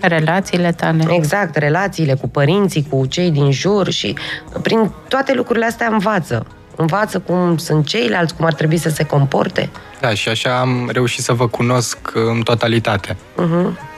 Relațiile 0.00 0.72
tale. 0.72 1.04
Exact, 1.08 1.56
relațiile 1.56 2.14
cu 2.14 2.28
părinții, 2.28 2.86
cu 2.90 3.06
cei 3.06 3.30
din 3.30 3.50
jur 3.50 3.90
și 3.90 4.14
prin 4.62 4.92
toate 5.08 5.34
lucrurile 5.34 5.66
astea 5.66 5.88
învață. 5.90 6.46
Învață 6.76 7.18
cum 7.18 7.56
sunt 7.56 7.86
ceilalți, 7.86 8.34
cum 8.34 8.44
ar 8.44 8.54
trebui 8.54 8.76
să 8.76 8.88
se 8.88 9.04
comporte. 9.04 9.70
Da, 10.00 10.14
și 10.14 10.28
așa 10.28 10.60
am 10.60 10.88
reușit 10.92 11.24
să 11.24 11.32
vă 11.32 11.48
cunosc 11.48 11.98
în 12.14 12.42
totalitate. 12.42 13.16
Uh-huh. 13.16 13.89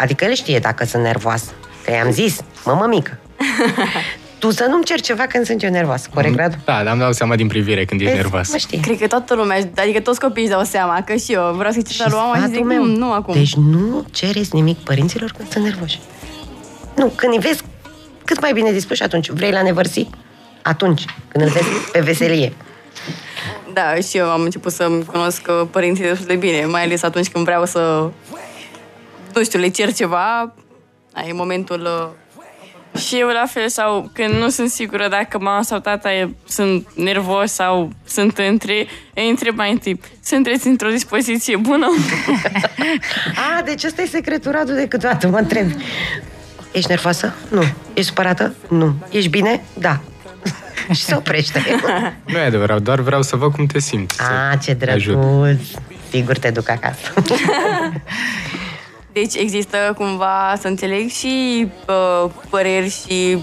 Adică 0.00 0.24
el 0.24 0.34
știe 0.34 0.58
dacă 0.58 0.84
sunt 0.84 1.02
nervoasă. 1.02 1.50
Că 1.84 1.90
i-am 1.92 2.10
zis, 2.10 2.40
mămă 2.64 2.86
mică, 2.88 3.18
tu 4.38 4.50
să 4.50 4.66
nu-mi 4.68 4.84
cer 4.84 5.00
ceva 5.00 5.26
când 5.26 5.46
sunt 5.46 5.62
eu 5.62 5.70
nervoasă, 5.70 6.08
corect, 6.14 6.36
Radu? 6.36 6.56
Da, 6.64 6.82
dar 6.82 6.86
am 6.86 6.98
dau 6.98 7.12
seama 7.12 7.36
din 7.36 7.46
privire 7.46 7.84
când 7.84 8.00
ești 8.00 8.14
nervoasă. 8.14 8.56
Cred 8.82 8.98
că 8.98 9.06
toată 9.06 9.34
lumea, 9.34 9.70
adică 9.76 10.00
toți 10.00 10.20
copiii 10.20 10.46
își 10.46 10.54
dau 10.54 10.64
seama, 10.64 11.02
că 11.02 11.14
și 11.14 11.32
eu 11.32 11.52
vreau 11.56 11.72
să-i 11.72 11.82
cer 11.82 12.06
lui 12.10 12.18
mama 12.18 12.36
și 12.36 12.52
zic, 12.52 12.64
meu, 12.64 12.84
nu, 12.84 12.96
nu 12.96 13.12
acum. 13.12 13.34
Deci 13.34 13.54
nu 13.54 14.04
cereți 14.10 14.54
nimic 14.54 14.78
părinților 14.78 15.32
când 15.36 15.50
sunt 15.50 15.64
nervoși. 15.64 16.00
Nu, 16.96 17.12
când 17.16 17.32
îi 17.32 17.38
vezi 17.38 17.62
cât 18.24 18.40
mai 18.40 18.52
bine 18.52 18.72
dispuși 18.72 19.02
atunci. 19.02 19.28
Vrei 19.28 19.50
la 19.50 19.62
nevărsi? 19.62 20.08
Atunci, 20.62 21.04
când 21.28 21.44
îl 21.44 21.50
vezi 21.50 21.68
pe 21.92 22.00
veselie. 22.00 22.52
Da, 23.72 23.94
și 23.94 24.16
eu 24.16 24.30
am 24.30 24.40
început 24.42 24.72
să-mi 24.72 25.04
cunosc 25.04 25.50
părinții 25.70 26.04
destul 26.04 26.26
de 26.26 26.34
bine, 26.36 26.64
mai 26.66 26.82
ales 26.82 27.02
atunci 27.02 27.28
când 27.28 27.44
vreau 27.44 27.64
să, 27.64 28.10
nu 29.34 29.44
știu, 29.44 29.58
le 29.58 29.68
cer 29.68 29.92
ceva, 29.92 30.54
ai 31.12 31.32
momentul 31.32 31.80
uh, 31.80 33.00
și 33.00 33.18
eu 33.18 33.28
la 33.28 33.44
fel, 33.46 33.68
sau 33.68 34.10
când 34.12 34.34
nu 34.34 34.48
sunt 34.48 34.70
sigură 34.70 35.08
dacă 35.08 35.38
mama 35.38 35.62
sau 35.62 35.78
tata 35.78 36.12
e, 36.12 36.28
sunt 36.48 36.88
nervos 36.94 37.52
sau 37.52 37.90
sunt 38.06 38.38
între, 38.38 38.86
îi 39.14 39.28
întreb 39.28 39.56
mai 39.56 39.70
întâi, 39.70 40.00
sunteți 40.24 40.66
într-o 40.66 40.88
dispoziție 40.88 41.56
bună? 41.56 41.86
A, 43.34 43.62
deci 43.68 43.84
ăsta 43.84 44.02
e 44.02 44.06
secretul, 44.06 44.52
Radu, 44.52 44.72
de 44.72 44.86
câteodată 44.88 45.28
mă 45.28 45.38
întreb. 45.38 45.70
Ești 46.72 46.88
nervoasă? 46.88 47.34
Nu. 47.48 47.62
Ești 47.94 48.08
supărată? 48.08 48.54
Nu. 48.68 48.94
Ești 49.10 49.28
bine? 49.28 49.62
Da. 49.74 50.00
și 50.94 51.02
se 51.02 51.14
oprește. 51.14 51.62
nu 52.26 52.38
e 52.38 52.44
adevărat, 52.44 52.82
doar 52.82 53.00
vreau 53.00 53.22
să 53.22 53.36
văd 53.36 53.52
cum 53.52 53.66
te 53.66 53.78
simți. 53.78 54.20
A, 54.20 54.56
ce 54.56 54.72
drăguț. 54.72 55.60
Sigur 56.10 56.38
te 56.38 56.50
duc 56.50 56.68
acasă. 56.68 57.12
deci 59.20 59.42
există 59.42 59.76
cumva, 59.96 60.54
să 60.60 60.68
înțeleg, 60.68 61.08
și 61.08 61.66
uh, 61.88 62.30
păreri 62.50 62.90
și 63.06 63.42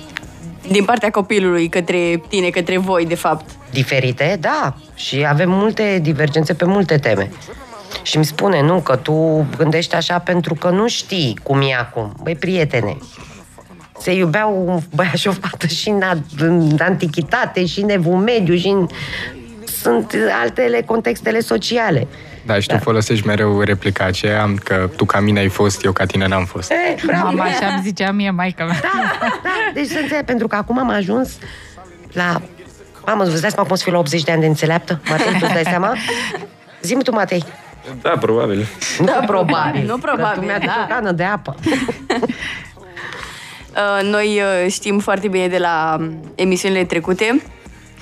din 0.68 0.84
partea 0.86 1.10
copilului 1.10 1.70
către 1.70 2.22
tine, 2.28 2.50
către 2.50 2.78
voi, 2.78 3.06
de 3.06 3.16
fapt. 3.16 3.50
Diferite, 3.72 4.38
da. 4.40 4.76
Și 4.96 5.26
avem 5.28 5.50
multe 5.50 6.00
divergențe 6.02 6.54
pe 6.54 6.66
multe 6.66 6.98
teme. 6.98 7.32
Și 8.02 8.16
îmi 8.16 8.26
spune, 8.26 8.62
nu, 8.62 8.80
că 8.80 8.96
tu 8.96 9.46
gândești 9.58 9.96
așa 9.96 10.20
pentru 10.20 10.54
că 10.54 10.70
nu 10.70 10.88
știi 10.88 11.40
cum 11.44 11.62
e 11.62 11.74
acum. 11.80 12.16
Băi, 12.24 12.36
prietene, 12.36 12.98
se 14.00 14.14
iubeau 14.14 14.64
un 14.66 14.80
băiat 14.96 15.16
și 15.16 15.28
o 15.28 15.32
fată 15.32 15.68
și 15.68 15.90
în, 15.90 16.02
în 16.38 16.78
antichitate, 16.80 17.66
și 17.66 17.80
în 17.80 17.90
evul 17.90 18.16
mediu, 18.16 18.56
și 18.56 18.68
în... 18.68 18.88
Sunt 19.82 20.16
altele 20.42 20.82
contextele 20.86 21.40
sociale. 21.40 22.08
Da, 22.48 22.60
și 22.60 22.68
tu 22.68 22.74
da. 22.74 22.80
folosești 22.80 23.26
mereu 23.26 23.62
replica 23.62 24.06
aceea 24.06 24.54
că 24.64 24.90
tu 24.96 25.06
ca 25.06 25.20
mine 25.20 25.40
ai 25.40 25.48
fost, 25.48 25.84
eu 25.84 25.92
ca 25.92 26.06
tine 26.06 26.28
n-am 26.28 26.46
fost. 26.46 26.72
E, 26.72 26.96
bravo, 27.06 27.26
Mama 27.26 27.44
așa 27.44 27.68
îmi 27.68 27.82
zicea 27.84 28.12
mie 28.12 28.32
maica 28.32 28.66
mea. 28.66 28.80
Da, 28.82 28.90
da, 29.44 29.50
deci 29.74 29.88
să 29.88 30.00
înțeleg, 30.02 30.26
pentru 30.26 30.48
că 30.48 30.56
acum 30.56 30.80
am 30.80 30.90
ajuns 30.90 31.38
la... 32.12 32.42
Mamă, 33.06 33.24
vă 33.24 33.30
dai 33.30 33.50
seama 33.50 33.64
cum 33.64 33.72
o 33.72 33.76
să 33.76 33.84
fiu 33.84 33.92
la 33.92 33.98
80 33.98 34.24
de 34.24 34.32
ani 34.32 34.42
de 34.42 34.48
înțeleaptă? 34.48 35.02
Matei, 35.10 35.40
tu 35.40 35.46
dai 35.54 35.64
seama? 35.64 35.96
Zi-mi 36.82 37.04
tu, 37.04 37.12
Matei. 37.12 37.44
Da, 38.02 38.10
probabil. 38.10 38.68
Da, 39.04 39.20
probabil. 39.26 39.86
nu 39.86 39.98
probabil, 39.98 40.34
că 40.34 40.40
tu 40.40 40.46
mi-a 40.46 40.60
da. 40.60 40.88
o 40.90 40.94
cană 40.94 41.12
de 41.12 41.24
apă. 41.24 41.56
Uh, 43.78 44.10
noi 44.10 44.42
uh, 44.42 44.72
știm 44.72 45.00
foarte 45.00 45.28
bine 45.28 45.48
de 45.48 45.58
la 45.58 45.96
um, 46.00 46.32
emisiunile 46.36 46.84
trecute 46.84 47.42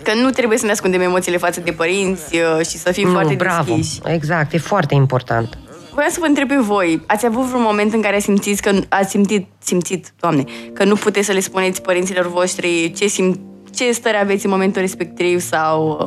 că 0.06 0.14
nu 0.14 0.30
trebuie 0.30 0.58
să 0.58 0.66
ne 0.66 0.72
ascundem 0.72 1.02
emoțiile 1.02 1.38
față 1.38 1.60
de 1.60 1.72
părinți 1.72 2.36
uh, 2.36 2.66
și 2.66 2.78
să 2.78 2.92
fim 2.92 3.08
nu, 3.08 3.14
foarte 3.14 3.34
bravo. 3.34 3.76
deschiși. 3.76 4.00
Exact, 4.06 4.54
e 4.54 4.58
foarte 4.58 4.94
important. 4.94 5.58
Voiam 5.94 6.10
să 6.10 6.18
vă 6.20 6.26
întreb 6.26 6.48
pe 6.48 6.56
voi, 6.60 7.02
ați 7.06 7.26
avut 7.26 7.44
vreun 7.46 7.64
moment 7.64 7.94
în 7.94 8.02
care 8.02 8.20
simțiți 8.20 8.62
că 8.62 8.72
ați 8.90 9.10
simțit, 9.10 9.48
simțit, 9.58 10.14
doamne, 10.20 10.44
că 10.74 10.84
nu 10.84 10.96
puteți 10.96 11.26
să 11.26 11.32
le 11.32 11.40
spuneți 11.40 11.82
părinților 11.82 12.28
voștri 12.28 12.92
ce, 12.96 13.08
sim, 13.08 13.40
ce 13.76 13.92
stări 13.92 14.18
aveți 14.22 14.46
în 14.46 14.52
momentul 14.52 14.82
respectiv 14.82 15.40
sau... 15.40 16.00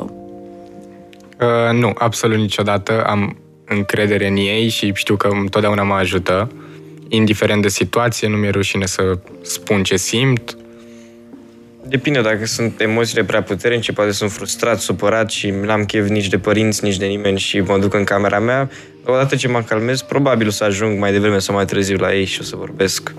Uh, 1.40 1.78
nu, 1.78 1.92
absolut 1.98 2.38
niciodată. 2.38 3.04
Am 3.04 3.36
încredere 3.64 4.26
în 4.26 4.36
ei 4.36 4.68
și 4.68 4.92
știu 4.94 5.16
că 5.16 5.28
întotdeauna 5.28 5.82
mă 5.82 5.94
ajută. 5.94 6.50
Indiferent 7.08 7.62
de 7.62 7.68
situație, 7.68 8.28
nu 8.28 8.36
mi-e 8.36 8.50
rușine 8.50 8.86
să 8.86 9.18
spun 9.42 9.82
ce 9.82 9.96
simt. 9.96 10.56
Depinde 11.88 12.20
dacă 12.20 12.46
sunt 12.46 12.80
emoțiile 12.80 13.24
prea 13.24 13.42
puternice, 13.42 13.92
poate 13.92 14.10
sunt 14.10 14.32
frustrat, 14.32 14.80
supărat 14.80 15.30
și 15.30 15.50
n-am 15.50 15.84
chef 15.84 16.08
nici 16.08 16.28
de 16.28 16.38
părinți, 16.38 16.84
nici 16.84 16.96
de 16.96 17.06
nimeni 17.06 17.38
și 17.38 17.60
mă 17.60 17.78
duc 17.78 17.94
în 17.94 18.04
camera 18.04 18.38
mea. 18.38 18.70
Odată 19.04 19.36
ce 19.36 19.48
mă 19.48 19.62
calmez, 19.62 20.02
probabil 20.02 20.46
o 20.46 20.50
să 20.50 20.64
ajung 20.64 20.98
mai 20.98 21.12
devreme 21.12 21.38
sau 21.38 21.54
mai 21.54 21.64
târziu 21.64 21.96
la 21.96 22.14
ei 22.14 22.24
și 22.24 22.40
o 22.40 22.44
să 22.44 22.56
vorbesc. 22.56 23.14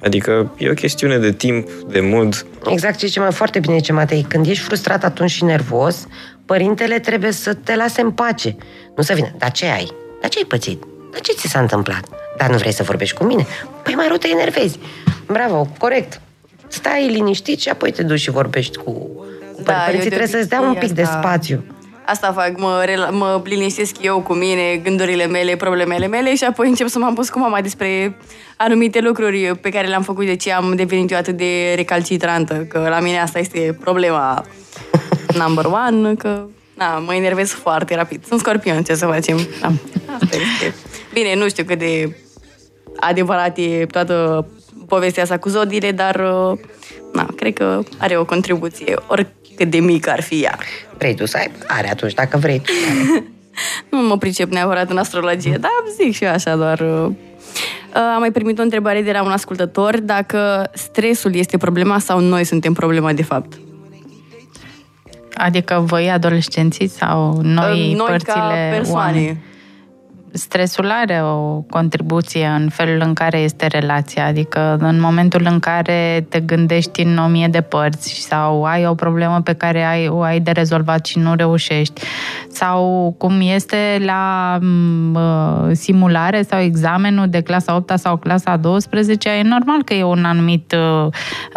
Adică 0.00 0.52
e 0.58 0.70
o 0.70 0.74
chestiune 0.74 1.18
de 1.18 1.32
timp, 1.32 1.68
de 1.70 2.00
mood. 2.00 2.46
Exact 2.66 3.04
ce 3.04 3.20
mai 3.20 3.32
foarte 3.32 3.58
bine 3.58 3.78
ce 3.78 3.92
Matei. 3.92 4.26
Când 4.28 4.46
ești 4.46 4.64
frustrat 4.64 5.04
atunci 5.04 5.30
și 5.30 5.44
nervos, 5.44 6.06
părintele 6.44 6.98
trebuie 6.98 7.32
să 7.32 7.54
te 7.54 7.76
lase 7.76 8.00
în 8.00 8.10
pace. 8.10 8.56
Nu 8.96 9.02
să 9.02 9.12
vină, 9.12 9.34
dar 9.38 9.52
ce 9.52 9.66
ai? 9.66 9.90
Dar 10.20 10.30
ce 10.30 10.38
ai 10.38 10.44
pățit? 10.48 10.82
Dar 11.12 11.20
ce 11.20 11.32
ți 11.32 11.48
s-a 11.48 11.60
întâmplat? 11.60 12.08
Dar 12.38 12.50
nu 12.50 12.56
vrei 12.56 12.72
să 12.72 12.82
vorbești 12.82 13.16
cu 13.16 13.24
mine? 13.24 13.46
Păi 13.82 13.94
mai 13.94 14.06
rău 14.08 14.16
te 14.16 14.28
enervezi. 14.28 14.78
Bravo, 15.26 15.68
corect. 15.78 16.20
Stai 16.68 17.08
liniștit 17.08 17.60
și 17.60 17.68
apoi 17.68 17.90
te 17.90 18.02
duci 18.02 18.20
și 18.20 18.30
vorbești 18.30 18.76
cu, 18.76 18.90
cu 19.54 19.62
da, 19.62 19.72
părinții. 19.72 20.08
Trebuie 20.08 20.28
să-ți 20.28 20.48
dea 20.48 20.60
un 20.60 20.72
pic 20.72 20.82
asta... 20.82 20.94
de 20.94 21.04
spațiu. 21.04 21.64
Asta 22.04 22.32
fac, 22.32 22.58
mă, 22.58 23.08
mă 23.10 23.42
liniștesc 23.44 24.02
eu 24.02 24.20
cu 24.20 24.32
mine, 24.32 24.80
gândurile 24.82 25.26
mele, 25.26 25.56
problemele 25.56 26.06
mele 26.06 26.34
și 26.34 26.44
apoi 26.44 26.68
încep 26.68 26.88
să 26.88 26.98
mă 26.98 27.12
pus 27.14 27.28
cu 27.28 27.38
mama 27.38 27.60
despre 27.60 28.16
anumite 28.56 29.00
lucruri 29.00 29.58
pe 29.60 29.68
care 29.68 29.86
le-am 29.86 30.02
făcut, 30.02 30.26
de 30.26 30.36
ce 30.36 30.52
am 30.52 30.74
devenit 30.76 31.10
eu 31.10 31.18
atât 31.18 31.36
de 31.36 31.72
recalcitrantă, 31.74 32.54
că 32.54 32.86
la 32.88 33.00
mine 33.00 33.20
asta 33.20 33.38
este 33.38 33.78
problema 33.80 34.44
number 35.44 35.64
one, 35.64 36.14
că 36.14 36.46
na, 36.74 36.98
mă 36.98 37.14
enervez 37.14 37.50
foarte 37.50 37.94
rapid. 37.94 38.24
Sunt 38.26 38.40
scorpion, 38.40 38.82
ce 38.82 38.94
să 38.94 39.06
facem? 39.06 39.36
Da. 39.60 39.72
Asta 40.14 40.36
este. 40.36 40.74
Bine, 41.12 41.34
nu 41.34 41.48
știu 41.48 41.64
cât 41.64 41.78
de 41.78 42.16
adevărat 42.96 43.58
e 43.58 43.86
toată 43.90 44.46
povestea 44.88 45.22
asta 45.22 45.38
cu 45.38 45.48
zodiile, 45.48 45.92
dar 45.92 46.16
na, 47.12 47.26
cred 47.36 47.52
că 47.52 47.82
are 47.98 48.16
o 48.16 48.24
contribuție, 48.24 48.94
oricât 49.06 49.70
de 49.70 49.78
mică 49.78 50.10
ar 50.10 50.22
fi 50.22 50.42
ea. 50.42 50.58
Vrei 50.98 51.14
tu 51.14 51.26
să 51.26 51.36
ai? 51.36 51.50
Are 51.66 51.90
atunci, 51.90 52.14
dacă 52.14 52.36
vrei. 52.36 52.62
nu 53.90 53.98
mă 53.98 54.18
pricep 54.18 54.50
neapărat 54.50 54.90
în 54.90 54.98
astrologie, 54.98 55.56
dar 55.60 55.70
zic 56.00 56.14
și 56.14 56.24
eu 56.24 56.30
așa 56.30 56.56
doar... 56.56 56.80
Am 57.92 58.18
mai 58.18 58.32
primit 58.32 58.58
o 58.58 58.62
întrebare 58.62 59.02
de 59.02 59.12
la 59.12 59.22
un 59.22 59.30
ascultător 59.30 60.00
dacă 60.00 60.70
stresul 60.74 61.34
este 61.34 61.56
problema 61.56 61.98
sau 61.98 62.20
noi 62.20 62.44
suntem 62.44 62.72
problema 62.72 63.12
de 63.12 63.22
fapt. 63.22 63.58
Adică 65.34 65.82
voi 65.86 66.10
adolescenții 66.10 66.88
sau 66.88 67.40
noi, 67.42 67.92
noi 67.92 68.06
părțile 68.06 68.32
ca 68.32 68.54
persoane. 68.70 69.18
Oameni? 69.18 69.38
Stresul 70.32 70.90
are 70.90 71.22
o 71.22 71.60
contribuție 71.60 72.46
în 72.46 72.68
felul 72.68 73.00
în 73.04 73.14
care 73.14 73.38
este 73.38 73.66
relația, 73.66 74.26
adică 74.26 74.76
în 74.80 75.00
momentul 75.00 75.46
în 75.50 75.58
care 75.58 76.26
te 76.28 76.40
gândești 76.40 77.02
în 77.02 77.18
o 77.18 77.26
mie 77.26 77.48
de 77.48 77.60
părți 77.60 78.26
sau 78.28 78.64
ai 78.64 78.86
o 78.86 78.94
problemă 78.94 79.40
pe 79.40 79.52
care 79.52 79.84
ai, 79.84 80.08
o 80.08 80.20
ai 80.20 80.40
de 80.40 80.50
rezolvat 80.50 81.06
și 81.06 81.18
nu 81.18 81.34
reușești, 81.34 82.00
sau 82.48 83.14
cum 83.18 83.40
este 83.40 84.02
la 84.04 84.58
uh, 85.14 85.70
simulare 85.72 86.42
sau 86.42 86.60
examenul 86.60 87.28
de 87.28 87.40
clasa 87.40 87.74
8 87.74 87.98
sau 87.98 88.16
clasa 88.16 88.56
12, 88.56 89.28
e 89.28 89.42
normal 89.42 89.82
că 89.82 89.94
e 89.94 90.02
un 90.02 90.24
anumit 90.24 90.72
uh, 90.72 91.12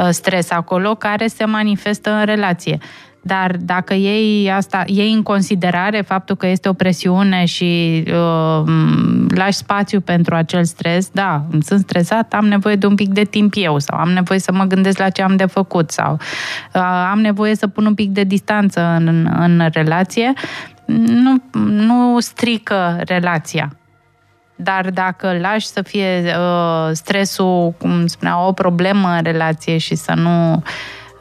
stres 0.10 0.52
acolo 0.52 0.96
care 0.96 1.28
se 1.28 1.46
manifestă 1.46 2.12
în 2.12 2.26
relație. 2.26 2.78
Dar 3.22 3.56
dacă 3.60 3.94
iei 3.94 4.52
asta, 4.52 4.84
iei 4.86 5.14
în 5.14 5.24
considerare 5.24 6.02
faptul 6.02 6.36
că 6.36 6.48
este 6.48 6.70
o 6.70 6.74
presiune 6.74 7.46
și 7.46 8.04
uh, 8.08 8.64
lași 9.36 9.58
spațiu 9.58 10.02
pentru 10.02 10.36
acel 10.36 10.64
stres, 10.64 11.10
da, 11.10 11.46
sunt 11.62 11.80
stresat, 11.80 12.34
am 12.34 12.46
nevoie 12.46 12.76
de 12.76 12.86
un 12.86 12.96
pic 12.96 13.10
de 13.10 13.24
timp 13.24 13.54
eu 13.56 13.80
sau 13.80 14.00
am 14.00 14.10
nevoie 14.10 14.40
să 14.40 14.52
mă 14.52 14.64
gândesc 14.64 14.98
la 14.98 15.10
ce 15.10 15.22
am 15.22 15.36
de 15.36 15.46
făcut 15.46 15.92
sau 15.92 16.14
uh, 16.74 16.82
am 17.12 17.20
nevoie 17.20 17.56
să 17.56 17.68
pun 17.68 17.86
un 17.86 17.94
pic 17.94 18.10
de 18.10 18.24
distanță 18.24 18.82
în, 18.82 19.30
în 19.40 19.70
relație, 19.72 20.34
nu, 20.86 21.42
nu 21.64 22.20
strică 22.20 23.02
relația. 23.06 23.74
dar 24.56 24.90
dacă 24.90 25.38
lași 25.42 25.68
să 25.68 25.82
fie 25.82 26.24
uh, 26.26 26.90
stresul, 26.92 27.74
cum 27.80 28.08
spunea, 28.08 28.46
o 28.48 28.52
problemă 28.52 29.10
în 29.10 29.24
relație 29.24 29.78
și 29.78 29.96
să 29.96 30.14
nu 30.16 30.64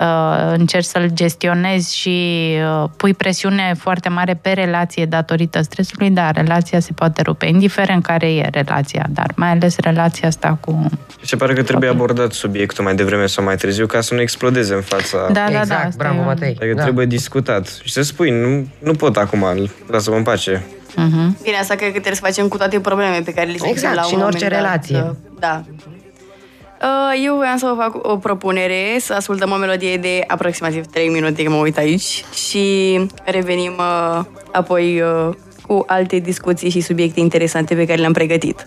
uh, 0.01 0.53
încerci 0.57 0.84
să-l 0.84 1.11
gestionezi 1.12 1.96
și 1.96 2.49
uh, 2.82 2.88
pui 2.96 3.14
presiune 3.14 3.74
foarte 3.78 4.09
mare 4.09 4.34
pe 4.34 4.51
relație 4.51 5.05
datorită 5.07 5.62
stresului, 5.62 6.11
da, 6.11 6.30
relația 6.30 6.80
se 6.80 6.92
poate 6.92 7.22
rupe, 7.22 7.46
indiferent 7.46 8.03
care 8.03 8.34
e 8.34 8.49
relația, 8.53 9.07
dar 9.11 9.32
mai 9.36 9.51
ales 9.51 9.78
relația 9.78 10.28
asta 10.28 10.59
cu... 10.61 10.88
Se 11.22 11.36
pare 11.36 11.55
că 11.55 11.62
trebuie 11.62 11.90
abordat 11.90 12.32
subiectul 12.32 12.84
mai 12.84 12.94
devreme 12.94 13.26
sau 13.26 13.44
mai 13.44 13.57
târziu 13.57 13.86
ca 13.86 14.01
să 14.01 14.14
nu 14.14 14.20
explodeze 14.20 14.74
în 14.74 14.80
fața... 14.82 15.18
Da, 15.26 15.32
da, 15.32 15.51
da. 15.51 15.59
exact, 15.59 15.86
asta 15.86 16.05
bravo, 16.05 16.20
e- 16.20 16.24
Matei. 16.24 16.57
Adică 16.61 16.74
da. 16.74 16.82
trebuie 16.82 17.07
discutat 17.07 17.80
și 17.84 17.92
să 17.92 18.03
spui, 18.03 18.30
nu, 18.30 18.66
nu 18.78 18.92
pot 18.92 19.16
acum, 19.16 19.46
lasă-mă 19.86 20.16
în 20.16 20.22
pace. 20.22 20.64
Mhm. 20.96 21.38
Bine, 21.42 21.57
asta 21.57 21.74
cred 21.74 21.86
că 21.86 21.92
trebuie 21.99 22.14
să 22.14 22.20
facem 22.24 22.49
cu 22.49 22.57
toate 22.57 22.80
problemele 22.80 23.22
pe 23.24 23.32
care 23.32 23.46
le 23.46 23.57
simțim 23.57 23.72
Exact, 23.72 23.94
la 23.94 24.03
un 24.03 24.09
și 24.09 24.14
în 24.14 24.22
orice 24.22 24.44
moment 24.44 24.62
dat. 24.62 24.70
relație. 24.70 25.16
Da. 25.38 25.64
Uh, 26.82 27.22
Eu 27.24 27.34
voiam 27.34 27.56
să 27.56 27.66
vă 27.66 27.82
fac 27.82 28.08
o 28.12 28.16
propunere, 28.16 28.96
să 28.98 29.14
ascultăm 29.14 29.50
o 29.50 29.56
melodie 29.56 29.96
de 29.96 30.24
aproximativ 30.26 30.86
3 30.86 31.08
minute, 31.08 31.42
că 31.42 31.50
mă 31.50 31.56
uit 31.56 31.78
aici, 31.78 32.24
și 32.34 32.98
revenim 33.24 33.72
uh, 33.78 34.20
apoi 34.52 35.00
uh, 35.00 35.34
cu 35.66 35.84
alte 35.86 36.18
discuții 36.18 36.70
și 36.70 36.80
subiecte 36.80 37.20
interesante 37.20 37.74
pe 37.74 37.86
care 37.86 38.00
le-am 38.00 38.12
pregătit. 38.12 38.66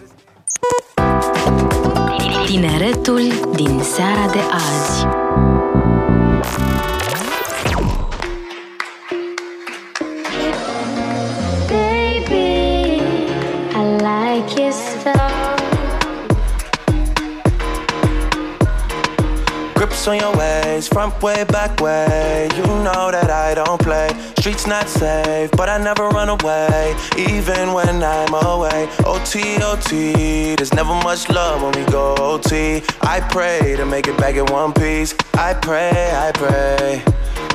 Tineretul 2.45 3.21
din 3.55 3.79
seara 3.79 4.31
de 4.31 4.39
azi. 4.51 5.05
Baby, 11.67 13.01
I 13.73 13.97
like 13.97 14.61
your 14.61 14.90
On 20.07 20.17
your 20.17 20.35
ways, 20.35 20.87
front 20.87 21.21
way, 21.21 21.43
back 21.43 21.79
way. 21.79 22.49
You 22.55 22.63
know 22.63 23.11
that 23.11 23.29
I 23.29 23.53
don't 23.53 23.79
play. 23.79 24.09
Streets 24.39 24.65
not 24.65 24.89
safe, 24.89 25.51
but 25.51 25.69
I 25.69 25.77
never 25.77 26.09
run 26.09 26.27
away, 26.27 26.95
even 27.19 27.71
when 27.71 28.01
I'm 28.03 28.33
away. 28.33 28.89
OT, 29.05 29.61
OT, 29.61 30.55
there's 30.55 30.73
never 30.73 30.95
much 30.95 31.29
love 31.29 31.61
when 31.61 31.71
we 31.73 31.91
go 31.91 32.15
OT. 32.15 32.81
I 33.01 33.19
pray 33.29 33.75
to 33.77 33.85
make 33.85 34.07
it 34.07 34.17
back 34.17 34.35
in 34.35 34.47
one 34.47 34.73
piece. 34.73 35.13
I 35.35 35.53
pray, 35.53 35.91
I 36.11 36.31
pray. 36.33 37.03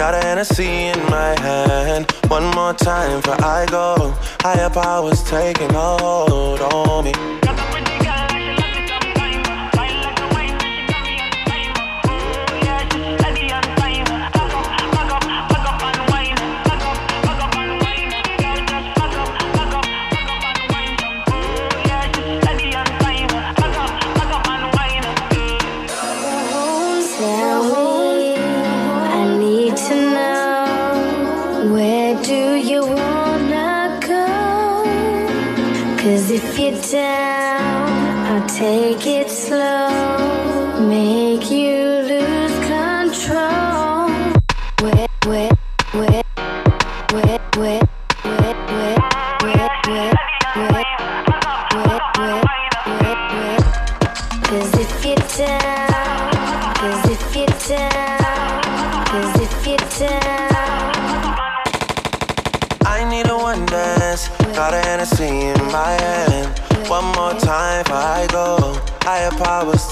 Got 0.00 0.14
a 0.14 0.26
Hennessy 0.26 0.64
in 0.64 0.98
my 1.10 1.38
hand. 1.38 2.10
One 2.28 2.44
more 2.54 2.72
time 2.72 3.20
before 3.20 3.44
I 3.44 3.66
go. 3.66 4.14
Higher 4.40 4.70
powers 4.70 5.22
taking 5.24 5.68
hold 5.74 6.62
on 6.62 7.04
me. 7.04 7.49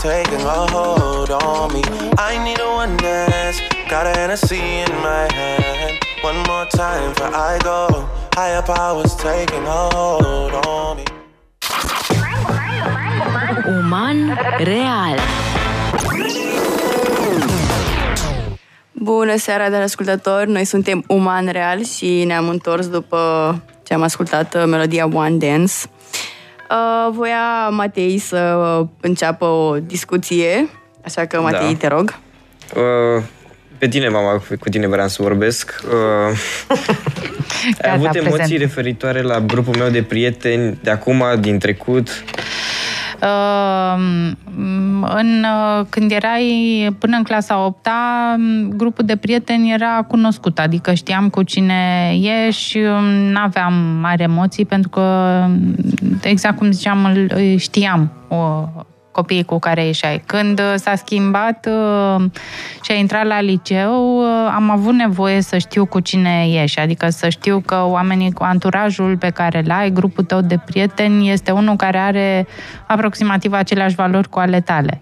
Taking 0.09 0.45
a 0.59 0.61
hold 0.75 1.31
on 1.31 1.67
me. 1.75 1.83
I 2.31 2.33
need 2.45 2.61
a 2.67 2.69
one 2.83 2.95
dance. 2.97 3.59
Got 3.93 4.05
a 4.11 4.13
Hennessy 4.19 4.63
in 4.85 4.93
my 5.09 5.25
hand. 5.39 5.95
One 6.29 6.39
more 6.51 6.67
time 6.83 7.09
before 7.13 7.35
I 7.51 7.55
go. 7.71 7.81
Higher 8.39 8.65
powers 8.73 9.15
taking 9.27 9.65
a 9.79 9.83
hold 9.95 10.55
on 10.67 10.97
me. 10.97 11.05
Uman 13.77 14.19
real. 14.71 15.19
Bună 18.93 19.37
seara, 19.37 19.69
dragi 19.69 19.83
ascultători! 19.83 20.51
Noi 20.51 20.65
suntem 20.65 21.05
Uman 21.09 21.49
Real 21.49 21.85
și 21.85 22.25
ne-am 22.25 22.49
întors 22.49 22.89
după 22.89 23.19
ce 23.83 23.95
am 23.95 24.03
ascultat 24.03 24.55
uh, 24.55 24.65
melodia 24.67 25.09
One 25.15 25.37
Dance. 25.37 25.75
Uh, 26.71 27.09
voia 27.13 27.69
Matei 27.69 28.19
să 28.19 28.57
înceapă 29.01 29.45
o 29.45 29.79
discuție, 29.79 30.69
așa 31.05 31.25
că 31.27 31.41
Matei, 31.41 31.73
Da. 31.73 31.75
te 31.79 31.87
rog. 31.87 32.19
Uh, 32.77 33.23
pe 33.79 33.89
tine, 33.89 34.09
mama, 34.09 34.43
cu 34.61 34.69
tine 34.69 34.87
vreau 34.87 35.09
să 35.09 35.23
vorbesc. 35.23 35.81
Uh, 35.85 36.39
ai 37.65 37.75
Gata, 37.81 37.93
avut 37.93 38.15
emoții 38.15 38.37
prezent. 38.37 38.61
referitoare 38.61 39.23
la 39.23 39.41
grupul 39.41 39.77
meu 39.79 39.89
de 39.89 40.03
prieteni 40.03 40.79
de 40.83 40.91
acum, 40.91 41.25
din 41.41 41.59
trecut? 41.59 42.25
Uh, 43.23 44.35
în, 45.01 45.45
uh, 45.45 45.87
când 45.89 46.11
erai 46.11 46.97
până 46.99 47.17
în 47.17 47.23
clasa 47.23 47.65
8 47.65 47.89
grupul 48.69 49.05
de 49.05 49.17
prieteni 49.17 49.73
era 49.73 50.05
cunoscut, 50.09 50.59
adică 50.59 50.95
știam 50.95 51.29
cu 51.29 51.43
cine 51.43 52.13
ești, 52.47 52.79
nu 53.33 53.41
aveam 53.41 53.73
mari 54.01 54.23
emoții 54.23 54.65
pentru 54.65 54.89
că, 54.89 55.45
exact 56.23 56.57
cum 56.59 56.71
ziceam, 56.71 57.05
îl 57.05 57.31
îi 57.35 57.57
știam 57.57 58.13
o, 58.29 58.69
copiii 59.19 59.45
cu 59.45 59.59
care 59.59 59.85
ieșai. 59.85 60.23
Când 60.27 60.59
uh, 60.61 60.73
s-a 60.75 60.95
schimbat 60.95 61.69
uh, 61.71 62.25
și 62.83 62.93
a 62.93 62.95
intrat 62.95 63.27
la 63.27 63.41
liceu, 63.41 64.19
uh, 64.19 64.53
am 64.55 64.71
avut 64.71 64.95
nevoie 64.95 65.41
să 65.41 65.59
știu 65.59 65.87
cu 65.87 66.01
cine 66.01 66.49
ieși, 66.49 66.79
adică 66.79 67.09
să 67.09 67.29
știu 67.29 67.63
că 67.67 67.85
oamenii 67.87 68.33
cu 68.33 68.43
anturajul 68.43 69.17
pe 69.17 69.31
care 69.31 69.63
îl 69.65 69.71
ai, 69.71 69.91
grupul 69.91 70.25
tău 70.25 70.41
de 70.41 70.59
prieteni, 70.65 71.31
este 71.31 71.51
unul 71.51 71.77
care 71.77 71.99
are 71.99 72.47
aproximativ 72.87 73.53
aceleași 73.53 73.95
valori 73.95 74.29
cu 74.29 74.39
ale 74.39 74.61
tale. 74.61 75.01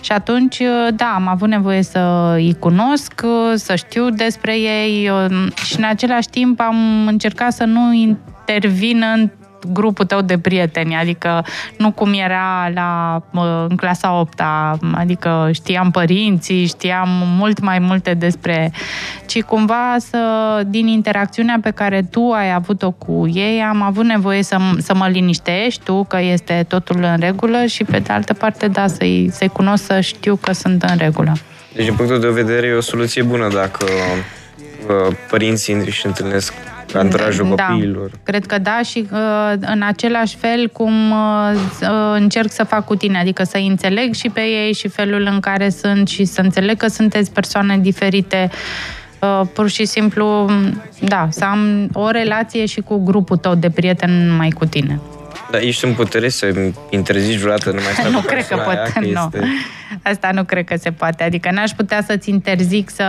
Și 0.00 0.12
atunci, 0.12 0.58
uh, 0.58 0.88
da, 0.94 1.12
am 1.14 1.28
avut 1.28 1.48
nevoie 1.48 1.82
să 1.82 2.32
îi 2.34 2.56
cunosc, 2.58 3.22
uh, 3.24 3.52
să 3.54 3.74
știu 3.74 4.10
despre 4.10 4.58
ei 4.58 5.08
uh, 5.08 5.52
și 5.64 5.76
în 5.76 5.84
același 5.84 6.28
timp 6.28 6.60
am 6.60 7.06
încercat 7.06 7.52
să 7.52 7.64
nu 7.64 7.92
intervin 7.92 9.02
în 9.14 9.30
grupul 9.72 10.04
tău 10.04 10.20
de 10.20 10.38
prieteni, 10.38 10.94
adică 10.94 11.44
nu 11.78 11.92
cum 11.92 12.12
era 12.12 12.70
la, 12.74 13.22
uh, 13.32 13.64
în 13.68 13.76
clasa 13.76 14.20
8 14.20 14.42
adică 14.94 15.50
știam 15.52 15.90
părinții, 15.90 16.66
știam 16.66 17.08
mult 17.38 17.60
mai 17.60 17.78
multe 17.78 18.14
despre, 18.14 18.72
ci 19.26 19.42
cumva 19.42 19.96
să, 19.98 20.18
din 20.66 20.86
interacțiunea 20.86 21.58
pe 21.62 21.70
care 21.70 22.02
tu 22.10 22.30
ai 22.30 22.52
avut-o 22.52 22.90
cu 22.90 23.28
ei, 23.32 23.62
am 23.62 23.82
avut 23.82 24.04
nevoie 24.04 24.42
să, 24.42 24.56
să 24.78 24.94
mă 24.94 25.08
liniștești 25.08 25.82
tu, 25.84 26.04
că 26.04 26.20
este 26.20 26.64
totul 26.68 26.96
în 27.02 27.16
regulă 27.18 27.64
și 27.66 27.84
pe 27.84 27.98
de 27.98 28.12
altă 28.12 28.34
parte, 28.34 28.68
da, 28.68 28.86
să-i, 28.86 29.28
să-i 29.32 29.48
cunosc, 29.48 29.84
să 29.84 30.00
știu 30.00 30.36
că 30.36 30.52
sunt 30.52 30.82
în 30.82 30.96
regulă. 30.96 31.32
Deci, 31.74 31.84
din 31.84 31.94
punctul 31.94 32.20
de 32.20 32.28
vedere, 32.28 32.66
e 32.66 32.72
o 32.72 32.80
soluție 32.80 33.22
bună 33.22 33.48
dacă 33.48 33.84
uh, 33.84 34.43
părinții 35.30 35.74
își 35.74 36.06
întâlnesc 36.06 36.52
anturajul 36.94 37.52
da, 37.56 37.64
copiilor. 37.64 38.10
Cred 38.22 38.46
că 38.46 38.58
da 38.58 38.80
și 38.82 39.08
uh, 39.12 39.52
în 39.60 39.82
același 39.82 40.36
fel 40.36 40.68
cum 40.72 41.10
uh, 41.10 41.88
încerc 42.14 42.50
să 42.50 42.64
fac 42.64 42.84
cu 42.84 42.94
tine, 42.94 43.18
adică 43.18 43.42
să 43.42 43.56
înțeleg 43.56 44.14
și 44.14 44.28
pe 44.28 44.40
ei 44.40 44.72
și 44.72 44.88
felul 44.88 45.28
în 45.32 45.40
care 45.40 45.68
sunt 45.68 46.08
și 46.08 46.24
să 46.24 46.40
înțeleg 46.40 46.76
că 46.76 46.86
sunteți 46.86 47.32
persoane 47.32 47.78
diferite 47.78 48.50
uh, 49.20 49.40
pur 49.52 49.68
și 49.68 49.84
simplu, 49.84 50.50
da, 51.00 51.28
să 51.30 51.44
am 51.44 51.88
o 51.92 52.10
relație 52.10 52.66
și 52.66 52.80
cu 52.80 53.04
grupul 53.04 53.36
tău 53.36 53.54
de 53.54 53.70
prieteni 53.70 54.36
mai 54.36 54.50
cu 54.50 54.64
tine. 54.64 55.00
Dar 55.54 55.62
ești 55.62 55.84
în 55.84 55.92
putere 55.92 56.28
să 56.28 56.72
interzici 56.90 57.38
vreodată 57.38 57.70
numai 57.70 57.90
asta 57.96 58.08
Nu 58.08 58.20
cred 58.20 58.46
că 58.46 58.56
pot, 58.56 58.74
aia, 58.74 58.82
că 58.82 59.00
nu. 59.00 59.06
Este... 59.06 59.44
Asta 60.02 60.30
nu 60.32 60.44
cred 60.44 60.64
că 60.64 60.76
se 60.76 60.90
poate. 60.90 61.24
Adică 61.24 61.50
n-aș 61.52 61.70
putea 61.70 62.02
să-ți 62.06 62.30
interzic 62.30 62.90
să 62.90 63.04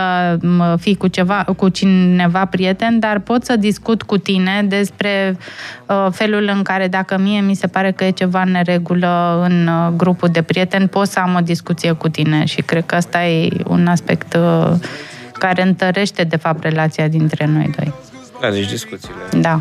fii 0.80 0.96
cu, 0.96 1.06
ceva, 1.06 1.44
cu 1.56 1.68
cineva 1.68 2.44
prieten, 2.44 2.98
dar 2.98 3.18
pot 3.18 3.44
să 3.44 3.56
discut 3.56 4.02
cu 4.02 4.16
tine 4.16 4.62
despre 4.68 5.36
uh, 5.86 6.06
felul 6.10 6.50
în 6.54 6.62
care 6.62 6.88
dacă 6.88 7.18
mie 7.18 7.40
mi 7.40 7.54
se 7.54 7.66
pare 7.66 7.92
că 7.92 8.04
e 8.04 8.10
ceva 8.10 8.42
în 8.42 8.50
neregulă 8.50 9.42
în 9.48 9.66
uh, 9.66 9.92
grupul 9.96 10.28
de 10.28 10.42
prieteni, 10.42 10.88
pot 10.88 11.08
să 11.08 11.18
am 11.18 11.34
o 11.34 11.40
discuție 11.40 11.92
cu 11.92 12.08
tine 12.08 12.44
și 12.44 12.62
cred 12.62 12.86
că 12.86 12.94
asta 12.94 13.24
e 13.24 13.48
un 13.66 13.86
aspect 13.86 14.34
uh, 14.34 14.72
care 15.32 15.62
întărește 15.62 16.24
de 16.24 16.36
fapt 16.36 16.62
relația 16.62 17.08
dintre 17.08 17.46
noi 17.46 17.70
doi. 17.76 17.92
Da, 18.40 18.50
deci 18.50 18.68
discuțiile. 18.68 19.16
Da. 19.40 19.60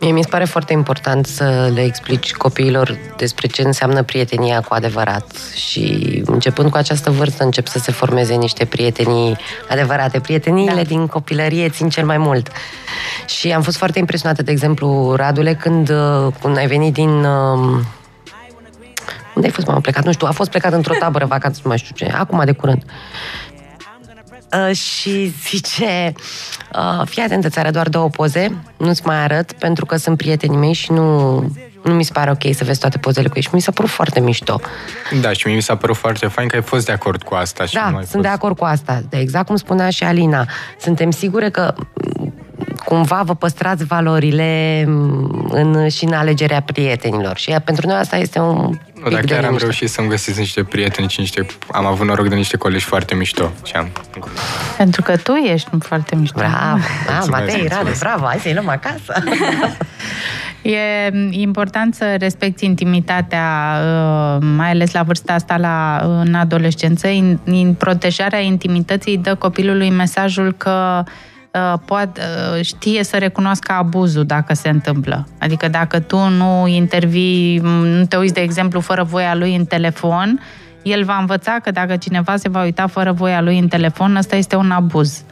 Mie 0.00 0.12
mi 0.12 0.22
se 0.22 0.28
pare 0.28 0.44
foarte 0.44 0.72
important 0.72 1.26
să 1.26 1.70
le 1.74 1.84
explici 1.84 2.32
copiilor 2.32 2.98
despre 3.16 3.46
ce 3.46 3.62
înseamnă 3.62 4.02
prietenia 4.02 4.60
cu 4.60 4.74
adevărat 4.74 5.36
și 5.54 6.22
începând 6.26 6.70
cu 6.70 6.76
această 6.76 7.10
vârstă 7.10 7.44
încep 7.44 7.66
să 7.66 7.78
se 7.78 7.92
formeze 7.92 8.34
niște 8.34 8.64
prietenii 8.64 9.36
adevărate. 9.68 10.20
Prieteniile 10.20 10.74
da. 10.74 10.82
din 10.82 11.06
copilărie 11.06 11.68
țin 11.68 11.88
cel 11.88 12.04
mai 12.04 12.18
mult. 12.18 12.48
Și 13.26 13.52
am 13.52 13.62
fost 13.62 13.76
foarte 13.76 13.98
impresionată, 13.98 14.42
de 14.42 14.50
exemplu, 14.50 15.14
Radule, 15.14 15.54
când, 15.54 15.92
când 16.42 16.56
ai 16.56 16.66
venit 16.66 16.92
din... 16.92 17.24
Um, 17.24 17.84
unde 19.34 19.46
ai 19.46 19.50
fost, 19.50 19.66
m-am 19.66 19.80
plecat? 19.80 20.04
Nu 20.04 20.12
știu, 20.12 20.26
a 20.26 20.30
fost 20.30 20.50
plecat 20.50 20.72
într-o 20.72 20.94
tabără 21.02 21.26
vacanță, 21.26 21.60
nu 21.62 21.68
mai 21.68 21.78
știu 21.78 21.94
ce, 21.94 22.12
acum 22.12 22.42
de 22.44 22.52
curând. 22.52 22.82
Uh, 24.56 24.76
și 24.76 25.34
zice, 25.48 26.12
uh, 26.74 27.06
fii 27.06 27.22
atentă, 27.22 27.48
ți 27.48 27.72
doar 27.72 27.88
două 27.88 28.08
poze, 28.08 28.56
nu-ți 28.76 29.02
mai 29.04 29.16
arăt, 29.16 29.52
pentru 29.52 29.86
că 29.86 29.96
sunt 29.96 30.16
prietenii 30.16 30.58
mei 30.58 30.72
și 30.72 30.92
nu, 30.92 31.34
nu 31.82 31.94
mi 31.94 32.02
se 32.02 32.12
pare 32.12 32.30
ok 32.30 32.54
să 32.54 32.64
vezi 32.64 32.80
toate 32.80 32.98
pozele 32.98 33.28
cu 33.28 33.32
ei. 33.36 33.42
Și 33.42 33.48
mi 33.52 33.60
s-a 33.60 33.72
părut 33.72 33.90
foarte 33.90 34.20
mișto. 34.20 34.60
Da, 35.20 35.32
și 35.32 35.48
mi 35.48 35.62
s-a 35.62 35.76
părut 35.76 35.96
foarte 35.96 36.26
fain 36.26 36.48
că 36.48 36.56
ai 36.56 36.62
fost 36.62 36.86
de 36.86 36.92
acord 36.92 37.22
cu 37.22 37.34
asta. 37.34 37.64
Și 37.64 37.74
da, 37.74 37.88
nu 37.88 37.96
sunt 37.96 38.08
fost... 38.08 38.22
de 38.22 38.28
acord 38.28 38.56
cu 38.56 38.64
asta. 38.64 39.02
De 39.08 39.18
exact 39.18 39.46
cum 39.46 39.56
spunea 39.56 39.90
și 39.90 40.04
Alina, 40.04 40.46
suntem 40.80 41.10
sigure 41.10 41.50
că 41.50 41.74
cumva 42.84 43.22
vă 43.24 43.34
păstrați 43.34 43.84
valorile 43.84 44.82
în, 45.48 45.88
și 45.88 46.04
în 46.04 46.12
alegerea 46.12 46.62
prietenilor. 46.62 47.36
Și 47.36 47.56
pentru 47.64 47.86
noi 47.86 47.96
asta 47.96 48.16
este 48.16 48.38
un 48.38 48.78
nu, 49.02 49.10
dar 49.10 49.24
chiar 49.24 49.44
am 49.44 49.56
reușit 49.56 49.88
să-mi 49.90 50.08
găsesc 50.08 50.38
niște 50.38 50.64
prieteni 50.64 51.08
și 51.08 51.20
niște... 51.20 51.46
Am 51.72 51.86
avut 51.86 52.06
noroc 52.06 52.28
de 52.28 52.34
niște 52.34 52.56
colegi 52.56 52.84
foarte 52.84 53.14
mișto. 53.14 53.52
Și 53.64 53.72
am... 53.72 53.88
Pentru 54.76 55.02
că 55.02 55.16
tu 55.16 55.32
ești 55.32 55.68
foarte 55.78 56.16
mișto. 56.16 56.38
Bravo! 56.38 56.82
Ah, 57.20 57.26
Matei, 57.30 57.66
Radu, 57.68 57.90
bravo! 57.98 58.24
Hai 58.24 58.38
să-i 58.38 58.52
luăm 58.52 58.68
acasă! 58.68 59.14
E 60.62 61.10
important 61.30 61.94
să 61.94 62.16
respecti 62.18 62.64
intimitatea, 62.64 63.76
uh, 63.78 64.46
mai 64.56 64.70
ales 64.70 64.92
la 64.92 65.02
vârsta 65.02 65.32
asta, 65.32 65.56
la, 65.56 66.00
în 66.24 66.34
adolescență. 66.34 67.08
In, 67.08 67.74
protejarea 67.78 68.40
intimității 68.40 69.16
dă 69.16 69.34
copilului 69.34 69.90
mesajul 69.90 70.52
că 70.52 71.04
Uh, 71.04 71.29
poate, 71.84 72.20
uh, 72.54 72.64
știe 72.64 73.04
să 73.04 73.18
recunoască 73.18 73.72
abuzul 73.72 74.24
dacă 74.24 74.54
se 74.54 74.68
întâmplă. 74.68 75.26
Adică 75.38 75.68
dacă 75.68 76.00
tu 76.00 76.28
nu 76.28 76.66
intervii, 76.66 77.58
nu 77.58 78.04
te 78.04 78.16
uiți, 78.16 78.34
de 78.34 78.40
exemplu, 78.40 78.80
fără 78.80 79.02
voia 79.02 79.34
lui 79.34 79.56
în 79.56 79.64
telefon, 79.64 80.40
el 80.82 81.04
va 81.04 81.16
învăța 81.16 81.58
că 81.62 81.70
dacă 81.70 81.96
cineva 81.96 82.36
se 82.36 82.48
va 82.48 82.62
uita 82.62 82.86
fără 82.86 83.12
voia 83.12 83.40
lui 83.40 83.58
în 83.58 83.68
telefon, 83.68 84.16
ăsta 84.16 84.36
este 84.36 84.56
un 84.56 84.70
abuz. 84.70 85.22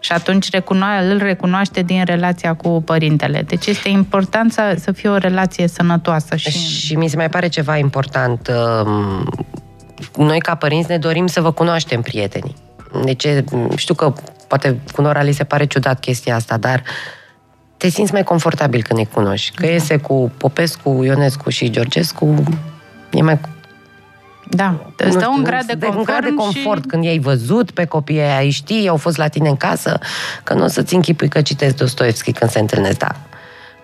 Și 0.00 0.12
atunci 0.12 0.48
recuno- 0.56 1.10
îl 1.10 1.18
recunoaște 1.18 1.82
din 1.82 2.04
relația 2.04 2.54
cu 2.54 2.82
părintele. 2.82 3.42
Deci 3.42 3.66
este 3.66 3.88
important 3.88 4.52
să, 4.52 4.74
să 4.78 4.92
fie 4.92 5.08
o 5.08 5.16
relație 5.16 5.68
sănătoasă. 5.68 6.36
Și... 6.36 6.50
și 6.50 6.94
mi 6.94 7.08
se 7.08 7.16
mai 7.16 7.28
pare 7.28 7.48
ceva 7.48 7.76
important. 7.76 8.50
Um, 8.84 9.28
noi, 10.16 10.38
ca 10.38 10.54
părinți, 10.54 10.90
ne 10.90 10.98
dorim 10.98 11.26
să 11.26 11.40
vă 11.40 11.52
cunoaștem 11.52 12.00
prietenii. 12.00 12.54
Deci, 13.04 13.26
știu 13.76 13.94
că 13.94 14.12
poate 14.52 14.80
cu 14.92 15.02
Nora 15.02 15.22
li 15.22 15.32
se 15.32 15.44
pare 15.44 15.64
ciudat 15.64 16.00
chestia 16.00 16.34
asta, 16.34 16.56
dar 16.56 16.82
te 17.76 17.88
simți 17.88 18.12
mai 18.12 18.24
confortabil 18.24 18.82
când 18.82 18.98
îi 18.98 19.08
cunoști. 19.12 19.54
Că 19.54 19.66
da. 19.66 19.72
iese 19.72 19.96
cu 19.96 20.32
Popescu, 20.36 21.02
Ionescu 21.04 21.50
și 21.50 21.70
Georgescu, 21.70 22.44
e 23.12 23.22
mai 23.22 23.38
da, 24.48 24.92
îți 24.96 25.18
dă 25.18 25.28
un 25.28 25.42
grad 25.42 25.64
de 25.64 25.78
confort. 25.78 25.96
Un 25.96 26.04
grad 26.04 26.24
de 26.24 26.34
confort 26.34 26.82
și... 26.82 26.88
când 26.88 27.04
i-ai 27.04 27.18
văzut 27.18 27.70
pe 27.70 27.84
copiii 27.84 28.20
aia, 28.20 28.50
știi, 28.50 28.88
au 28.88 28.96
fost 28.96 29.16
la 29.16 29.28
tine 29.28 29.48
în 29.48 29.56
casă, 29.56 29.98
că 30.42 30.54
nu 30.54 30.64
o 30.64 30.66
să-ți 30.66 30.94
închipui 30.94 31.28
că 31.28 31.42
citesc 31.42 31.76
Dostoevski 31.76 32.32
când 32.32 32.50
se 32.50 32.58
întâlnesc, 32.58 32.98
da. 32.98 33.16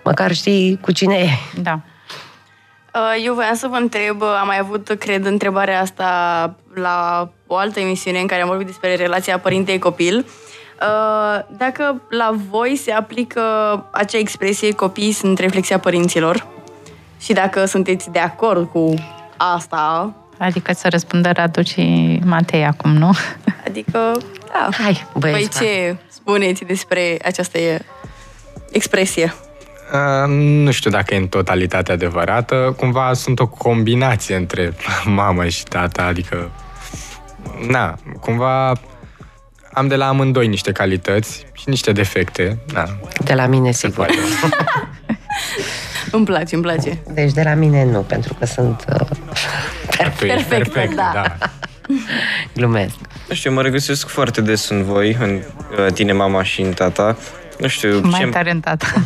Măcar 0.03 0.33
știi 0.33 0.77
cu 0.81 0.91
cine 0.91 1.15
e. 1.15 1.29
Da. 1.61 1.79
Uh, 2.93 3.23
eu 3.25 3.33
voiam 3.33 3.55
să 3.55 3.67
vă 3.67 3.75
întreb, 3.75 4.21
am 4.21 4.47
mai 4.47 4.57
avut, 4.59 4.95
cred, 4.99 5.25
întrebarea 5.25 5.81
asta 5.81 6.09
la 6.73 7.29
o 7.47 7.55
altă 7.55 7.79
emisiune 7.79 8.19
în 8.19 8.27
care 8.27 8.41
am 8.41 8.47
vorbit 8.47 8.65
despre 8.65 8.95
relația 8.95 9.39
părinte-copil. 9.39 10.25
Uh, 10.81 11.39
dacă 11.57 12.01
la 12.09 12.35
voi 12.49 12.75
se 12.75 12.91
aplică 12.91 13.41
acea 13.91 14.17
expresie 14.17 14.71
copiii 14.71 15.11
sunt 15.11 15.39
reflexia 15.39 15.79
părinților 15.79 16.47
și 17.19 17.33
dacă 17.33 17.65
sunteți 17.65 18.09
de 18.11 18.19
acord 18.19 18.69
cu 18.71 18.93
asta. 19.37 20.13
Adică 20.37 20.73
să 20.73 20.87
răspundă 20.89 21.31
Radu 21.31 21.61
și 21.61 22.19
Matei 22.25 22.65
acum, 22.65 22.91
nu? 22.91 23.11
Adică, 23.67 23.99
da. 24.53 24.69
Hai, 24.83 25.05
băieți, 25.17 25.57
Păi 25.57 25.67
ce 25.67 25.95
spuneți 26.07 26.63
despre 26.63 27.17
această 27.23 27.57
expresie? 28.71 29.33
Uh, 29.93 30.27
nu 30.37 30.71
știu 30.71 30.89
dacă 30.89 31.13
e 31.13 31.17
în 31.17 31.27
totalitate 31.27 31.91
adevărată. 31.91 32.75
Cumva 32.77 33.13
sunt 33.13 33.39
o 33.39 33.47
combinație 33.47 34.35
între 34.35 34.73
mamă 35.05 35.47
și 35.47 35.63
tata, 35.63 36.03
adică... 36.03 36.51
Na, 37.67 37.95
cumva 38.19 38.73
am 39.73 39.87
de 39.87 39.95
la 39.95 40.07
amândoi 40.07 40.47
niște 40.47 40.71
calități 40.71 41.45
și 41.53 41.63
niște 41.65 41.91
defecte. 41.91 42.57
Na, 42.73 42.89
de 43.23 43.33
la 43.33 43.45
mine, 43.45 43.71
sigur. 43.71 43.95
Poate. 43.95 44.13
îmi 46.11 46.25
place, 46.25 46.55
îmi 46.55 46.63
place. 46.63 46.97
Deci 47.13 47.31
de 47.31 47.41
la 47.43 47.53
mine 47.53 47.85
nu, 47.85 47.99
pentru 47.99 48.33
că 48.33 48.45
sunt 48.45 48.85
uh, 48.93 49.07
perfect. 49.97 50.33
Perfect, 50.33 50.47
perfect 50.47 50.95
da. 50.95 51.11
da. 51.13 51.37
Glumesc. 52.53 52.95
Nu 53.27 53.35
știu, 53.35 53.51
mă 53.51 53.61
regăsesc 53.61 54.07
foarte 54.07 54.41
des 54.41 54.69
în 54.69 54.83
voi, 54.83 55.17
în 55.19 55.39
uh, 55.85 55.93
tine, 55.93 56.11
mama 56.11 56.43
și 56.43 56.61
în 56.61 56.71
tata. 56.71 57.17
Nu 57.59 57.67
știu... 57.67 57.99
Mai 58.03 58.19
ce 58.19 58.25
tare 58.25 58.51
în 58.51 58.59
tata. 58.59 58.85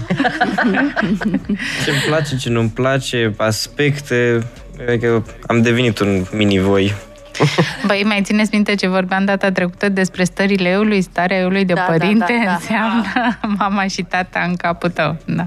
ce-mi 1.83 2.03
place, 2.07 2.37
ce 2.37 2.49
nu-mi 2.49 2.69
place, 2.69 3.33
aspecte... 3.37 4.47
Adică 4.87 5.25
am 5.47 5.61
devenit 5.61 5.99
un 5.99 6.25
mini-voi. 6.31 6.93
Băi, 7.87 8.03
mai 8.05 8.21
țineți 8.23 8.49
minte 8.53 8.75
ce 8.75 8.87
vorbeam 8.87 9.25
data 9.25 9.51
trecută 9.51 9.89
despre 9.89 10.23
stările 10.23 10.69
eului, 10.69 11.01
starea 11.01 11.39
eului 11.39 11.65
de 11.65 11.73
da, 11.73 11.81
părinte 11.81 12.39
da, 12.43 12.43
da, 12.43 12.45
da. 12.45 12.53
înseamnă 12.53 13.05
mama 13.59 13.87
și 13.87 14.01
tata 14.01 14.39
în 14.47 14.55
capul 14.55 14.89
tău. 14.89 15.17
Da. 15.25 15.45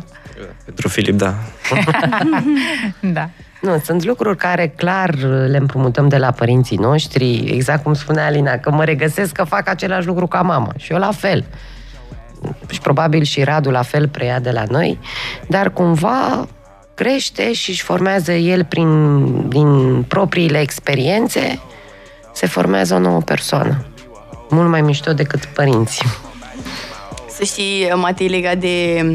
Pentru 0.65 0.89
Filip, 0.89 1.15
da. 1.15 1.35
da. 3.01 3.29
Nu, 3.61 3.79
sunt 3.85 4.05
lucruri 4.05 4.37
care 4.37 4.73
clar 4.77 5.15
le 5.49 5.57
împrumutăm 5.57 6.09
de 6.09 6.17
la 6.17 6.31
părinții 6.31 6.77
noștri, 6.77 7.45
exact 7.55 7.83
cum 7.83 7.95
spunea 7.95 8.25
Alina, 8.27 8.57
că 8.57 8.71
mă 8.71 8.85
regăsesc 8.85 9.33
că 9.33 9.45
fac 9.45 9.69
același 9.69 10.07
lucru 10.07 10.27
ca 10.27 10.43
mama 10.43 10.73
și 10.77 10.93
eu 10.93 10.99
la 10.99 11.11
fel. 11.13 11.45
Și 12.71 12.81
probabil 12.81 13.23
și 13.23 13.45
Radu 13.45 13.71
la 13.71 13.83
fel 13.83 14.09
preia 14.09 14.39
de 14.39 14.51
la 14.51 14.65
noi, 14.69 14.99
dar 15.49 15.71
cumva 15.71 16.47
crește 16.95 17.53
și 17.53 17.71
își 17.71 17.83
formează 17.83 18.33
el 18.33 18.65
prin, 18.65 19.49
din 19.49 20.03
propriile 20.03 20.61
experiențe, 20.61 21.61
se 22.37 22.47
formează 22.47 22.95
o 22.95 22.99
nouă 22.99 23.21
persoană. 23.21 23.85
Mult 24.49 24.69
mai 24.69 24.81
mișto 24.81 25.13
decât 25.13 25.45
părinții. 25.45 26.07
Să 27.29 27.45
știi, 27.45 27.93
Matei, 27.95 28.29
legat 28.29 28.57
de 28.57 29.07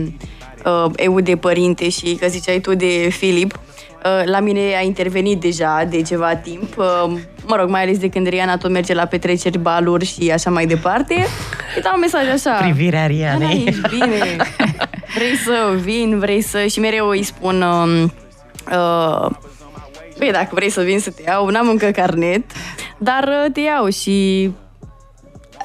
uh, 0.66 0.92
eu 0.96 1.20
de 1.20 1.36
părinte 1.36 1.90
și 1.90 2.18
că 2.20 2.28
ziceai 2.28 2.60
tu 2.60 2.76
de 2.76 3.10
Filip, 3.12 3.54
uh, 3.54 4.22
la 4.26 4.40
mine 4.40 4.76
a 4.78 4.82
intervenit 4.82 5.40
deja 5.40 5.84
de 5.90 6.02
ceva 6.02 6.36
timp, 6.36 6.78
uh, 6.78 7.12
mă 7.46 7.56
rog, 7.56 7.70
mai 7.70 7.82
ales 7.82 7.98
de 7.98 8.10
când 8.10 8.28
Riana 8.28 8.58
tot 8.58 8.72
merge 8.72 8.94
la 8.94 9.06
petreceri, 9.06 9.58
baluri 9.58 10.06
și 10.06 10.32
așa 10.32 10.50
mai 10.50 10.66
departe. 10.66 11.16
Îi 11.76 11.82
dau 11.82 11.92
un 11.94 12.00
mesaj 12.00 12.28
așa. 12.28 12.58
Privirea 12.64 13.06
Rianei. 13.06 13.48
Ana, 13.48 13.52
ești 13.66 13.82
bine. 13.90 14.36
Vrei 15.16 15.36
să 15.46 15.74
vin, 15.82 16.20
vrei 16.20 16.42
să... 16.42 16.66
Și 16.66 16.80
mereu 16.80 17.08
îi 17.08 17.24
spun... 17.24 17.62
Uh, 17.62 18.10
uh, 18.72 19.30
Băi, 20.22 20.32
dacă 20.32 20.50
vrei 20.52 20.70
să 20.70 20.82
vin 20.82 21.00
să 21.00 21.10
te 21.12 21.22
iau, 21.26 21.48
n-am 21.48 21.70
încă 21.70 21.86
carnet, 21.86 22.44
dar 22.98 23.24
uh, 23.24 23.52
te 23.54 23.60
iau 23.60 23.90
și... 23.90 24.52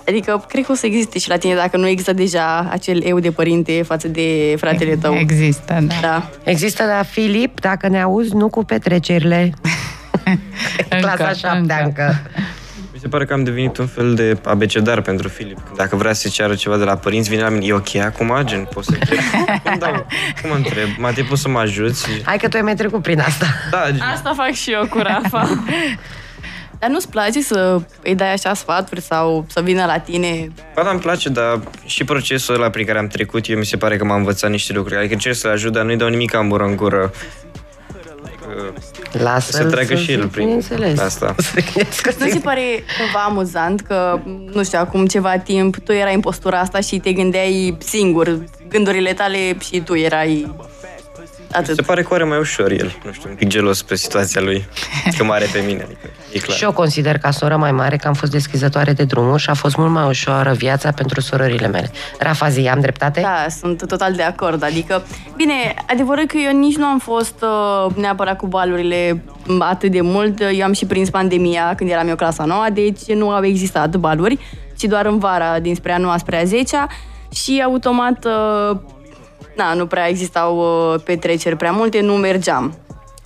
Adică, 0.09 0.44
cred 0.48 0.64
că 0.64 0.72
o 0.72 0.74
să 0.74 0.86
existe 0.86 1.18
și 1.18 1.28
la 1.28 1.36
tine 1.36 1.54
dacă 1.54 1.76
nu 1.76 1.86
există 1.86 2.12
deja 2.12 2.68
acel 2.70 3.02
eu 3.02 3.18
de 3.18 3.30
părinte 3.30 3.82
față 3.82 4.09
de 4.09 4.54
fratele 4.59 4.96
tău. 4.96 5.14
Există, 5.14 5.78
da. 5.86 5.94
Da. 6.00 6.30
Există, 6.44 6.84
da, 6.84 7.02
Filip, 7.02 7.61
dacă 7.61 7.88
ne 7.88 8.02
auzi, 8.02 8.34
nu 8.34 8.48
cu 8.48 8.64
petrecerile. 8.64 9.52
Clasa 11.00 11.32
șaptea 11.32 11.82
încă. 11.84 12.20
Mi 12.36 12.55
se 13.07 13.12
pare 13.12 13.24
că 13.24 13.32
am 13.32 13.44
devenit 13.44 13.76
un 13.76 13.86
fel 13.86 14.14
de 14.14 14.38
abecedar 14.44 15.00
pentru 15.00 15.28
Filip. 15.28 15.59
Dacă 15.76 15.96
vrea 15.96 16.12
să 16.12 16.28
ceară 16.28 16.54
ceva 16.54 16.76
de 16.76 16.84
la 16.84 16.96
părinți, 16.96 17.28
vine 17.28 17.42
la 17.42 17.48
mine, 17.48 17.66
e 17.66 17.72
ok 17.72 17.94
acum, 17.94 18.40
gen, 18.44 18.68
poți 18.72 18.86
să 18.86 18.92
întreb? 19.00 19.18
cum, 19.64 19.78
dau, 19.78 20.07
cum 20.42 20.50
întreb? 20.50 20.88
Mate, 20.98 21.22
poți 21.22 21.40
să 21.40 21.48
mă 21.48 21.59
ajuți? 21.59 22.09
Hai 22.24 22.36
că 22.36 22.48
tu 22.48 22.57
ai 22.57 22.62
mai 22.62 22.74
trecut 22.74 23.02
prin 23.02 23.20
asta. 23.20 23.46
Da, 23.70 23.82
gen, 23.90 24.00
Asta 24.14 24.32
fac 24.36 24.50
și 24.52 24.72
eu 24.72 24.86
cu 24.86 24.98
Rafa. 24.98 25.48
Dar 26.78 26.90
nu-ți 26.90 27.11
place 27.11 27.40
să 27.40 27.80
îi 28.02 28.14
dai 28.14 28.32
așa 28.32 28.54
sfaturi 28.54 29.00
sau 29.00 29.46
să 29.48 29.61
vină 29.61 29.84
la 29.84 29.98
tine? 29.98 30.48
Ba, 30.74 30.82
da, 30.82 30.90
îmi 30.90 31.00
place, 31.00 31.28
dar 31.28 31.61
și 31.84 32.04
procesul 32.04 32.54
ăla 32.54 32.70
prin 32.70 32.86
care 32.86 32.98
am 32.98 33.07
trecut, 33.07 33.48
eu 33.48 33.59
mi 33.59 33.64
se 33.64 33.76
pare 33.76 33.96
că 33.96 34.04
m-am 34.04 34.16
învățat 34.18 34.50
niște 34.50 34.72
lucruri. 34.72 34.98
Adică 34.98 35.12
încerc 35.12 35.34
să-l 35.34 35.50
ajut, 35.50 35.72
dar 35.72 35.84
nu-i 35.84 35.96
dau 35.96 36.09
nimic 36.09 36.34
în 36.34 36.57
în 36.59 36.76
gură. 36.76 37.12
Adică, 38.59 39.22
Lasă-l 39.22 39.62
să 39.62 39.70
treacă 39.70 39.94
și 39.94 40.12
el 40.12 40.20
zic, 40.20 40.30
prin 40.30 40.44
bineînțeles. 40.44 40.98
asta. 40.98 41.34
Să 41.54 41.61
gândească 41.74 42.11
Nu 42.18 42.24
ți 42.24 42.30
singur. 42.30 42.40
pare 42.40 42.62
cumva 42.98 43.24
amuzant 43.26 43.80
că, 43.80 44.20
nu 44.52 44.64
știu, 44.64 44.78
acum 44.78 45.07
ceva 45.07 45.38
timp 45.38 45.76
tu 45.78 45.92
erai 45.92 46.14
în 46.14 46.20
postura 46.20 46.59
asta 46.61 46.80
și 46.80 46.98
te 46.98 47.12
gândeai 47.12 47.76
singur, 47.78 48.38
gândurile 48.68 49.12
tale 49.12 49.57
și 49.59 49.80
tu 49.80 49.94
erai 49.96 50.54
atât. 51.57 51.74
Se 51.74 51.82
pare 51.82 52.02
că 52.02 52.09
o 52.11 52.14
are 52.14 52.24
mai 52.24 52.38
ușor 52.38 52.70
el. 52.70 52.96
Nu 53.04 53.12
știu, 53.12 53.30
un 53.30 53.36
pic 53.36 53.48
gelos 53.48 53.82
pe 53.82 53.94
situația 53.94 54.40
lui. 54.40 54.68
Că 55.16 55.24
mare 55.24 55.46
pe 55.52 55.62
mine, 55.66 55.82
adică, 55.82 56.11
e 56.32 56.38
clar. 56.38 56.57
Și 56.57 56.64
eu 56.64 56.72
consider 56.72 57.18
ca 57.18 57.30
soră 57.30 57.57
mai 57.57 57.72
mare 57.72 57.96
că 57.96 58.09
am 58.09 58.14
fost 58.14 58.32
deschizătoare 58.32 58.92
de 58.92 59.04
drumuri 59.04 59.42
și 59.42 59.50
a 59.50 59.54
fost 59.54 59.76
mult 59.76 59.90
mai 59.90 60.07
ușoară 60.07 60.52
viața 60.52 60.90
pentru 60.90 61.20
sorările 61.20 61.66
mele. 61.66 61.90
Rafa, 62.18 62.48
zi, 62.48 62.68
am 62.68 62.80
dreptate? 62.80 63.20
Da, 63.20 63.46
sunt 63.48 63.86
total 63.86 64.12
de 64.12 64.22
acord. 64.22 64.64
Adică, 64.64 65.02
bine, 65.36 65.74
adevărul 65.88 66.26
că 66.26 66.36
eu 66.36 66.59
nici 66.59 66.76
nu 66.76 66.84
am 66.84 66.98
fost 66.98 67.42
uh, 67.42 67.94
neapărat 67.94 68.36
cu 68.36 68.46
balurile 68.46 69.22
atât 69.59 69.90
de 69.90 70.00
mult. 70.00 70.40
Eu 70.40 70.64
am 70.64 70.72
și 70.72 70.86
prins 70.86 71.11
pandemia 71.11 71.72
când 71.76 71.90
eram 71.90 72.09
eu 72.09 72.16
clasa 72.16 72.44
nouă, 72.44 72.66
deci 72.72 73.12
nu 73.12 73.30
au 73.30 73.44
existat 73.44 73.96
baluri, 73.96 74.38
ci 74.76 74.84
doar 74.84 75.07
în 75.07 75.18
vara 75.18 75.59
dinspre 75.59 75.92
a 75.92 75.98
noua 75.98 76.16
spre 76.18 76.40
a 76.40 76.44
zecea 76.44 76.86
și 77.32 77.62
automat 77.64 78.24
uh, 78.24 78.76
na, 79.57 79.74
nu 79.74 79.86
prea 79.86 80.09
existau 80.09 80.57
uh, 80.59 81.00
petreceri 81.04 81.57
prea 81.57 81.72
multe, 81.72 82.00
nu 82.00 82.14
mergeam. 82.14 82.74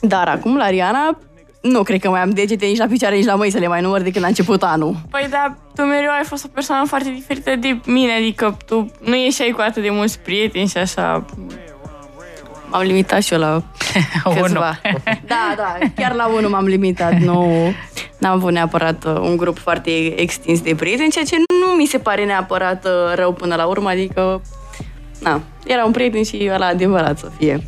Dar 0.00 0.28
acum, 0.28 0.56
la 0.56 0.68
Riana, 0.68 1.18
nu 1.60 1.82
cred 1.82 2.00
că 2.00 2.08
mai 2.10 2.20
am 2.20 2.30
degete 2.30 2.66
nici 2.66 2.78
la 2.78 2.86
picioare, 2.86 3.16
nici 3.16 3.24
la 3.24 3.34
mâini 3.34 3.52
să 3.52 3.58
le 3.58 3.68
mai 3.68 3.80
număr 3.80 4.00
de 4.00 4.10
când 4.10 4.24
a 4.24 4.28
început 4.28 4.62
anul. 4.62 4.96
Păi 5.10 5.26
da, 5.30 5.54
tu 5.74 5.82
mereu 5.82 6.10
ai 6.10 6.24
fost 6.24 6.44
o 6.44 6.48
persoană 6.54 6.86
foarte 6.86 7.10
diferită 7.10 7.56
de 7.56 7.80
mine, 7.86 8.12
adică 8.12 8.56
tu 8.66 8.90
nu 9.00 9.16
ieșeai 9.16 9.50
cu 9.50 9.60
atât 9.60 9.82
de 9.82 9.90
mulți 9.90 10.18
prieteni 10.18 10.68
și 10.68 10.76
așa. 10.76 11.24
M-am 12.70 12.82
limitat 12.82 13.22
și 13.22 13.32
eu 13.32 13.38
la 13.38 13.62
câțiva. 14.34 14.80
Da, 15.26 15.54
da, 15.56 15.76
chiar 15.96 16.14
la 16.14 16.26
unul 16.26 16.50
m-am 16.50 16.64
limitat. 16.64 17.12
Nu, 17.12 17.72
n-am 18.18 18.32
avut 18.32 18.52
neapărat 18.52 19.04
uh, 19.04 19.18
un 19.20 19.36
grup 19.36 19.58
foarte 19.58 20.20
extins 20.20 20.60
de 20.60 20.74
prieteni, 20.74 21.10
ceea 21.10 21.24
ce 21.24 21.36
nu 21.36 21.76
mi 21.76 21.86
se 21.86 21.98
pare 21.98 22.24
neapărat 22.24 22.84
uh, 22.84 23.14
rău 23.14 23.32
până 23.32 23.54
la 23.54 23.64
urmă, 23.64 23.88
adică 23.88 24.40
na, 25.20 25.40
era 25.66 25.84
un 25.84 25.90
prieten 25.92 26.22
și 26.22 26.50
ăla 26.54 26.66
adevărat 26.66 27.18
să 27.18 27.30
fie. 27.38 27.62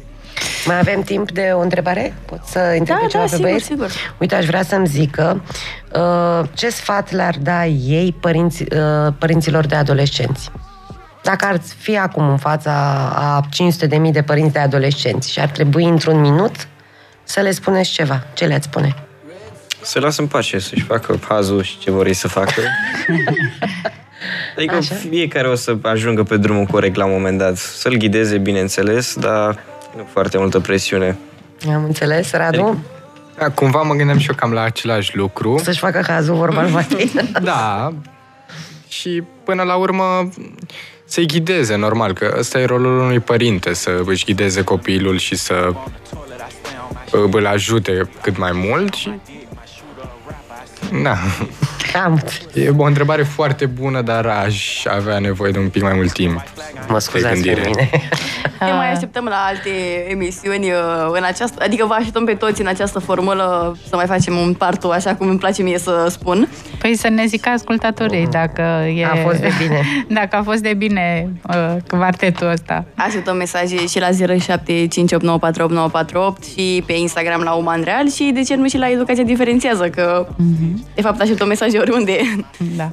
Mai 0.67 0.79
avem 0.79 1.03
timp 1.03 1.31
de 1.31 1.51
o 1.55 1.61
întrebare? 1.61 2.15
Pot 2.25 2.41
să 2.45 2.59
întreb 2.79 2.99
Da, 3.01 3.07
ceva 3.07 3.25
da, 3.25 3.29
pe 3.29 3.29
sigur, 3.29 3.41
băieți? 3.47 3.65
sigur. 3.65 3.91
Uite, 4.19 4.35
aș 4.35 4.47
vrea 4.47 4.63
să-mi 4.63 4.87
zică 4.87 5.43
uh, 5.95 6.49
ce 6.55 6.69
sfat 6.71 7.11
le-ar 7.13 7.35
da 7.41 7.67
ei 7.67 8.17
părinți, 8.21 8.63
uh, 8.63 9.13
părinților 9.19 9.67
de 9.67 9.75
adolescenți. 9.75 10.51
Dacă 11.23 11.45
ar 11.45 11.61
fi 11.79 11.99
acum 11.99 12.29
în 12.29 12.37
fața 12.37 12.73
a 13.15 13.49
500.000 14.07 14.11
de 14.13 14.23
părinți 14.23 14.53
de 14.53 14.59
adolescenți 14.59 15.33
și 15.33 15.41
ar 15.41 15.49
trebui 15.49 15.85
într-un 15.85 16.21
minut 16.21 16.55
să 17.25 17.41
le 17.41 17.51
spuneți 17.51 17.91
ceva, 17.91 18.23
ce 18.35 18.45
le-ați 18.47 18.65
spune? 18.65 18.95
Să 19.81 20.01
lasă 20.01 20.21
în 20.21 20.27
pace, 20.27 20.59
să-și 20.59 20.83
facă 20.83 21.19
hazul 21.29 21.63
și 21.63 21.79
ce 21.79 21.91
vor 21.91 22.07
ei 22.07 22.15
să 22.15 22.29
facă. 22.29 22.61
Adică 24.57 24.75
Așa. 24.75 24.95
fiecare 24.95 25.49
o 25.49 25.55
să 25.55 25.77
ajungă 25.83 26.23
pe 26.23 26.37
drumul 26.37 26.65
corect 26.65 26.97
la 26.97 27.05
un 27.05 27.13
moment 27.13 27.39
dat. 27.39 27.57
Să-l 27.57 27.95
ghideze, 27.95 28.39
bineînțeles, 28.39 29.15
dar 29.15 29.59
nu 29.97 30.09
foarte 30.13 30.39
multă 30.39 30.61
presiune. 30.61 31.17
Am 31.75 31.85
înțeles, 31.85 32.33
Radu? 32.33 32.85
Da, 33.39 33.49
cumva 33.49 33.83
mă 33.83 33.95
gândeam 33.95 34.19
și 34.19 34.29
eu 34.29 34.35
cam 34.35 34.53
la 34.53 34.63
același 34.63 35.17
lucru. 35.17 35.61
Să-și 35.63 35.79
facă 35.79 36.01
cazul, 36.01 36.35
vorba 36.35 36.63
lui 36.63 36.71
Matei. 36.71 37.11
Da. 37.43 37.93
Și 38.89 39.23
până 39.45 39.63
la 39.63 39.75
urmă 39.75 40.29
să-i 41.05 41.27
ghideze, 41.27 41.77
normal, 41.77 42.13
că 42.13 42.35
ăsta 42.39 42.61
e 42.61 42.65
rolul 42.65 42.99
unui 42.99 43.21
părinte, 43.21 43.75
să 43.75 44.03
își 44.07 44.25
ghideze 44.25 44.63
copilul 44.65 45.19
și 45.19 45.35
să 45.35 45.73
îl 47.11 47.47
ajute 47.47 48.11
cât 48.23 48.39
mai 48.39 48.51
mult 48.55 48.95
și... 48.95 49.11
Da. 51.03 51.17
Am, 52.05 52.23
E 52.55 52.69
o 52.77 52.85
întrebare 52.85 53.23
foarte 53.23 53.67
bună, 53.67 54.03
dar 54.03 54.27
aș 54.27 54.85
avea 54.85 55.19
nevoie 55.19 55.51
de 55.51 55.59
un 55.59 55.69
pic 55.69 55.83
mai 55.83 55.93
mult 55.95 56.13
timp. 56.13 56.43
mă 56.89 56.99
scuzați 56.99 57.43
pe 57.43 57.49
gândire. 57.49 57.67
mine. 57.67 57.91
Ne 58.61 58.73
mai 58.73 58.93
așteptăm 58.93 59.25
la 59.25 59.37
alte 59.49 59.71
emisiuni 60.09 60.71
uh, 60.71 60.77
în 61.13 61.23
această, 61.25 61.63
adică 61.65 61.87
vă 61.87 61.95
așteptăm 61.95 62.25
pe 62.25 62.35
toți 62.35 62.61
în 62.61 62.67
această 62.67 62.99
formulă 62.99 63.77
să 63.89 63.97
mai 63.97 64.07
facem 64.07 64.37
un 64.37 64.55
partu, 64.55 64.89
așa 64.89 65.15
cum 65.15 65.29
îmi 65.29 65.39
place 65.39 65.63
mie 65.63 65.79
să 65.79 66.07
spun. 66.11 66.49
Păi 66.79 66.97
să 66.97 67.09
ne 67.09 67.27
zică 67.27 67.49
ascultatorii 67.49 68.27
dacă 68.27 68.63
e... 68.97 69.07
A 69.07 69.17
fost 69.17 69.41
de 69.41 69.51
bine. 69.59 69.81
Dacă 70.21 70.37
a 70.37 70.43
fost 70.43 70.63
de 70.63 70.75
bine 70.75 71.29
uh, 71.49 71.77
quartetul 71.89 72.51
ăsta. 72.51 72.85
Așteptăm 72.95 73.37
mesaje 73.37 73.87
și 73.87 73.99
la 73.99 74.09
0758948948 74.09 74.13
și 76.55 76.83
pe 76.87 76.93
Instagram 76.93 77.41
la 77.41 77.53
Uman 77.53 77.83
Real 77.85 78.11
și 78.11 78.31
de 78.35 78.43
ce 78.43 78.55
nu 78.55 78.69
și 78.69 78.77
la 78.79 78.91
Educația 78.91 79.25
Diferențiază, 79.25 79.89
că 79.89 80.27
de 80.95 81.01
fapt 81.03 81.21
așteptăm 81.21 81.49
mesaje 81.49 81.79
oriunde. 81.79 82.17
Da. 82.77 82.91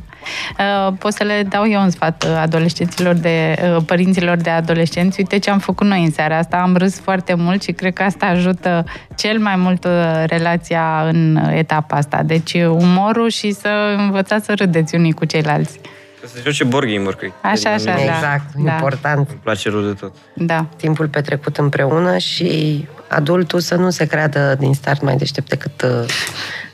Uh, 0.60 0.94
pot 1.00 1.14
să 1.14 1.24
le 1.24 1.46
dau 1.50 1.68
eu 1.70 1.82
un 1.82 1.90
sfat 1.90 2.24
uh, 2.24 2.38
adolescenților 2.42 3.14
de, 3.16 3.56
uh, 3.76 3.84
părinților 3.86 4.38
de 4.38 4.50
adolescenți. 4.50 5.20
Uite 5.20 5.38
ce 5.38 5.50
am 5.50 5.60
făcut 5.60 5.88
noi 5.88 6.04
în 6.04 6.12
seara 6.12 6.38
asta. 6.38 6.58
Am 6.58 6.76
râs 6.76 7.00
foarte 7.00 7.34
mult 7.34 7.64
și 7.64 7.72
cred 7.72 7.94
că 7.94 8.04
asta 8.04 8.26
ajută 8.26 8.86
cel 9.16 9.40
mai 9.40 9.56
mult 9.56 9.84
uh, 9.86 10.24
relația 10.26 11.08
în 11.12 11.36
uh, 11.36 11.58
etapa 11.58 11.96
asta. 11.98 12.24
Deci 12.24 12.54
umorul 12.54 13.30
și 13.30 13.52
să 13.52 13.96
învățați 13.98 14.46
să 14.46 14.54
râdeți 14.56 14.96
unii 14.96 15.12
cu 15.14 15.26
ceilalți. 15.26 15.80
Să 16.22 16.28
se 16.28 16.40
joace 16.44 16.64
board 16.64 16.88
game 16.88 17.10
cred. 17.18 17.32
Așa, 17.42 17.70
așa, 17.70 17.84
da. 17.84 18.02
Exact, 18.02 18.54
Da. 18.56 18.72
important. 18.72 19.30
Îmi 19.30 19.40
place 19.44 19.70
rău 19.70 19.82
de 19.82 19.94
tot. 19.94 20.16
Da. 20.34 20.66
Timpul 20.78 21.08
petrecut 21.08 21.58
împreună 21.58 22.18
și 22.18 22.88
adultul 23.08 23.60
să 23.60 23.76
nu 23.76 23.90
se 23.90 24.06
creadă 24.06 24.56
din 24.60 24.74
start 24.74 25.02
mai 25.02 25.16
deștept 25.16 25.50
decât 25.50 25.82
uh, 25.82 26.06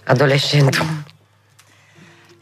adolescentul. 0.08 0.86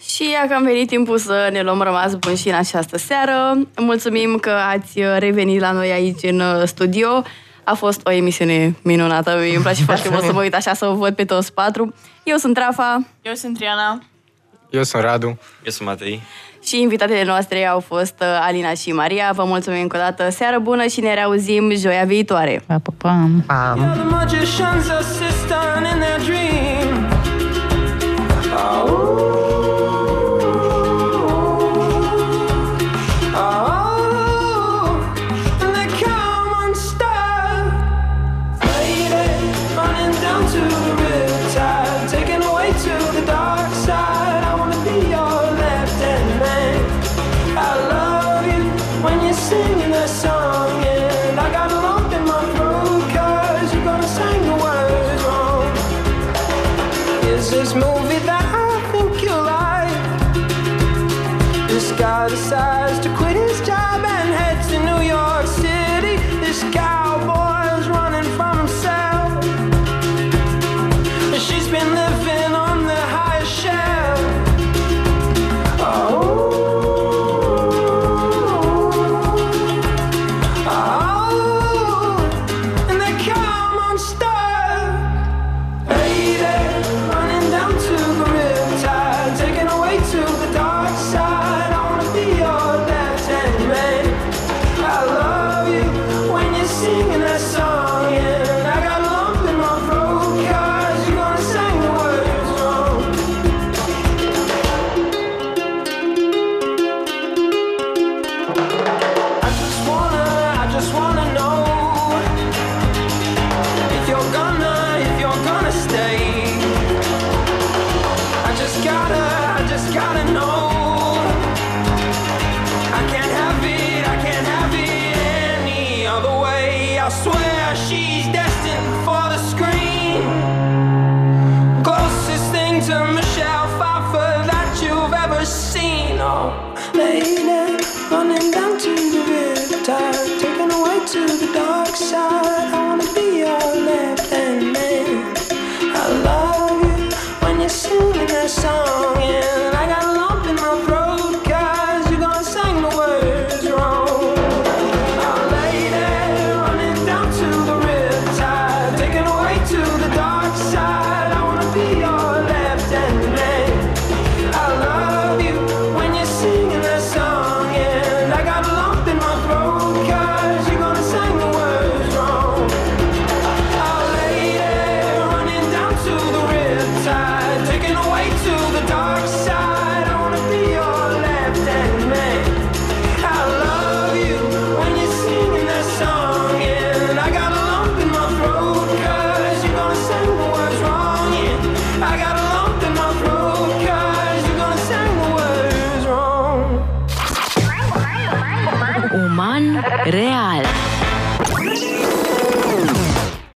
Și 0.10 0.30
ia 0.32 0.48
că 0.48 0.54
am 0.54 0.64
venit 0.64 0.88
timpul 0.88 1.18
să 1.18 1.50
ne 1.52 1.62
luăm 1.62 1.82
rămas 1.82 2.16
bun 2.16 2.36
și 2.36 2.48
în 2.48 2.56
această 2.56 2.98
seară. 2.98 3.58
Mulțumim 3.78 4.38
că 4.42 4.50
ați 4.50 5.00
revenit 5.18 5.60
la 5.60 5.72
noi 5.72 5.92
aici 5.92 6.24
în 6.24 6.40
uh, 6.40 6.62
studio. 6.66 7.24
A 7.64 7.74
fost 7.74 8.02
o 8.08 8.12
emisiune 8.12 8.76
minunată. 8.82 9.38
Mie 9.42 9.54
îmi 9.56 9.64
place 9.68 9.84
foarte 9.84 10.10
mult 10.10 10.24
să 10.24 10.34
mă 10.34 10.42
uit 10.42 10.56
așa, 10.56 10.74
să 10.74 10.86
vă 10.86 10.94
văd 10.94 11.16
pe 11.16 11.26
toți 11.26 11.54
patru. 11.54 11.94
Eu 12.24 12.38
sunt 12.38 12.58
Rafa 12.58 13.06
Eu 13.22 13.34
sunt 13.34 13.58
Triana. 13.58 14.04
Eu 14.70 14.84
sunt 14.84 15.04
Radu. 15.04 15.28
Eu 15.64 15.72
sunt 15.72 15.88
Matei. 15.88 16.22
și 16.66 16.82
invitatele 16.82 17.24
noastre 17.24 17.66
au 17.66 17.80
fost 17.80 18.16
uh, 18.22 18.28
Alina 18.42 18.74
și 18.74 18.92
Maria. 18.92 19.32
Vă 19.36 19.44
mulțumim 19.44 19.82
încă 19.82 19.98
o 19.98 20.00
dată. 20.00 20.30
Seară 20.30 20.60
bună 20.60 20.86
și 20.86 21.00
ne 21.00 21.14
reauzim 21.14 21.76
joia 21.76 22.04
viitoare. 22.04 22.64
Pa, 22.68 22.80
pa, 22.84 22.94
pam. 22.98 23.44
Pam! 23.48 23.80
아, 28.66 29.03